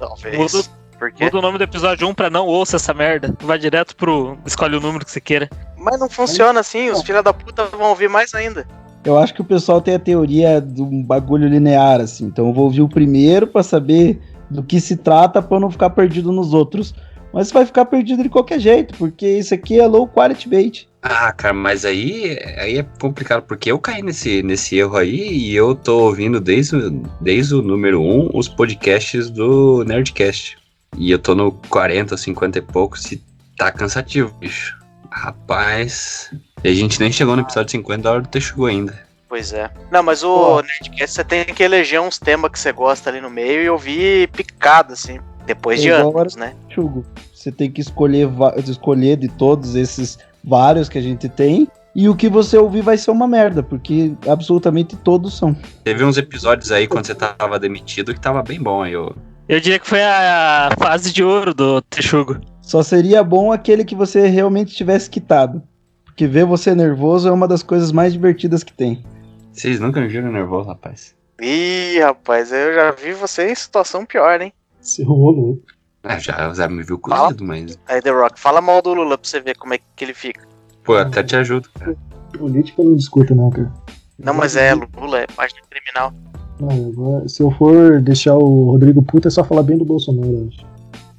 Talvez. 0.08 0.36
Muda, 0.36 0.68
Por 0.98 1.12
quê? 1.12 1.24
muda 1.24 1.38
o 1.38 1.42
nome 1.42 1.58
do 1.58 1.64
episódio 1.64 2.08
1 2.08 2.14
pra 2.14 2.30
não 2.30 2.46
ouça 2.46 2.76
essa 2.76 2.94
merda. 2.94 3.34
Vai 3.40 3.58
direto 3.58 3.96
pro. 3.96 4.38
Escolhe 4.46 4.76
o 4.76 4.80
número 4.80 5.04
que 5.04 5.10
você 5.10 5.20
queira. 5.20 5.48
Mas 5.76 5.98
não 5.98 6.08
funciona 6.08 6.60
assim, 6.60 6.90
os 6.90 7.02
filha 7.02 7.22
da 7.22 7.32
puta 7.32 7.64
vão 7.66 7.90
ouvir 7.90 8.08
mais 8.08 8.34
ainda. 8.34 8.66
Eu 9.04 9.18
acho 9.18 9.34
que 9.34 9.42
o 9.42 9.44
pessoal 9.44 9.82
tem 9.82 9.94
a 9.94 9.98
teoria 9.98 10.60
de 10.62 10.80
um 10.80 11.02
bagulho 11.02 11.46
linear, 11.46 12.00
assim. 12.00 12.24
Então 12.24 12.46
eu 12.46 12.54
vou 12.54 12.64
ouvir 12.64 12.80
o 12.80 12.88
primeiro 12.88 13.46
pra 13.46 13.62
saber 13.62 14.18
do 14.48 14.62
que 14.62 14.80
se 14.80 14.96
trata 14.96 15.42
pra 15.42 15.56
eu 15.56 15.60
não 15.60 15.70
ficar 15.70 15.90
perdido 15.90 16.32
nos 16.32 16.54
outros. 16.54 16.94
Mas 17.32 17.48
você 17.48 17.54
vai 17.54 17.66
ficar 17.66 17.84
perdido 17.84 18.22
de 18.22 18.28
qualquer 18.28 18.60
jeito, 18.60 18.96
porque 18.96 19.26
isso 19.26 19.52
aqui 19.52 19.78
é 19.78 19.86
low 19.86 20.06
quality 20.08 20.48
bait. 20.48 20.88
Ah, 21.06 21.30
cara, 21.32 21.52
mas 21.52 21.84
aí, 21.84 22.38
aí 22.56 22.78
é 22.78 22.82
complicado, 22.98 23.42
porque 23.42 23.70
eu 23.70 23.78
caí 23.78 24.00
nesse, 24.02 24.42
nesse 24.42 24.78
erro 24.78 24.96
aí 24.96 25.28
e 25.28 25.54
eu 25.54 25.74
tô 25.74 25.98
ouvindo 25.98 26.40
desde, 26.40 26.76
o- 26.76 26.90
desde 27.20 27.54
o 27.54 27.60
número 27.60 28.00
1 28.00 28.30
os 28.32 28.48
podcasts 28.48 29.28
do 29.28 29.84
Nerdcast. 29.84 30.56
E 30.96 31.10
eu 31.10 31.18
tô 31.18 31.34
no 31.34 31.52
40, 31.68 32.16
50 32.16 32.58
e 32.58 32.62
poucos 32.62 33.12
e 33.12 33.22
tá 33.58 33.70
cansativo, 33.70 34.32
bicho. 34.40 34.78
Rapaz. 35.10 36.30
E 36.64 36.68
a 36.68 36.74
gente 36.74 36.98
nem 36.98 37.12
chegou 37.12 37.36
no 37.36 37.42
episódio 37.42 37.70
50 37.72 38.02
da 38.02 38.10
hora 38.12 38.22
do 38.22 38.28
Texugo 38.28 38.64
ainda. 38.66 38.98
Pois 39.28 39.52
é. 39.52 39.70
Não, 39.90 40.02
mas 40.02 40.22
o 40.22 40.34
Pô. 40.34 40.62
Nerdcast 40.62 41.16
você 41.16 41.24
tem 41.24 41.44
que 41.44 41.62
eleger 41.62 42.00
uns 42.00 42.18
temas 42.18 42.50
que 42.50 42.58
você 42.58 42.72
gosta 42.72 43.10
ali 43.10 43.20
no 43.20 43.28
meio 43.28 43.62
e 43.62 43.68
ouvir 43.68 44.28
picado, 44.28 44.94
assim. 44.94 45.18
Depois 45.44 45.82
de 45.82 45.90
É 45.90 45.92
anos, 46.00 46.36
né? 46.36 46.54
Chugo, 46.70 47.04
você 47.34 47.52
tem 47.52 47.70
que 47.70 47.82
escolher, 47.82 48.28
escolher 48.66 49.18
de 49.18 49.28
todos 49.28 49.74
esses 49.74 50.18
vários 50.44 50.88
que 50.88 50.98
a 50.98 51.02
gente 51.02 51.28
tem. 51.28 51.66
E 51.94 52.08
o 52.08 52.16
que 52.16 52.28
você 52.28 52.58
ouvir 52.58 52.82
vai 52.82 52.98
ser 52.98 53.12
uma 53.12 53.28
merda, 53.28 53.62
porque 53.62 54.12
absolutamente 54.28 54.96
todos 54.96 55.38
são. 55.38 55.56
Teve 55.84 56.04
uns 56.04 56.16
episódios 56.16 56.72
aí 56.72 56.88
quando 56.88 57.06
você 57.06 57.14
tava 57.14 57.58
demitido 57.58 58.12
que 58.12 58.20
tava 58.20 58.42
bem 58.42 58.60
bom 58.60 58.82
aí. 58.82 58.92
Eu... 58.92 59.14
Eu 59.48 59.60
diria 59.60 59.78
que 59.78 59.86
foi 59.86 60.02
a 60.02 60.70
fase 60.78 61.12
de 61.12 61.22
ouro 61.22 61.54
do 61.54 61.80
Texugo. 61.82 62.40
Só 62.60 62.82
seria 62.82 63.22
bom 63.22 63.52
aquele 63.52 63.84
que 63.84 63.94
você 63.94 64.26
realmente 64.26 64.74
tivesse 64.74 65.08
quitado. 65.08 65.62
Porque 66.04 66.26
ver 66.26 66.44
você 66.46 66.74
nervoso 66.74 67.28
é 67.28 67.32
uma 67.32 67.46
das 67.46 67.62
coisas 67.62 67.92
mais 67.92 68.12
divertidas 68.12 68.64
que 68.64 68.72
tem. 68.72 69.04
Vocês 69.52 69.78
nunca 69.78 70.00
me 70.00 70.08
viram 70.08 70.32
nervoso, 70.32 70.68
rapaz. 70.68 71.14
Ih, 71.40 72.00
rapaz, 72.00 72.50
eu 72.52 72.74
já 72.74 72.90
vi 72.90 73.12
você 73.12 73.50
em 73.50 73.54
situação 73.54 74.06
pior, 74.06 74.40
hein? 74.40 74.52
Se 74.80 75.02
rolou. 75.02 75.60
É, 76.04 76.18
já, 76.20 76.52
já 76.52 76.68
me 76.68 76.82
viu 76.82 77.00
Fala. 77.08 77.24
cozido, 77.28 77.44
mas. 77.44 77.78
Aí, 77.88 78.00
The 78.02 78.10
Rock, 78.10 78.38
fala 78.38 78.60
mal 78.60 78.82
do 78.82 78.92
Lula 78.94 79.16
pra 79.16 79.28
você 79.28 79.40
ver 79.40 79.56
como 79.56 79.74
é 79.74 79.78
que 79.96 80.04
ele 80.04 80.14
fica. 80.14 80.46
Pô, 80.84 80.94
eu 80.94 80.98
até 81.00 81.22
te 81.22 81.34
ajudo, 81.36 81.68
cara. 81.78 81.96
Política 82.38 82.82
eu 82.82 82.86
não 82.90 82.96
discuto, 82.96 83.34
não, 83.34 83.50
cara. 83.50 83.72
Não, 84.18 84.34
mas 84.34 84.54
é, 84.56 84.74
Lula 84.74 85.20
é 85.20 85.26
página 85.26 85.60
criminal. 85.70 86.12
Não, 86.60 86.88
agora, 86.88 87.28
se 87.28 87.42
eu 87.42 87.50
for 87.52 88.00
deixar 88.00 88.34
o 88.34 88.70
Rodrigo 88.72 89.02
puto, 89.02 89.28
é 89.28 89.30
só 89.30 89.42
falar 89.42 89.62
bem 89.62 89.78
do 89.78 89.84
Bolsonaro, 89.84 90.28
eu 90.30 90.48
acho. 90.48 90.66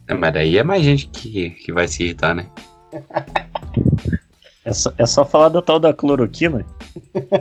É, 0.08 0.14
mas 0.14 0.34
daí 0.34 0.58
é 0.58 0.64
mais 0.64 0.84
gente 0.84 1.08
que, 1.08 1.50
que 1.50 1.74
vai 1.74 1.88
se 1.88 2.04
irritar, 2.04 2.36
né? 2.36 2.46
É 4.64 4.72
só, 4.74 4.94
é 4.98 5.06
só 5.06 5.26
falar 5.26 5.50
da 5.50 5.62
tal 5.62 5.80
da 5.80 5.94
cloroquina. 5.94 6.64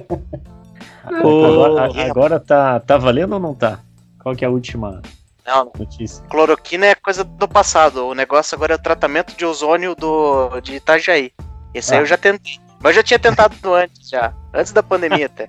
Ô, 1.23 1.45
agora 1.45 1.83
a- 1.85 2.07
agora 2.11 2.41
tá, 2.41 2.81
tá 2.81 2.97
valendo 2.97 3.35
ou 3.35 3.41
não 3.41 3.55
tá? 3.55 3.81
Qual 4.23 4.35
que 4.35 4.45
é 4.45 4.49
a 4.49 4.51
última 4.51 5.03
Não, 5.47 5.71
notícia? 5.79 6.25
cloroquina 6.31 6.87
é 6.87 6.95
coisa 6.95 7.23
do 7.25 7.47
passado. 7.47 8.07
O 8.07 8.15
negócio 8.15 8.55
agora 8.55 8.73
é 8.75 8.77
o 8.77 8.83
tratamento 8.83 9.37
de 9.37 9.45
ozônio 9.45 9.95
do, 9.95 10.61
de 10.61 10.77
Itajaí. 10.77 11.33
Esse 11.75 11.93
aí 11.93 11.99
Ah. 11.99 12.03
eu 12.03 12.07
já 12.07 12.17
tentei. 12.17 12.59
Mas 12.81 12.91
eu 12.91 12.97
já 12.97 13.03
tinha 13.03 13.19
tentado 13.19 13.75
antes, 13.75 14.09
já. 14.09 14.33
Antes 14.53 14.73
da 14.73 14.83
pandemia 14.83 15.27
até. 15.27 15.49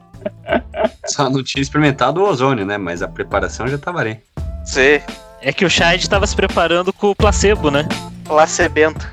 Só 1.05 1.29
não 1.29 1.43
tinha 1.43 1.61
experimentado 1.61 2.21
o 2.21 2.27
ozônio, 2.27 2.65
né? 2.65 2.77
Mas 2.77 3.01
a 3.01 3.07
preparação 3.07 3.67
já 3.67 3.77
tava 3.77 3.99
ali. 3.99 4.19
Você, 4.65 5.03
É 5.41 5.51
que 5.53 5.63
o 5.65 5.69
Shade 5.69 6.09
tava 6.09 6.25
se 6.25 6.35
preparando 6.35 6.91
com 6.93 7.11
o 7.11 7.15
placebo, 7.15 7.69
né? 7.69 7.87
placebento. 8.23 9.05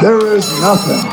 There 0.00 0.36
is 0.38 0.48
nothing. 0.60 1.08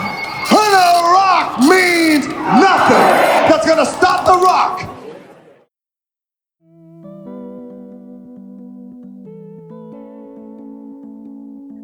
When 0.51 0.73
a 0.73 1.01
rock 1.01 1.61
means 1.67 2.27
nothing 2.27 3.49
that's 3.49 3.65
gonna 3.67 3.83
stop 3.85 4.25
the 4.25 4.31
rock. 4.33 4.85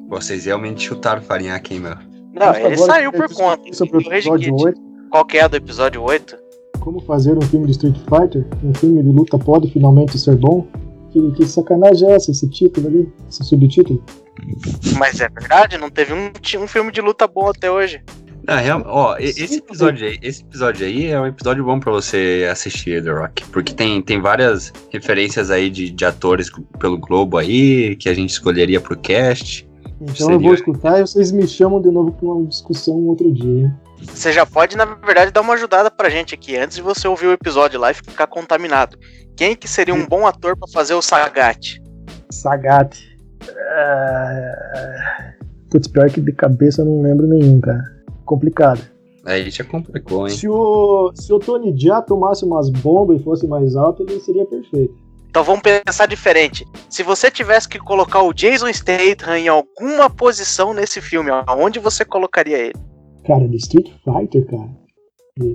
Vocês 0.07 0.45
realmente 0.45 0.83
chutaram 0.83 1.21
o 1.21 1.23
Farinhaque, 1.23 1.73
hein, 1.73 1.79
meu? 1.81 1.95
Não, 2.33 2.55
ele 2.55 2.77
saiu 2.77 3.11
por 3.11 3.33
conta. 3.33 3.73
Sobre 3.73 3.97
o 3.97 4.01
do 4.01 4.09
Rage 4.09 4.27
episódio 4.27 4.55
Kit. 4.55 4.65
8, 4.65 4.81
Qual 5.09 5.25
que 5.25 5.37
é 5.37 5.43
a 5.43 5.47
do 5.47 5.55
episódio 5.57 6.01
8? 6.01 6.45
como 6.85 7.01
fazer 7.01 7.35
um 7.35 7.41
filme 7.41 7.65
de 7.65 7.71
Street 7.71 7.97
Fighter, 7.97 8.45
um 8.63 8.73
filme 8.75 9.01
de 9.01 9.09
luta 9.09 9.39
pode 9.39 9.71
finalmente 9.71 10.19
ser 10.19 10.35
bom? 10.35 10.67
Que, 11.11 11.31
que 11.31 11.45
sacanagem 11.45 12.07
é 12.11 12.13
essa, 12.13 12.29
esse 12.29 12.47
título 12.49 12.87
ali, 12.87 13.11
esse 13.27 13.43
subtítulo? 13.43 14.03
Mas 14.97 15.19
é 15.19 15.27
verdade, 15.27 15.79
não 15.79 15.89
teve 15.89 16.13
um, 16.13 16.31
um 16.61 16.67
filme 16.67 16.91
de 16.91 17.01
luta 17.01 17.25
bom 17.27 17.49
até 17.49 17.71
hoje. 17.71 18.03
Não, 18.47 18.57
real, 18.57 18.83
ó, 18.85 19.17
esse 19.17 19.55
episódio 19.55 20.07
aí, 20.07 20.19
esse 20.21 20.43
episódio 20.43 20.85
aí 20.85 21.07
é 21.07 21.19
um 21.19 21.25
episódio 21.25 21.63
bom 21.63 21.79
pra 21.79 21.91
você 21.91 22.47
assistir 22.51 23.03
The 23.03 23.09
Rock, 23.09 23.43
porque 23.45 23.73
tem, 23.73 23.99
tem 24.03 24.21
várias 24.21 24.71
referências 24.91 25.49
aí 25.49 25.71
de, 25.71 25.89
de 25.89 26.05
atores 26.05 26.51
pelo 26.77 26.99
Globo 26.99 27.37
aí 27.39 27.95
que 27.95 28.07
a 28.07 28.13
gente 28.13 28.29
escolheria 28.29 28.79
pro 28.79 28.95
cast. 28.95 29.67
Então 30.01 30.31
eu 30.31 30.39
vou 30.39 30.53
escutar 30.53 30.99
e 30.99 31.01
vocês 31.01 31.31
me 31.31 31.47
chamam 31.47 31.81
de 31.81 31.89
novo 31.89 32.11
pra 32.11 32.27
uma 32.27 32.45
discussão 32.45 32.95
um 32.95 33.07
outro 33.07 33.31
dia, 33.31 33.65
hein? 33.65 33.73
Você 34.01 34.31
já 34.31 34.45
pode, 34.45 34.75
na 34.75 34.85
verdade, 34.85 35.31
dar 35.31 35.41
uma 35.41 35.53
ajudada 35.53 35.89
pra 35.89 36.09
gente 36.09 36.35
aqui, 36.35 36.57
antes 36.57 36.77
de 36.77 36.83
você 36.83 37.07
ouvir 37.07 37.27
o 37.27 37.31
episódio 37.31 37.79
lá 37.79 37.91
e 37.91 37.93
ficar 37.93 38.27
contaminado. 38.27 38.97
Quem 39.35 39.55
que 39.55 39.67
seria 39.67 39.93
um 39.93 40.05
bom 40.05 40.27
ator 40.27 40.55
pra 40.57 40.67
fazer 40.67 40.93
o 40.93 41.01
Sagat? 41.01 41.81
Sagat. 42.29 42.97
É... 43.49 45.33
Putz, 45.69 45.87
pior 45.87 46.09
que 46.09 46.21
de 46.21 46.31
cabeça 46.33 46.81
eu 46.81 46.85
não 46.85 47.01
lembro 47.01 47.25
nenhum, 47.27 47.59
cara. 47.59 47.83
Complicado. 48.25 48.81
Aí 49.25 49.49
já 49.49 49.63
complicou, 49.63 50.27
hein? 50.27 50.35
Se 50.35 50.47
o, 50.47 51.11
se 51.15 51.33
o 51.33 51.39
Tony 51.39 51.75
Jaa 51.75 52.01
tomasse 52.01 52.45
umas 52.45 52.69
bombas 52.69 53.19
e 53.19 53.23
fosse 53.23 53.47
mais 53.47 53.75
alto, 53.75 54.03
ele 54.03 54.19
seria 54.19 54.45
perfeito. 54.45 54.93
Então 55.35 55.43
vamos 55.43 55.63
pensar 55.63 56.05
diferente. 56.05 56.65
Se 56.89 57.03
você 57.03 57.29
tivesse 57.29 57.67
que 57.67 57.77
colocar 57.77 58.21
o 58.21 58.31
Jason 58.31 58.71
Statham 58.71 59.35
em 59.37 59.49
alguma 59.49 60.09
posição 60.09 60.73
nesse 60.73 61.01
filme, 61.01 61.29
aonde 61.45 61.77
você 61.77 62.05
colocaria 62.05 62.57
ele? 62.57 62.73
Cara, 63.27 63.45
do 63.45 63.53
Street 63.57 63.89
Fighter, 64.05 64.45
cara. 64.49 64.69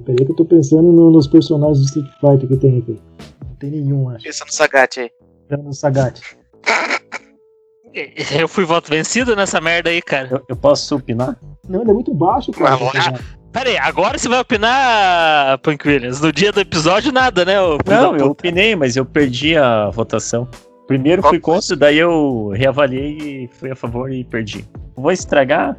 Peraí 0.05 0.27
que 0.27 0.33
eu 0.33 0.37
tô 0.37 0.45
pensando 0.45 0.83
no- 0.83 1.11
nos 1.11 1.27
personagens 1.27 1.79
do 1.79 1.85
Street 1.87 2.11
Fighter 2.21 2.47
que 2.47 2.57
tem 2.59 2.77
aqui. 2.81 3.01
Não 3.43 3.55
tem 3.57 3.71
nenhum, 3.71 4.11
acho. 4.11 4.23
Pensa 4.25 4.45
no 4.45 4.53
Sagat 4.53 5.01
aí. 5.01 5.11
Tirando 5.49 5.69
o 5.71 5.73
Sagat. 5.73 6.21
Eu 8.39 8.47
fui 8.49 8.65
voto 8.67 8.89
vencido 8.91 9.35
nessa 9.35 9.61
merda 9.63 9.89
aí, 9.91 10.01
cara. 10.03 10.29
Eu, 10.31 10.43
eu 10.51 10.57
posso 10.57 10.95
opinar? 10.95 11.37
Não, 11.67 11.81
ele 11.81 11.91
é 11.91 11.95
muito 11.95 12.13
baixo, 12.15 12.53
cara. 12.53 12.77
Mas 12.77 13.21
lógico. 13.51 13.53
Pera 13.53 13.71
aí, 13.71 13.79
agora 13.79 14.19
você 14.19 14.29
vai 14.29 14.41
opinar, 14.41 15.59
Punk 15.59 15.87
Williams. 15.87 16.21
No 16.21 16.33
dia 16.33 16.53
do 16.53 16.61
episódio, 16.61 17.13
nada, 17.13 17.45
né? 17.45 17.55
Não, 17.87 18.17
eu 18.17 18.31
opinei, 18.31 18.77
mas 18.77 18.97
eu 18.97 19.05
perdi 19.05 19.57
a 19.57 19.91
votação. 19.91 20.49
Primeiro 20.87 21.23
fui 21.23 21.39
contra, 21.39 21.77
daí 21.77 21.99
eu 21.99 22.49
reavaliei 22.49 23.45
e 23.45 23.49
fui 23.49 23.71
a 23.71 23.77
favor 23.77 24.13
e 24.13 24.25
perdi. 24.25 24.65
Vou 24.97 25.13
estragar? 25.13 25.77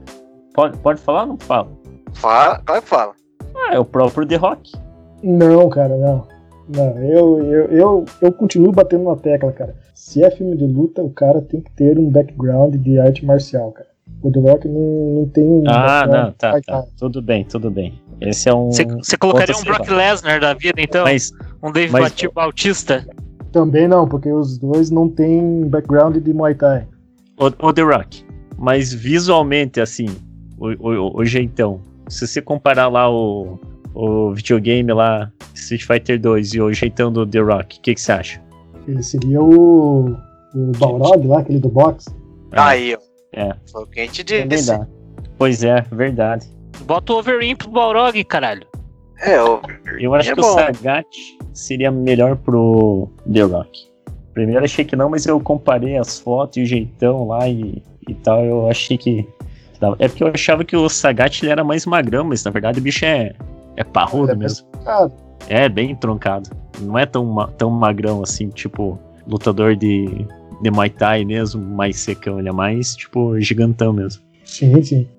Pode, 0.54 0.78
pode 0.78 1.02
falar 1.02 1.24
ou 1.24 1.28
não 1.28 1.38
fala? 1.38 1.68
Fala, 2.14 2.62
claro 2.66 2.82
que 2.82 2.88
fala. 2.88 3.14
Ah, 3.56 3.76
é 3.76 3.80
o 3.80 3.86
próprio 3.86 4.26
The 4.26 4.36
Rock. 4.38 4.72
Não, 5.22 5.70
cara, 5.70 5.98
não. 5.98 6.28
Não, 6.74 6.98
eu, 6.98 7.44
eu, 7.44 7.66
eu, 7.72 8.06
eu 8.22 8.32
continuo 8.32 8.72
batendo 8.72 9.04
na 9.04 9.16
tecla, 9.18 9.52
cara. 9.52 9.76
Se 9.94 10.24
é 10.24 10.32
filme 10.32 10.56
de 10.56 10.66
luta, 10.66 11.04
o 11.04 11.10
cara 11.10 11.42
tem 11.42 11.60
que 11.60 11.72
ter 11.72 12.00
um 12.00 12.10
background 12.10 12.76
de 12.76 12.98
arte 12.98 13.26
marcial, 13.26 13.72
cara. 13.72 13.91
O 14.24 14.32
The 14.32 14.40
Rock 14.40 14.68
não, 14.68 15.16
não 15.16 15.30
tem. 15.30 15.64
Ah, 15.68 16.06
background 16.06 16.26
não, 16.26 16.32
tá, 16.34 16.62
tá. 16.62 16.84
Tudo 16.98 17.22
bem, 17.22 17.44
tudo 17.44 17.72
bem. 17.72 18.00
Esse 18.22 18.50
é 18.50 18.54
um. 18.54 18.70
Você, 18.72 19.18
colocaria 19.18 19.56
um 19.56 19.64
Brock. 19.64 19.90
Lesnar 19.90 20.40
da 20.40 20.54
vida, 20.54 20.80
então? 20.80 21.04
Mas, 21.04 21.32
um 21.64 21.72
Dave 21.72 21.92
mas- 21.92 22.14
Bautista? 22.34 23.06
Também 23.52 23.88
não, 23.88 24.08
porque 24.08 24.32
os 24.32 24.58
dois 24.58 24.92
não 24.92 25.10
têm 25.10 25.68
background 25.68 26.18
de 26.18 26.34
Muay 26.34 26.56
Thai. 26.56 26.88
o, 27.38 27.68
o 27.68 27.74
The 27.74 27.82
Rock. 27.82 28.24
Mas 28.58 28.94
visualmente, 28.94 29.82
assim, 29.82 30.06
o, 30.58 30.68
o, 30.70 31.20
o 31.20 31.26
jeitão. 31.26 31.82
Se 32.08 32.28
você 32.28 32.42
comparar 32.42 32.88
lá 32.88 33.10
o, 33.10 33.60
o 33.94 34.34
videogame 34.34 34.94
lá, 34.94 35.32
Street 35.56 35.84
Fighter 35.84 36.20
2 36.22 36.54
e 36.54 36.62
o 36.62 36.72
jeitão 36.72 37.12
do 37.12 37.26
The 37.26 37.40
Rock, 37.40 37.78
o 37.78 37.82
que, 37.82 37.96
que 37.96 38.02
você 38.02 38.12
acha? 38.12 38.42
Ele 38.88 39.02
seria 39.02 39.42
o. 39.42 40.16
O 40.54 40.72
Balrog 40.78 41.28
lá, 41.28 41.40
aquele 41.40 41.60
do 41.60 41.70
boxe. 41.70 42.10
Aí, 42.52 42.94
ó. 42.96 43.11
É. 43.34 43.54
Foi 43.72 43.84
o 43.84 43.88
que 43.88 44.00
a 44.00 44.06
gente 44.06 44.24
Também 44.24 44.48
disse. 44.48 44.68
dá. 44.78 44.88
Pois 45.38 45.64
é, 45.64 45.82
verdade. 45.92 46.48
Bota 46.86 47.14
o 47.14 47.18
Overeem 47.20 47.56
pro 47.56 47.70
Balrog, 47.70 48.24
caralho. 48.24 48.66
É, 49.22 49.42
o 49.42 49.62
Eu 50.00 50.14
acho 50.16 50.32
É 50.32 50.36
que 50.36 50.42
bom. 50.42 50.48
o 50.48 50.54
Sagat 50.54 51.08
seria 51.54 51.92
melhor 51.92 52.36
pro 52.38 53.10
The 53.32 53.42
Rock. 53.42 53.92
Primeiro 54.34 54.64
achei 54.64 54.84
que 54.86 54.96
não, 54.96 55.10
mas 55.10 55.26
eu 55.26 55.40
comparei 55.40 55.98
as 55.98 56.20
fotos 56.20 56.58
e 56.58 56.62
o 56.62 56.66
jeitão 56.66 57.28
lá 57.28 57.48
e, 57.48 57.84
e 58.08 58.14
tal, 58.16 58.44
eu 58.44 58.70
achei 58.70 58.98
que. 58.98 59.28
dava. 59.80 59.96
É 60.00 60.08
porque 60.08 60.24
eu 60.24 60.32
achava 60.34 60.64
que 60.64 60.76
o 60.76 60.88
Sagat 60.90 61.42
ele 61.44 61.52
era 61.52 61.64
mais 61.64 61.86
magrão, 61.86 62.24
mas 62.24 62.44
na 62.44 62.52
verdade 62.52 62.80
o 62.80 62.82
bicho 62.82 63.04
é, 63.06 63.34
é 63.76 63.84
parrudo 63.84 64.32
É 64.32 64.36
mesmo. 64.36 64.66
É, 65.50 65.68
bem 65.70 65.96
troncado. 65.96 66.50
Não 66.80 66.98
é 66.98 67.06
tão, 67.06 67.36
tão 67.58 67.70
magrão 67.70 68.24
assim, 68.24 68.48
tipo, 68.50 68.98
lutador 69.28 69.76
de, 69.76 70.26
de 70.62 70.72
Muay 70.72 70.90
Thai 70.90 71.26
mesmo, 71.26 71.62
mais 71.62 72.00
secão. 72.00 72.40
Ele 72.40 72.50
é 72.50 72.54
mais, 72.54 72.96
tipo, 72.96 73.40
gigantão 73.40 73.94
mesmo. 73.94 74.22
sim, 74.46 74.82
sim. 74.84 75.10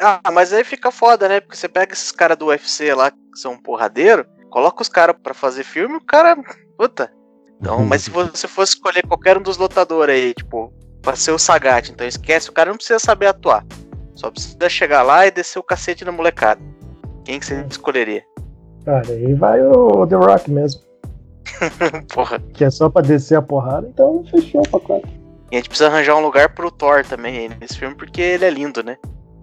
Ah, 0.00 0.20
mas 0.32 0.52
aí 0.52 0.64
fica 0.64 0.90
foda, 0.90 1.28
né? 1.28 1.40
Porque 1.40 1.56
você 1.56 1.68
pega 1.68 1.92
esses 1.92 2.10
caras 2.10 2.36
do 2.36 2.46
UFC 2.46 2.92
lá, 2.92 3.10
que 3.10 3.18
são 3.36 3.56
porradeiro, 3.56 4.26
coloca 4.50 4.82
os 4.82 4.88
caras 4.88 5.14
pra 5.22 5.32
fazer 5.32 5.62
filme, 5.62 5.96
o 5.96 6.04
cara. 6.04 6.36
Puta. 6.76 7.12
Então, 7.60 7.84
mas 7.86 8.02
se 8.02 8.10
você 8.10 8.48
fosse 8.48 8.74
escolher 8.74 9.06
qualquer 9.06 9.38
um 9.38 9.42
dos 9.42 9.56
lutadores 9.56 10.16
aí, 10.16 10.34
tipo, 10.34 10.72
pra 11.00 11.14
ser 11.14 11.30
o 11.30 11.38
Sagat, 11.38 11.90
então 11.90 12.04
esquece, 12.04 12.50
o 12.50 12.52
cara 12.52 12.70
não 12.70 12.76
precisa 12.76 12.98
saber 12.98 13.26
atuar. 13.26 13.64
Só 14.14 14.30
precisa 14.30 14.68
chegar 14.68 15.02
lá 15.02 15.26
e 15.26 15.30
descer 15.30 15.60
o 15.60 15.62
cacete 15.62 16.04
na 16.04 16.10
molecada. 16.10 16.60
Quem 17.24 17.38
que 17.38 17.46
você 17.46 17.64
escolheria? 17.70 18.24
Cara, 18.84 19.08
aí 19.08 19.32
vai 19.34 19.62
o 19.62 20.04
The 20.06 20.16
Rock 20.16 20.50
mesmo. 20.50 20.80
Porra. 22.12 22.38
Que 22.52 22.64
é 22.64 22.70
só 22.70 22.88
pra 22.88 23.02
descer 23.02 23.36
a 23.36 23.42
porrada, 23.42 23.86
então 23.88 24.24
fechou 24.30 24.62
o 24.62 24.68
pacote. 24.68 25.06
E 25.50 25.56
a 25.56 25.58
gente 25.58 25.68
precisa 25.68 25.88
arranjar 25.90 26.16
um 26.16 26.20
lugar 26.22 26.54
pro 26.54 26.70
Thor 26.70 27.04
também 27.04 27.36
aí 27.38 27.50
nesse 27.60 27.78
filme, 27.78 27.94
porque 27.94 28.20
ele 28.20 28.44
é 28.44 28.50
lindo, 28.50 28.82
né? 28.82 28.96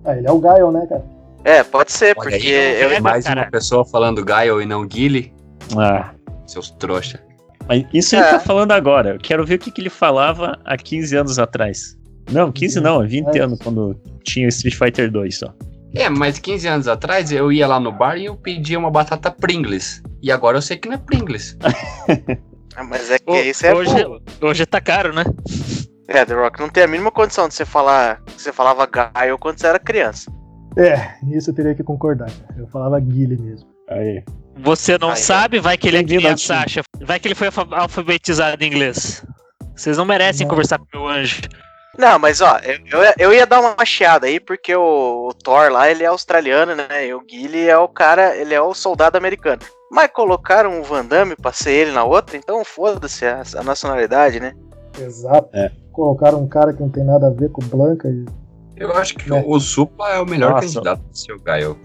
Ah, 0.05 0.15
ele 0.15 0.27
é 0.27 0.31
o 0.31 0.39
Gaio, 0.39 0.71
né, 0.71 0.85
cara? 0.87 1.05
É, 1.43 1.63
pode 1.63 1.91
ser, 1.91 2.15
Olha 2.17 2.29
porque 2.31 2.35
aí, 2.47 2.95
eu, 2.95 3.01
mais 3.01 3.25
cara. 3.25 3.41
uma 3.41 3.51
pessoa 3.51 3.85
falando 3.85 4.23
Gaio 4.25 4.61
e 4.61 4.65
não 4.65 4.85
Guile. 4.87 5.33
Ah, 5.77 6.11
Seus 6.47 6.71
trouxa. 6.71 7.19
mas 7.67 7.85
isso 7.93 8.15
ele 8.15 8.23
É. 8.23 8.31
tá 8.31 8.39
falando 8.39 8.71
agora. 8.71 9.11
Eu 9.11 9.19
quero 9.19 9.45
ver 9.45 9.55
o 9.55 9.59
que, 9.59 9.71
que 9.71 9.81
ele 9.81 9.89
falava 9.89 10.57
há 10.65 10.75
15 10.75 11.15
anos 11.15 11.37
atrás. 11.39 11.95
Não, 12.31 12.51
15 12.51 12.79
não, 12.81 12.99
há 12.99 13.05
20 13.05 13.37
É. 13.37 13.41
anos, 13.41 13.59
quando 13.59 13.95
tinha 14.23 14.47
o 14.47 14.49
Street 14.49 14.75
Fighter 14.75 15.11
2 15.11 15.37
só. 15.37 15.53
É, 15.95 16.07
mas 16.09 16.37
15 16.39 16.67
anos 16.67 16.87
atrás 16.87 17.31
eu 17.31 17.51
ia 17.51 17.67
lá 17.67 17.79
no 17.79 17.91
bar 17.91 18.17
e 18.17 18.25
eu 18.25 18.35
pedia 18.35 18.77
uma 18.77 18.91
batata 18.91 19.31
Pringles. 19.31 20.01
E 20.21 20.31
agora 20.31 20.57
eu 20.57 20.61
sei 20.61 20.77
que 20.77 20.87
não 20.87 20.95
é 20.95 20.99
Pringles. 20.99 21.57
Ah, 22.75 22.83
mas 22.83 23.09
é 23.11 23.19
que 23.19 23.29
Ô, 23.29 23.35
isso 23.35 23.65
é 23.65 23.73
hoje, 23.75 24.05
bom. 24.05 24.19
hoje 24.47 24.65
tá 24.65 24.79
caro, 24.79 25.11
né? 25.13 25.25
É, 26.07 26.23
The 26.23 26.33
Rock 26.33 26.59
não 26.61 26.69
tem 26.69 26.83
a 26.83 26.87
mínima 26.87 27.11
condição 27.11 27.47
de 27.47 27.53
você 27.53 27.65
falar 27.65 28.21
que 28.23 28.41
você 28.41 28.53
falava 28.53 28.85
Gaio 28.85 29.37
quando 29.37 29.59
você 29.59 29.67
era 29.67 29.79
criança. 29.79 30.31
É, 30.77 31.15
nisso 31.23 31.49
eu 31.49 31.53
teria 31.55 31.75
que 31.75 31.83
concordar. 31.83 32.29
Eu 32.57 32.67
falava 32.67 32.97
Guile 32.99 33.37
mesmo. 33.37 33.67
Aí. 33.89 34.23
Você 34.59 34.97
não 34.97 35.09
Aí, 35.09 35.17
sabe, 35.17 35.59
vai 35.59 35.77
que 35.77 35.87
ele 35.89 35.97
é 35.97 36.03
criança, 36.03 36.55
acha. 36.57 36.81
Vai 37.01 37.19
que 37.19 37.27
ele 37.27 37.35
foi 37.35 37.47
alfa- 37.47 37.67
alfabetizado 37.75 38.63
em 38.63 38.67
inglês. 38.67 39.25
Vocês 39.75 39.97
não 39.97 40.05
merecem 40.05 40.45
Não. 40.45 40.49
conversar 40.51 40.77
com 40.77 40.85
o 40.85 41.01
meu 41.01 41.07
anjo. 41.09 41.41
Não, 41.97 42.19
mas 42.19 42.39
ó, 42.39 42.57
eu, 42.59 42.79
eu, 43.01 43.13
eu 43.17 43.33
ia 43.33 43.45
dar 43.45 43.59
uma 43.61 43.83
chiada 43.85 44.27
aí, 44.27 44.39
porque 44.39 44.73
o, 44.75 45.27
o 45.29 45.33
Thor 45.33 45.71
lá, 45.71 45.89
ele 45.89 46.03
é 46.03 46.07
australiano, 46.07 46.75
né? 46.75 47.07
E 47.07 47.13
o 47.13 47.21
Guile 47.21 47.67
é 47.67 47.77
o 47.77 47.87
cara, 47.87 48.35
ele 48.37 48.53
é 48.53 48.61
o 48.61 48.73
soldado 48.73 49.17
americano. 49.17 49.61
Mas 49.91 50.09
colocaram 50.11 50.79
o 50.79 50.83
Van 50.83 51.03
Damme 51.03 51.35
pra 51.35 51.51
ser 51.51 51.71
ele 51.71 51.91
na 51.91 52.03
outra, 52.03 52.37
então 52.37 52.63
foda-se 52.63 53.25
a, 53.25 53.41
a 53.57 53.63
nacionalidade, 53.63 54.39
né? 54.39 54.53
Exato. 54.99 55.49
É. 55.53 55.71
Colocaram 55.91 56.41
um 56.43 56.47
cara 56.47 56.73
que 56.73 56.79
não 56.81 56.89
tem 56.89 57.03
nada 57.03 57.27
a 57.27 57.31
ver 57.31 57.49
com 57.51 57.61
Blanca 57.65 58.07
e. 58.07 58.23
Eu 58.77 58.93
acho 58.93 59.15
que 59.15 59.33
É. 59.33 59.43
o 59.45 59.59
Supla 59.59 60.11
é 60.13 60.19
o 60.19 60.25
melhor 60.25 60.51
Nossa. 60.51 60.67
candidato 60.67 61.01
pro 61.01 61.17
seu 61.17 61.39
Gaio. 61.41 61.77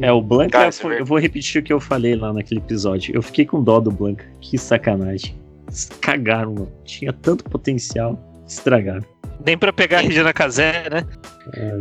É, 0.00 0.10
o 0.10 0.20
Blanca, 0.20 0.50
Cara, 0.52 0.68
é 0.68 0.70
verdade. 0.70 1.00
eu 1.00 1.06
vou 1.06 1.18
repetir 1.18 1.60
o 1.62 1.64
que 1.64 1.72
eu 1.72 1.80
falei 1.80 2.16
lá 2.16 2.32
naquele 2.32 2.60
episódio. 2.60 3.14
Eu 3.14 3.22
fiquei 3.22 3.46
com 3.46 3.62
dó 3.62 3.78
do 3.80 3.90
Blanca. 3.90 4.24
Que 4.40 4.58
sacanagem. 4.58 5.40
Cagaram, 6.00 6.52
mano. 6.52 6.72
Tinha 6.84 7.12
tanto 7.12 7.44
potencial. 7.44 8.18
Estragaram. 8.46 9.04
Nem 9.44 9.58
pra 9.58 9.72
pegar 9.72 9.98
a 9.98 10.02
Regina 10.02 10.32
Casé, 10.32 10.88
né? 10.90 11.04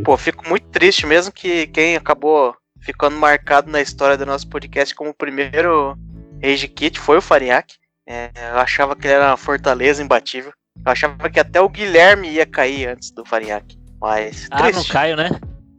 Pô, 0.04 0.18
fico 0.18 0.48
muito 0.48 0.68
triste 0.70 1.06
mesmo 1.06 1.32
que 1.32 1.68
quem 1.68 1.96
acabou 1.96 2.56
ficando 2.82 3.16
marcado 3.16 3.72
na 3.72 3.82
história 3.82 4.18
do 4.18 4.26
nosso 4.26 4.48
podcast 4.50 4.96
como 4.96 5.12
o 5.12 5.16
primeiro 5.16 5.96
Rage 6.44 6.68
Kit 6.68 7.00
foi 7.00 7.18
o 7.18 7.22
Farinhaque. 7.22 7.76
É, 8.08 8.32
eu 8.52 8.58
achava 8.58 8.96
que 8.96 9.06
ele 9.08 9.14
era 9.14 9.28
uma 9.28 9.38
fortaleza 9.38 10.02
imbatível. 10.02 10.52
Eu 10.84 10.92
achava 10.92 11.30
que 11.30 11.40
até 11.40 11.62
o 11.62 11.70
Guilherme 11.70 12.30
ia 12.30 12.46
cair 12.46 12.90
antes 12.90 13.12
do 13.12 13.24
Farinhaque. 13.24 13.78
Mas 14.00 14.48
Ah, 14.50 14.72
não 14.72 14.84
caio, 14.84 15.16
né? 15.16 15.30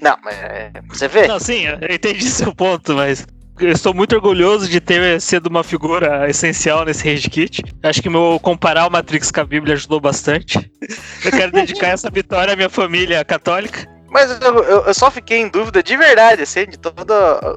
Não, 0.01 0.17
mas 0.23 0.37
é, 0.39 0.73
você 0.89 1.09
vê. 1.09 1.27
Não, 1.27 1.41
sim, 1.41 1.67
eu 1.67 1.95
entendi 1.95 2.29
seu 2.29 2.55
ponto, 2.55 2.95
mas 2.95 3.27
eu 3.59 3.71
estou 3.71 3.95
muito 3.95 4.15
orgulhoso 4.15 4.69
de 4.69 4.81
ter 4.81 5.21
sido 5.21 5.47
uma 5.47 5.63
figura 5.63 6.29
essencial 6.29 6.85
nesse 6.85 7.09
Rage 7.09 7.29
Kit. 7.29 7.63
Acho 7.83 8.03
que 8.03 8.09
meu 8.09 8.39
comparar 8.43 8.87
o 8.87 8.91
Matrix 8.91 9.31
com 9.31 9.41
a 9.41 9.45
Bíblia 9.45 9.75
ajudou 9.75 10.01
bastante. 10.01 10.59
Eu 11.25 11.31
quero 11.31 11.53
dedicar 11.53 11.89
essa 11.93 12.11
vitória 12.11 12.55
à 12.55 12.57
minha 12.57 12.71
família 12.71 13.25
católica. 13.25 13.89
Mas 14.13 14.31
eu, 14.43 14.55
eu- 14.65 14.85
eu 14.85 14.95
só 14.95 15.11
fiquei 15.11 15.39
em 15.39 15.49
dúvida 15.49 15.83
de 15.83 15.97
verdade, 15.97 16.43
assim, 16.43 16.67
de 16.67 16.77
todo 16.79 17.11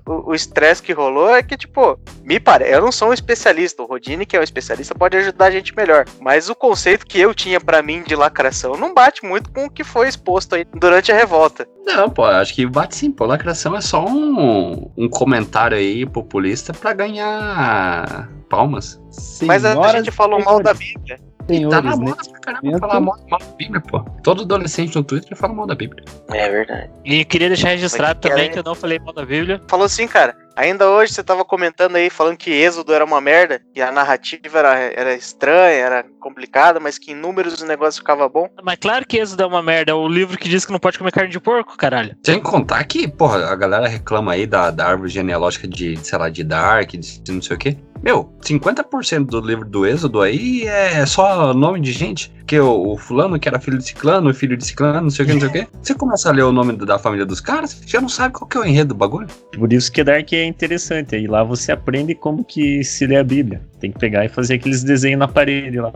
o- 0.07 0.33
estresse 0.33 0.81
que 0.81 0.93
rolou, 0.93 1.35
é 1.35 1.43
que, 1.43 1.57
tipo, 1.57 1.99
me 2.23 2.39
parece, 2.39 2.71
eu 2.73 2.81
não 2.81 2.91
sou 2.93 3.09
um 3.09 3.13
especialista, 3.13 3.83
o 3.83 3.85
Rodine, 3.85 4.25
que 4.25 4.37
é 4.37 4.39
um 4.39 4.43
especialista, 4.43 4.95
pode 4.95 5.17
ajudar 5.17 5.47
a 5.47 5.51
gente 5.51 5.75
melhor. 5.75 6.05
Mas 6.21 6.49
o 6.49 6.55
conceito 6.55 7.05
que 7.05 7.19
eu 7.19 7.33
tinha 7.35 7.59
pra 7.59 7.81
mim 7.81 8.01
de 8.03 8.15
lacração 8.15 8.75
não 8.77 8.93
bate 8.93 9.25
muito 9.25 9.51
com 9.51 9.65
o 9.65 9.69
que 9.69 9.83
foi 9.83 10.07
exposto 10.07 10.55
aí 10.55 10.65
durante 10.73 11.11
a 11.11 11.15
revolta. 11.15 11.67
Não, 11.85 12.09
pô, 12.09 12.23
acho 12.23 12.55
que 12.55 12.65
bate 12.65 12.95
sim, 12.95 13.11
pô. 13.11 13.25
Lacração 13.25 13.75
é 13.75 13.81
só 13.81 14.05
um, 14.05 14.89
um 14.97 15.09
comentário 15.09 15.77
aí 15.77 16.05
populista 16.05 16.73
pra 16.73 16.93
ganhar 16.93 18.29
palmas. 18.49 18.99
Mas 19.43 19.65
a 19.65 19.71
Senhoras 19.73 19.91
gente 20.05 20.11
falou 20.11 20.41
mal 20.43 20.61
da 20.63 20.73
Bíblia. 20.73 21.19
Senhores, 21.47 21.69
Tá 21.77 21.81
na 21.81 21.95
né? 21.95 22.05
moda 22.05 22.23
pra 22.29 22.39
caramba 22.39 22.79
falar 22.79 22.99
mal, 22.99 23.17
mal 23.29 23.39
da 23.39 23.45
Bíblia, 23.57 23.81
pô. 23.81 23.99
Todo 24.23 24.41
adolescente 24.43 24.95
no 24.95 25.03
Twitter 25.03 25.37
fala 25.37 25.53
mal 25.53 25.67
da 25.67 25.75
Bíblia. 25.75 26.03
É 26.31 26.49
verdade. 26.49 26.89
E 27.03 27.23
queria 27.25 27.49
deixar 27.49 27.69
registrado 27.69 28.15
Mas 28.15 28.21
que 28.23 28.29
também 28.29 28.45
é- 28.45 28.49
que 28.49 28.59
eu 28.59 28.63
não 28.63 28.73
falei 28.75 28.97
mal 28.99 29.13
da 29.13 29.25
Bíblia. 29.25 29.61
Falou 29.67 29.85
assim, 29.85 30.07
cara. 30.07 30.35
Ainda 30.55 30.89
hoje 30.89 31.13
você 31.13 31.23
tava 31.23 31.43
comentando 31.43 31.97
aí, 31.97 32.09
falando 32.09 32.37
que 32.37 32.49
Êxodo 32.49 32.93
era 32.93 33.03
uma 33.03 33.19
merda, 33.19 33.61
que 33.73 33.81
a 33.81 33.91
narrativa 33.91 34.59
era, 34.59 34.79
era 34.79 35.13
estranha, 35.13 35.83
era 35.83 36.05
complicada, 36.19 36.79
mas 36.79 36.97
que 36.97 37.11
em 37.11 37.15
números 37.15 37.61
o 37.61 37.65
negócio 37.65 37.99
ficava 37.99 38.27
bom. 38.29 38.49
Mas 38.63 38.77
claro 38.79 39.05
que 39.05 39.17
Êxodo 39.17 39.43
é 39.43 39.45
uma 39.45 39.61
merda. 39.61 39.91
É 39.91 39.95
o 39.95 40.07
livro 40.07 40.37
que 40.37 40.47
diz 40.47 40.65
que 40.65 40.71
não 40.71 40.79
pode 40.79 40.97
comer 40.97 41.11
carne 41.11 41.29
de 41.29 41.39
porco, 41.39 41.77
caralho. 41.77 42.15
Sem 42.25 42.39
contar 42.39 42.83
que, 42.85 43.07
porra, 43.07 43.51
a 43.51 43.55
galera 43.55 43.87
reclama 43.87 44.31
aí 44.31 44.47
da, 44.47 44.71
da 44.71 44.87
árvore 44.87 45.09
genealógica 45.09 45.67
de, 45.67 45.97
sei 45.97 46.17
lá, 46.17 46.29
de 46.29 46.43
Dark, 46.43 46.91
de 46.91 47.31
não 47.31 47.41
sei 47.41 47.55
o 47.55 47.59
quê. 47.59 47.77
Meu, 48.05 48.31
50% 48.41 49.25
do 49.25 49.41
livro 49.41 49.65
do 49.65 49.83
Êxodo 49.83 50.21
aí 50.21 50.67
é 50.67 51.05
só 51.07 51.53
nome 51.53 51.79
de 51.79 51.91
gente. 51.91 52.31
Que 52.45 52.59
o, 52.59 52.91
o 52.91 52.97
fulano 52.97 53.39
que 53.39 53.47
era 53.47 53.59
filho 53.59 53.79
de 53.79 53.85
ciclano, 53.85 54.31
filho 54.31 54.55
de 54.55 54.63
ciclano, 54.63 55.01
não 55.01 55.09
sei 55.09 55.25
o 55.25 55.27
que, 55.27 55.33
não 55.33 55.39
sei 55.39 55.49
o 55.49 55.51
quê. 55.51 55.67
Você 55.81 55.95
começa 55.95 56.29
a 56.29 56.31
ler 56.31 56.43
o 56.43 56.51
nome 56.51 56.73
da 56.73 56.99
família 56.99 57.25
dos 57.25 57.41
caras, 57.41 57.73
você 57.73 57.87
já 57.87 57.99
não 57.99 58.09
sabe 58.09 58.35
qual 58.35 58.47
que 58.47 58.57
é 58.57 58.59
o 58.59 58.65
enredo 58.65 58.89
do 58.89 58.95
bagulho. 58.95 59.27
Por 59.57 59.73
isso 59.73 59.91
que 59.91 60.03
Dark 60.03 60.31
é 60.33 60.44
interessante. 60.45 61.15
Aí 61.15 61.27
lá 61.27 61.43
você 61.43 61.71
aprende 61.71 62.15
como 62.15 62.43
que 62.43 62.83
se 62.83 63.05
lê 63.05 63.17
a 63.17 63.23
Bíblia. 63.23 63.61
Tem 63.79 63.91
que 63.91 63.99
pegar 63.99 64.25
e 64.25 64.29
fazer 64.29 64.55
aqueles 64.55 64.83
desenhos 64.83 65.19
na 65.19 65.27
parede 65.27 65.79
lá. 65.79 65.91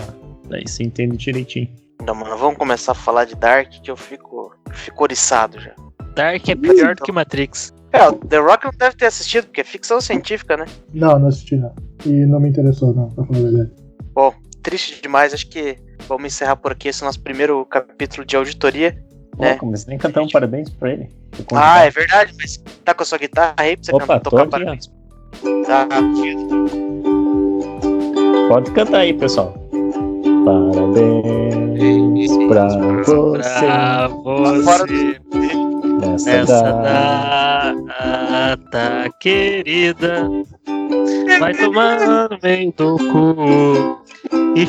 Daí 0.50 0.68
você 0.68 0.84
entende 0.84 1.18
direitinho. 1.18 1.70
Não, 2.06 2.16
mano, 2.16 2.38
vamos 2.38 2.58
começar 2.58 2.94
a 2.94 2.96
falar 2.96 3.26
de 3.26 3.36
Dark 3.36 3.70
que 3.84 3.92
eu 3.92 3.98
fico, 3.98 4.56
fico 4.72 5.04
oriçado 5.04 5.60
já. 5.60 5.74
Dark 6.16 6.48
é 6.48 6.56
pior 6.56 6.96
do 6.96 7.04
que 7.04 7.12
Matrix. 7.12 7.74
É, 7.92 8.08
o 8.08 8.14
The 8.14 8.38
Rock 8.38 8.66
não 8.66 8.72
deve 8.78 8.96
ter 8.96 9.08
assistido, 9.08 9.46
porque 9.46 9.62
é 9.62 9.64
ficção 9.64 10.00
científica, 10.00 10.58
né? 10.58 10.66
Não, 10.94 11.18
não 11.20 11.28
assisti 11.28 11.56
não. 11.56 11.74
E 12.06 12.10
não 12.26 12.40
me 12.40 12.50
interessou 12.50 12.94
não, 12.94 13.10
pra 13.10 13.26
falar 13.26 13.40
a 13.40 13.42
verdade. 13.42 13.72
Bom, 14.14 14.34
triste 14.62 15.02
demais, 15.02 15.34
acho 15.34 15.50
que 15.50 15.78
vamos 16.08 16.26
encerrar 16.26 16.56
por 16.56 16.72
aqui 16.72 16.88
esse 16.88 17.04
nosso 17.04 17.22
primeiro 17.22 17.66
capítulo 17.66 18.26
de 18.26 18.36
auditoria. 18.36 19.04
É. 19.40 19.54
Pô, 19.56 19.66
mas 19.66 19.86
nem 19.86 19.98
cantar 19.98 20.22
um 20.22 20.28
parabéns 20.28 20.70
pra 20.70 20.92
ele. 20.92 21.10
Ah, 21.54 21.86
é 21.86 21.90
verdade, 21.90 22.34
mas 22.38 22.58
tá 22.84 22.94
com 22.94 23.04
a 23.04 23.06
sua 23.06 23.18
guitarra 23.18 23.56
aí 23.58 23.78
pra 23.78 23.86
você 23.86 23.96
Opa, 23.96 24.02
cantar, 24.02 24.20
tocar 24.20 24.42
aqui, 24.42 24.52
parabéns. 24.52 24.92
Tá, 25.66 25.88
Pode 28.50 28.72
cantar 28.72 28.98
aí, 29.00 29.14
pessoal. 29.14 29.54
Parabéns 30.44 32.32
pra 32.48 32.68
você 32.68 33.60
Pra 36.00 36.12
você 36.12 36.32
nessa 36.32 36.36
nessa 36.36 36.72
data. 36.72 37.76
data 38.72 39.10
querida. 39.20 40.30
Vai 41.40 41.54
tomar 41.54 42.00
no 42.30 42.38
meio 42.42 42.74
do 42.76 42.98
cu. 42.98 44.02
E 44.56 44.66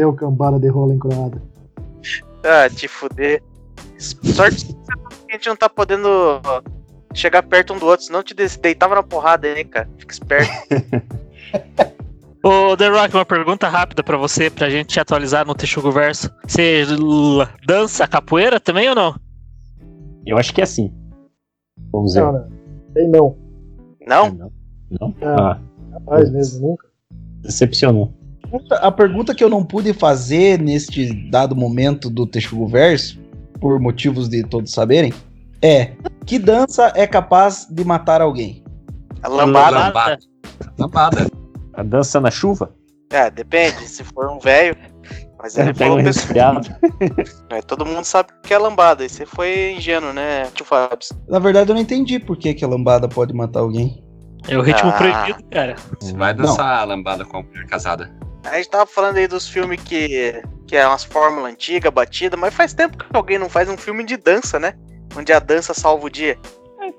Valeu, 0.00 0.14
cambada 0.14 0.58
de 0.58 0.66
rola 0.68 0.94
encroada. 0.94 1.42
Ah, 2.42 2.68
te 2.70 2.88
fuder. 2.88 3.42
Sorte 3.98 4.64
que 4.66 4.74
a 5.28 5.32
gente 5.34 5.46
não 5.48 5.56
tá 5.56 5.68
podendo 5.68 6.40
chegar 7.14 7.42
perto 7.42 7.74
um 7.74 7.78
do 7.78 7.84
outro, 7.86 8.06
senão 8.06 8.22
te 8.22 8.32
de- 8.34 8.58
deitava 8.58 8.94
na 8.94 9.02
porrada 9.02 9.46
aí, 9.46 9.62
cara. 9.62 9.88
Fica 9.98 10.12
esperto. 10.14 10.50
Ô, 12.42 12.74
The 12.74 12.88
Rock, 12.88 13.14
uma 13.14 13.26
pergunta 13.26 13.68
rápida 13.68 14.02
pra 14.02 14.16
você, 14.16 14.48
pra 14.48 14.70
gente 14.70 14.86
te 14.88 15.00
atualizar 15.00 15.46
no 15.46 15.54
Texugo 15.54 15.92
Verso. 15.92 16.30
Você 16.46 16.84
dança 17.66 18.08
capoeira 18.08 18.58
também 18.58 18.88
ou 18.88 18.94
não? 18.94 19.14
Eu 20.24 20.38
acho 20.38 20.54
que 20.54 20.62
é 20.62 20.64
assim. 20.64 20.90
Vamos 21.92 22.14
ver. 22.14 22.22
Cara, 22.22 22.48
tem 22.94 23.06
não. 23.10 23.36
Não? 24.06 24.30
Não? 24.32 24.52
Não? 24.98 25.14
É. 25.20 25.26
Ah, 25.26 25.58
Rapaz 25.92 26.30
mesmo, 26.30 26.68
nunca. 26.68 26.86
decepcionou. 27.42 28.14
A 28.80 28.90
pergunta 28.90 29.34
que 29.34 29.44
eu 29.44 29.48
não 29.48 29.64
pude 29.64 29.92
fazer 29.92 30.58
neste 30.60 31.12
dado 31.30 31.54
momento 31.54 32.10
do 32.10 32.26
Texugo 32.26 32.66
Verso, 32.66 33.18
por 33.60 33.78
motivos 33.78 34.28
de 34.28 34.42
todos 34.42 34.72
saberem, 34.72 35.12
é: 35.62 35.92
que 36.26 36.38
dança 36.38 36.92
é 36.96 37.06
capaz 37.06 37.66
de 37.70 37.84
matar 37.84 38.20
alguém? 38.20 38.64
A 39.22 39.28
lambada. 39.28 39.78
Lambada. 39.78 40.18
Lambada. 40.78 41.26
A 41.74 41.82
dança 41.82 42.20
na 42.20 42.30
chuva? 42.30 42.74
É, 43.10 43.30
depende. 43.30 43.86
Se 43.88 44.02
for 44.02 44.28
um 44.30 44.38
velho. 44.38 44.76
Mas 45.42 45.56
ele 45.56 45.72
Pega 45.74 45.92
um 45.92 45.96
falou 45.98 46.04
pessoal. 46.04 46.54
resfriado. 46.54 46.68
É, 47.50 47.60
todo 47.62 47.84
mundo 47.84 48.04
sabe 48.04 48.30
o 48.32 48.40
que 48.46 48.54
é 48.54 48.58
lambada. 48.58 49.04
E 49.04 49.08
você 49.08 49.26
foi 49.26 49.72
ingênuo, 49.76 50.12
né, 50.12 50.46
tio 50.54 50.64
Fábio? 50.64 50.98
Na 51.28 51.38
verdade, 51.40 51.70
eu 51.70 51.74
não 51.74 51.82
entendi 51.82 52.18
por 52.18 52.36
que, 52.36 52.54
que 52.54 52.64
a 52.64 52.68
lambada 52.68 53.08
pode 53.08 53.32
matar 53.34 53.60
alguém. 53.60 54.02
É 54.48 54.56
o 54.56 54.62
ritmo 54.62 54.90
Ah. 54.90 54.92
proibido, 54.92 55.44
cara. 55.50 55.74
Você 56.00 56.12
vai 56.14 56.32
dançar 56.32 56.80
a 56.80 56.84
lambada 56.84 57.24
com 57.24 57.38
a 57.38 57.42
mulher 57.42 57.66
casada. 57.66 58.10
A 58.44 58.56
gente 58.56 58.70
tava 58.70 58.86
falando 58.86 59.18
aí 59.18 59.26
dos 59.26 59.48
filmes 59.48 59.80
que, 59.82 60.42
que 60.66 60.76
é 60.76 60.86
umas 60.86 61.04
fórmulas 61.04 61.52
antigas, 61.52 61.92
batida, 61.92 62.36
mas 62.36 62.54
faz 62.54 62.72
tempo 62.72 62.96
que 62.96 63.04
alguém 63.12 63.38
não 63.38 63.48
faz 63.48 63.68
um 63.68 63.76
filme 63.76 64.04
de 64.04 64.16
dança, 64.16 64.58
né? 64.58 64.74
Onde 65.16 65.32
a 65.32 65.38
dança 65.38 65.74
salva 65.74 66.06
o 66.06 66.10
dia. 66.10 66.38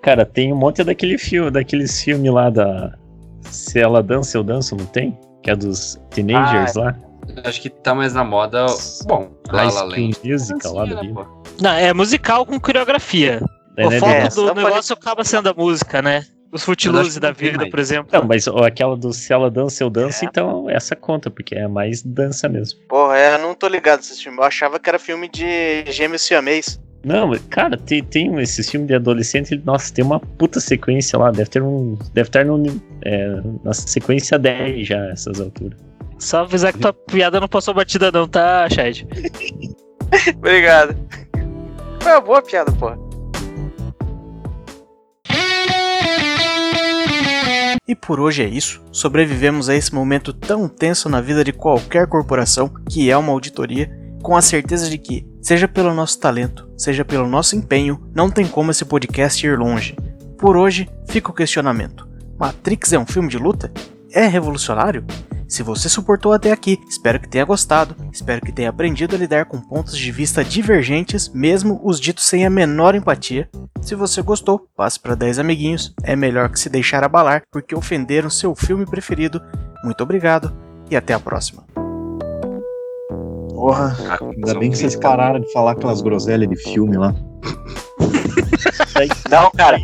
Cara, 0.02 0.26
tem 0.26 0.54
um 0.54 0.56
monte 0.56 0.84
daquele 0.84 1.18
filme, 1.18 1.50
daqueles 1.50 2.02
filmes 2.02 2.32
lá 2.32 2.50
da. 2.50 2.94
Se 3.42 3.80
ela 3.80 4.04
dança, 4.04 4.38
eu 4.38 4.44
danço, 4.44 4.76
não 4.76 4.86
tem? 4.86 5.18
Que 5.42 5.52
é 5.52 5.56
dos 5.56 6.00
teenagers 6.12 6.76
lá. 6.76 6.96
Acho 7.44 7.62
que 7.62 7.70
tá 7.70 7.96
mais 7.96 8.14
na 8.14 8.24
moda. 8.24 8.66
Bom, 9.06 9.32
lá 9.52 9.64
Dancinha, 9.64 11.02
vida. 11.02 11.14
pô. 11.14 11.26
Não, 11.60 11.72
é 11.72 11.94
musical 11.94 12.46
com 12.46 12.60
coreografia. 12.60 13.42
Daí, 13.76 13.86
o 13.86 13.90
né, 13.90 14.00
foco 14.00 14.12
É, 14.12 14.24
do 14.26 14.32
só 14.32 14.54
negócio 14.54 14.94
acaba 14.94 15.24
sendo 15.24 15.50
a 15.50 15.54
música, 15.54 16.02
né? 16.02 16.26
Os 16.52 16.64
Footloose 16.64 17.20
da 17.20 17.32
vida, 17.32 17.58
mais. 17.60 17.70
por 17.72 17.80
exemplo. 17.80 18.10
Não, 18.12 18.28
mas 18.28 18.48
ó, 18.48 18.66
aquela 18.66 18.98
do 18.98 19.14
Se 19.14 19.32
ela 19.32 19.50
dança, 19.50 19.84
eu 19.84 19.90
danço, 19.90 20.26
É. 20.26 20.28
então 20.28 20.70
essa 20.70 20.96
conta, 20.96 21.30
porque 21.32 21.56
é 21.56 21.68
mais 21.68 22.02
dança 22.04 22.50
mesmo. 22.50 22.80
Porra, 22.90 23.18
é, 23.18 23.36
eu 23.36 23.40
não 23.40 23.54
tô 23.56 23.68
ligado 23.68 24.00
nesse 24.00 24.22
filme. 24.22 24.38
Eu 24.38 24.44
achava 24.44 24.80
que 24.80 24.90
era 24.90 25.00
filme 25.00 25.30
de 25.30 25.86
gêmeos 25.92 26.22
siamês. 26.24 26.80
Não, 27.04 27.30
mas, 27.30 27.42
cara, 27.50 27.78
tem, 27.78 28.04
tem 28.04 28.40
esse 28.42 28.64
filme 28.64 28.86
de 28.86 28.94
adolescente, 28.94 29.60
nossa, 29.66 29.92
tem 29.92 30.04
uma 30.06 30.20
puta 30.20 30.60
sequência 30.60 31.18
lá, 31.18 31.32
deve 31.32 31.50
ter 31.50 31.62
um. 31.64 31.98
Deve 32.14 32.30
estar 32.30 32.46
no, 32.46 32.62
é, 33.04 33.42
na 33.64 33.74
sequência 33.74 34.38
10 34.38 34.88
já, 34.88 35.06
essas 35.10 35.40
alturas. 35.40 35.80
Só 36.20 36.42
avisar 36.42 36.72
que 36.74 36.78
tua 36.80 36.94
piada 36.94 37.40
não 37.40 37.48
passou 37.48 37.74
batida, 37.74 38.12
não, 38.12 38.28
tá, 38.28 38.70
Chad? 38.70 39.02
Obrigado. 40.38 40.96
Foi 42.02 42.12
uma 42.12 42.22
boa 42.22 42.42
piada, 42.42 42.72
porra. 42.74 43.00
E 47.92 47.96
por 47.96 48.22
hoje 48.22 48.42
é 48.42 48.48
isso. 48.48 48.82
Sobrevivemos 48.90 49.68
a 49.68 49.76
esse 49.76 49.94
momento 49.94 50.32
tão 50.32 50.70
tenso 50.70 51.10
na 51.10 51.20
vida 51.20 51.44
de 51.44 51.52
qualquer 51.52 52.08
corporação, 52.08 52.72
que 52.90 53.12
é 53.12 53.18
uma 53.18 53.34
auditoria, 53.34 53.92
com 54.24 54.34
a 54.34 54.42
certeza 54.42 54.90
de 54.90 54.98
que, 54.98 55.28
seja 55.42 55.68
pelo 55.68 55.94
nosso 55.94 56.18
talento, 56.18 56.70
seja 56.78 57.04
pelo 57.04 57.28
nosso 57.28 57.54
empenho, 57.54 58.02
não 58.16 58.32
tem 58.32 58.48
como 58.48 58.72
esse 58.72 58.86
podcast 58.86 59.46
ir 59.46 59.60
longe. 59.60 59.98
Por 60.38 60.56
hoje, 60.56 60.88
fica 61.10 61.32
o 61.32 61.34
questionamento: 61.34 62.08
Matrix 62.40 62.94
é 62.94 62.98
um 62.98 63.06
filme 63.06 63.28
de 63.28 63.38
luta? 63.38 63.70
É 64.10 64.26
revolucionário? 64.26 65.04
Se 65.52 65.64
você 65.64 65.90
suportou 65.90 66.32
até 66.32 66.50
aqui, 66.50 66.80
espero 66.88 67.20
que 67.20 67.28
tenha 67.28 67.44
gostado, 67.44 67.94
espero 68.10 68.40
que 68.40 68.54
tenha 68.54 68.70
aprendido 68.70 69.18
a 69.18 69.20
lidar 69.20 69.44
com 69.48 69.60
pontos 69.60 69.98
de 69.98 70.10
vista 70.10 70.46
divergentes, 70.46 71.28
mesmo 71.28 71.82
os 71.84 72.00
ditos 72.00 72.24
sem 72.24 72.46
a 72.46 72.50
menor 72.50 72.96
empatia. 72.96 73.50
Se 73.82 73.94
você 73.94 74.22
gostou, 74.22 74.66
passe 74.78 74.98
para 74.98 75.14
10 75.14 75.40
amiguinhos, 75.40 75.94
é 76.04 76.16
melhor 76.16 76.48
que 76.48 76.58
se 76.58 76.70
deixar 76.70 77.04
abalar 77.04 77.42
porque 77.52 77.76
ofenderam 77.76 78.30
seu 78.30 78.56
filme 78.56 78.86
preferido. 78.86 79.42
Muito 79.84 80.02
obrigado 80.02 80.56
e 80.90 80.96
até 80.96 81.14
a 81.14 81.20
próxima. 81.20 81.66
Porra, 83.50 83.94
ainda 84.22 84.58
bem 84.58 84.72
que 84.72 84.78
vocês 84.78 84.96
pararam 84.96 85.42
de 85.42 85.52
falar 85.52 85.74
aquelas 85.74 86.02
groselhas 86.02 86.48
de 86.48 86.56
filme 86.56 86.96
lá. 86.96 87.14
Não, 89.30 89.52
cara. 89.52 89.78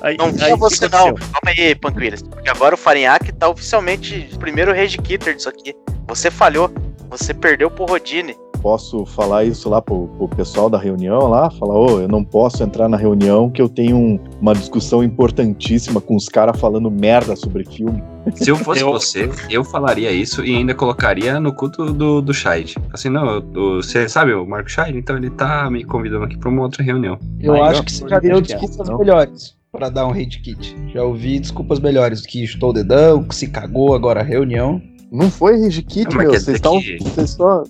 Aí, 0.00 0.16
Não 0.16 0.26
aí, 0.26 0.54
você 0.56 0.88
não. 0.88 1.14
Calma 1.14 1.40
aí, 1.46 1.74
Panqueiras. 1.74 2.22
Porque 2.22 2.48
agora 2.48 2.74
o 2.74 2.78
Farinhaque 2.78 3.32
tá 3.32 3.48
oficialmente 3.48 4.28
o 4.34 4.38
primeiro 4.38 4.72
Rage 4.74 4.98
Kitter 4.98 5.34
disso 5.34 5.48
aqui. 5.48 5.74
Você 6.08 6.30
falhou. 6.30 6.70
Você 7.10 7.32
perdeu 7.32 7.70
pro 7.70 7.84
Rodine. 7.86 8.34
Posso 8.60 9.06
falar 9.06 9.44
isso 9.44 9.68
lá 9.68 9.80
pro, 9.80 10.08
pro 10.16 10.26
pessoal 10.28 10.68
da 10.68 10.76
reunião 10.76 11.28
lá? 11.28 11.48
Falar, 11.52 11.74
ô, 11.78 12.00
eu 12.00 12.08
não 12.08 12.24
posso 12.24 12.64
entrar 12.64 12.88
na 12.88 12.96
reunião 12.96 13.48
que 13.48 13.62
eu 13.62 13.68
tenho 13.68 13.96
um- 13.96 14.18
uma 14.40 14.54
discussão 14.54 15.04
importantíssima 15.04 16.00
com 16.00 16.16
os 16.16 16.28
caras 16.28 16.58
falando 16.58 16.90
merda 16.90 17.36
sobre 17.36 17.64
filme. 17.64 18.02
Se 18.34 18.50
eu 18.50 18.56
fosse 18.56 18.80
Eu- 18.80 18.90
você, 18.92 19.30
eu 19.48 19.62
falaria 19.62 20.10
isso 20.10 20.44
e 20.44 20.56
ainda 20.56 20.74
colocaria 20.74 21.38
no 21.38 21.52
culto 21.54 21.92
do, 21.92 22.20
do 22.20 22.34
Scheid. 22.34 22.74
Assim, 22.92 23.08
não, 23.08 23.40
você 23.52 24.08
sabe 24.08 24.34
o 24.34 24.44
Marco 24.44 24.68
Scheid? 24.68 24.98
Então 24.98 25.16
ele 25.16 25.30
tá 25.30 25.70
me 25.70 25.84
convidando 25.84 26.24
aqui 26.24 26.36
pra 26.36 26.48
uma 26.48 26.62
outra 26.62 26.82
reunião. 26.82 27.18
Eu 27.38 27.52
Mas 27.52 27.70
acho 27.72 27.82
que 27.84 27.92
você 27.92 28.08
já 28.08 28.18
deu 28.18 28.40
desculpas 28.40 28.88
melhores 28.98 29.55
pra 29.76 29.88
dar 29.88 30.06
um 30.06 30.10
hate 30.10 30.40
kit. 30.40 30.76
Já 30.92 31.02
ouvi 31.04 31.38
desculpas 31.38 31.78
melhores, 31.80 32.22
que 32.22 32.42
estou 32.42 32.72
dedão, 32.72 33.22
que 33.22 33.34
se 33.34 33.48
cagou 33.48 33.94
agora 33.94 34.20
a 34.20 34.24
reunião. 34.24 34.80
Não 35.10 35.30
foi 35.30 35.60
Rage 35.60 35.82
Kit, 35.82 36.08
Ah, 36.14 36.18
meu. 36.18 36.30
Vocês 36.30 36.56
estão. 36.56 36.80
Vocês 36.80 37.30
só. 37.30 37.62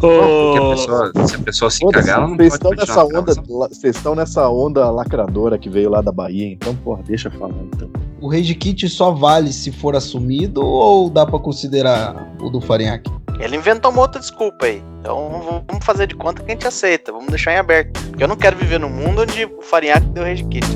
Porque 0.00 0.58
a 0.58 0.70
pessoa, 0.70 1.12
se 1.26 1.34
a 1.34 1.38
pessoa 1.38 1.70
se 1.70 1.86
cagar, 1.90 2.18
ela 2.18 2.28
não 2.28 2.36
Vocês 2.36 2.58
pode 2.58 2.80
estão 2.80 2.96
nessa 2.96 3.04
onda, 3.04 3.68
vocês 3.68 3.96
estão 3.96 4.14
nessa 4.14 4.48
onda 4.48 4.90
lacradora 4.90 5.58
que 5.58 5.68
veio 5.68 5.90
lá 5.90 6.00
da 6.00 6.10
Bahia, 6.10 6.46
então, 6.46 6.74
porra, 6.76 7.02
deixa 7.02 7.28
eu 7.28 7.32
falar 7.32 7.54
então. 7.74 7.90
O 8.20 8.30
Rage 8.30 8.54
Kit 8.54 8.88
só 8.88 9.10
vale 9.10 9.52
se 9.52 9.70
for 9.70 9.94
assumido 9.94 10.64
ou 10.64 11.10
dá 11.10 11.26
pra 11.26 11.38
considerar 11.38 12.34
o 12.40 12.48
do 12.48 12.60
Farinhaque? 12.60 13.10
Ele 13.40 13.56
inventou 13.56 13.90
uma 13.90 14.02
outra 14.02 14.20
desculpa 14.20 14.66
aí. 14.66 14.82
Então 15.00 15.64
vamos 15.66 15.84
fazer 15.84 16.06
de 16.06 16.14
conta 16.14 16.42
que 16.42 16.50
a 16.50 16.54
gente 16.54 16.66
aceita. 16.66 17.10
Vamos 17.10 17.28
deixar 17.28 17.52
em 17.52 17.56
aberto. 17.56 18.00
Porque 18.08 18.22
eu 18.22 18.28
não 18.28 18.36
quero 18.36 18.56
viver 18.56 18.78
num 18.78 18.90
mundo 18.90 19.22
onde 19.22 19.46
o 19.46 19.62
Farinhaque 19.62 20.06
deu 20.08 20.24
Rage 20.24 20.44
Kit. 20.44 20.66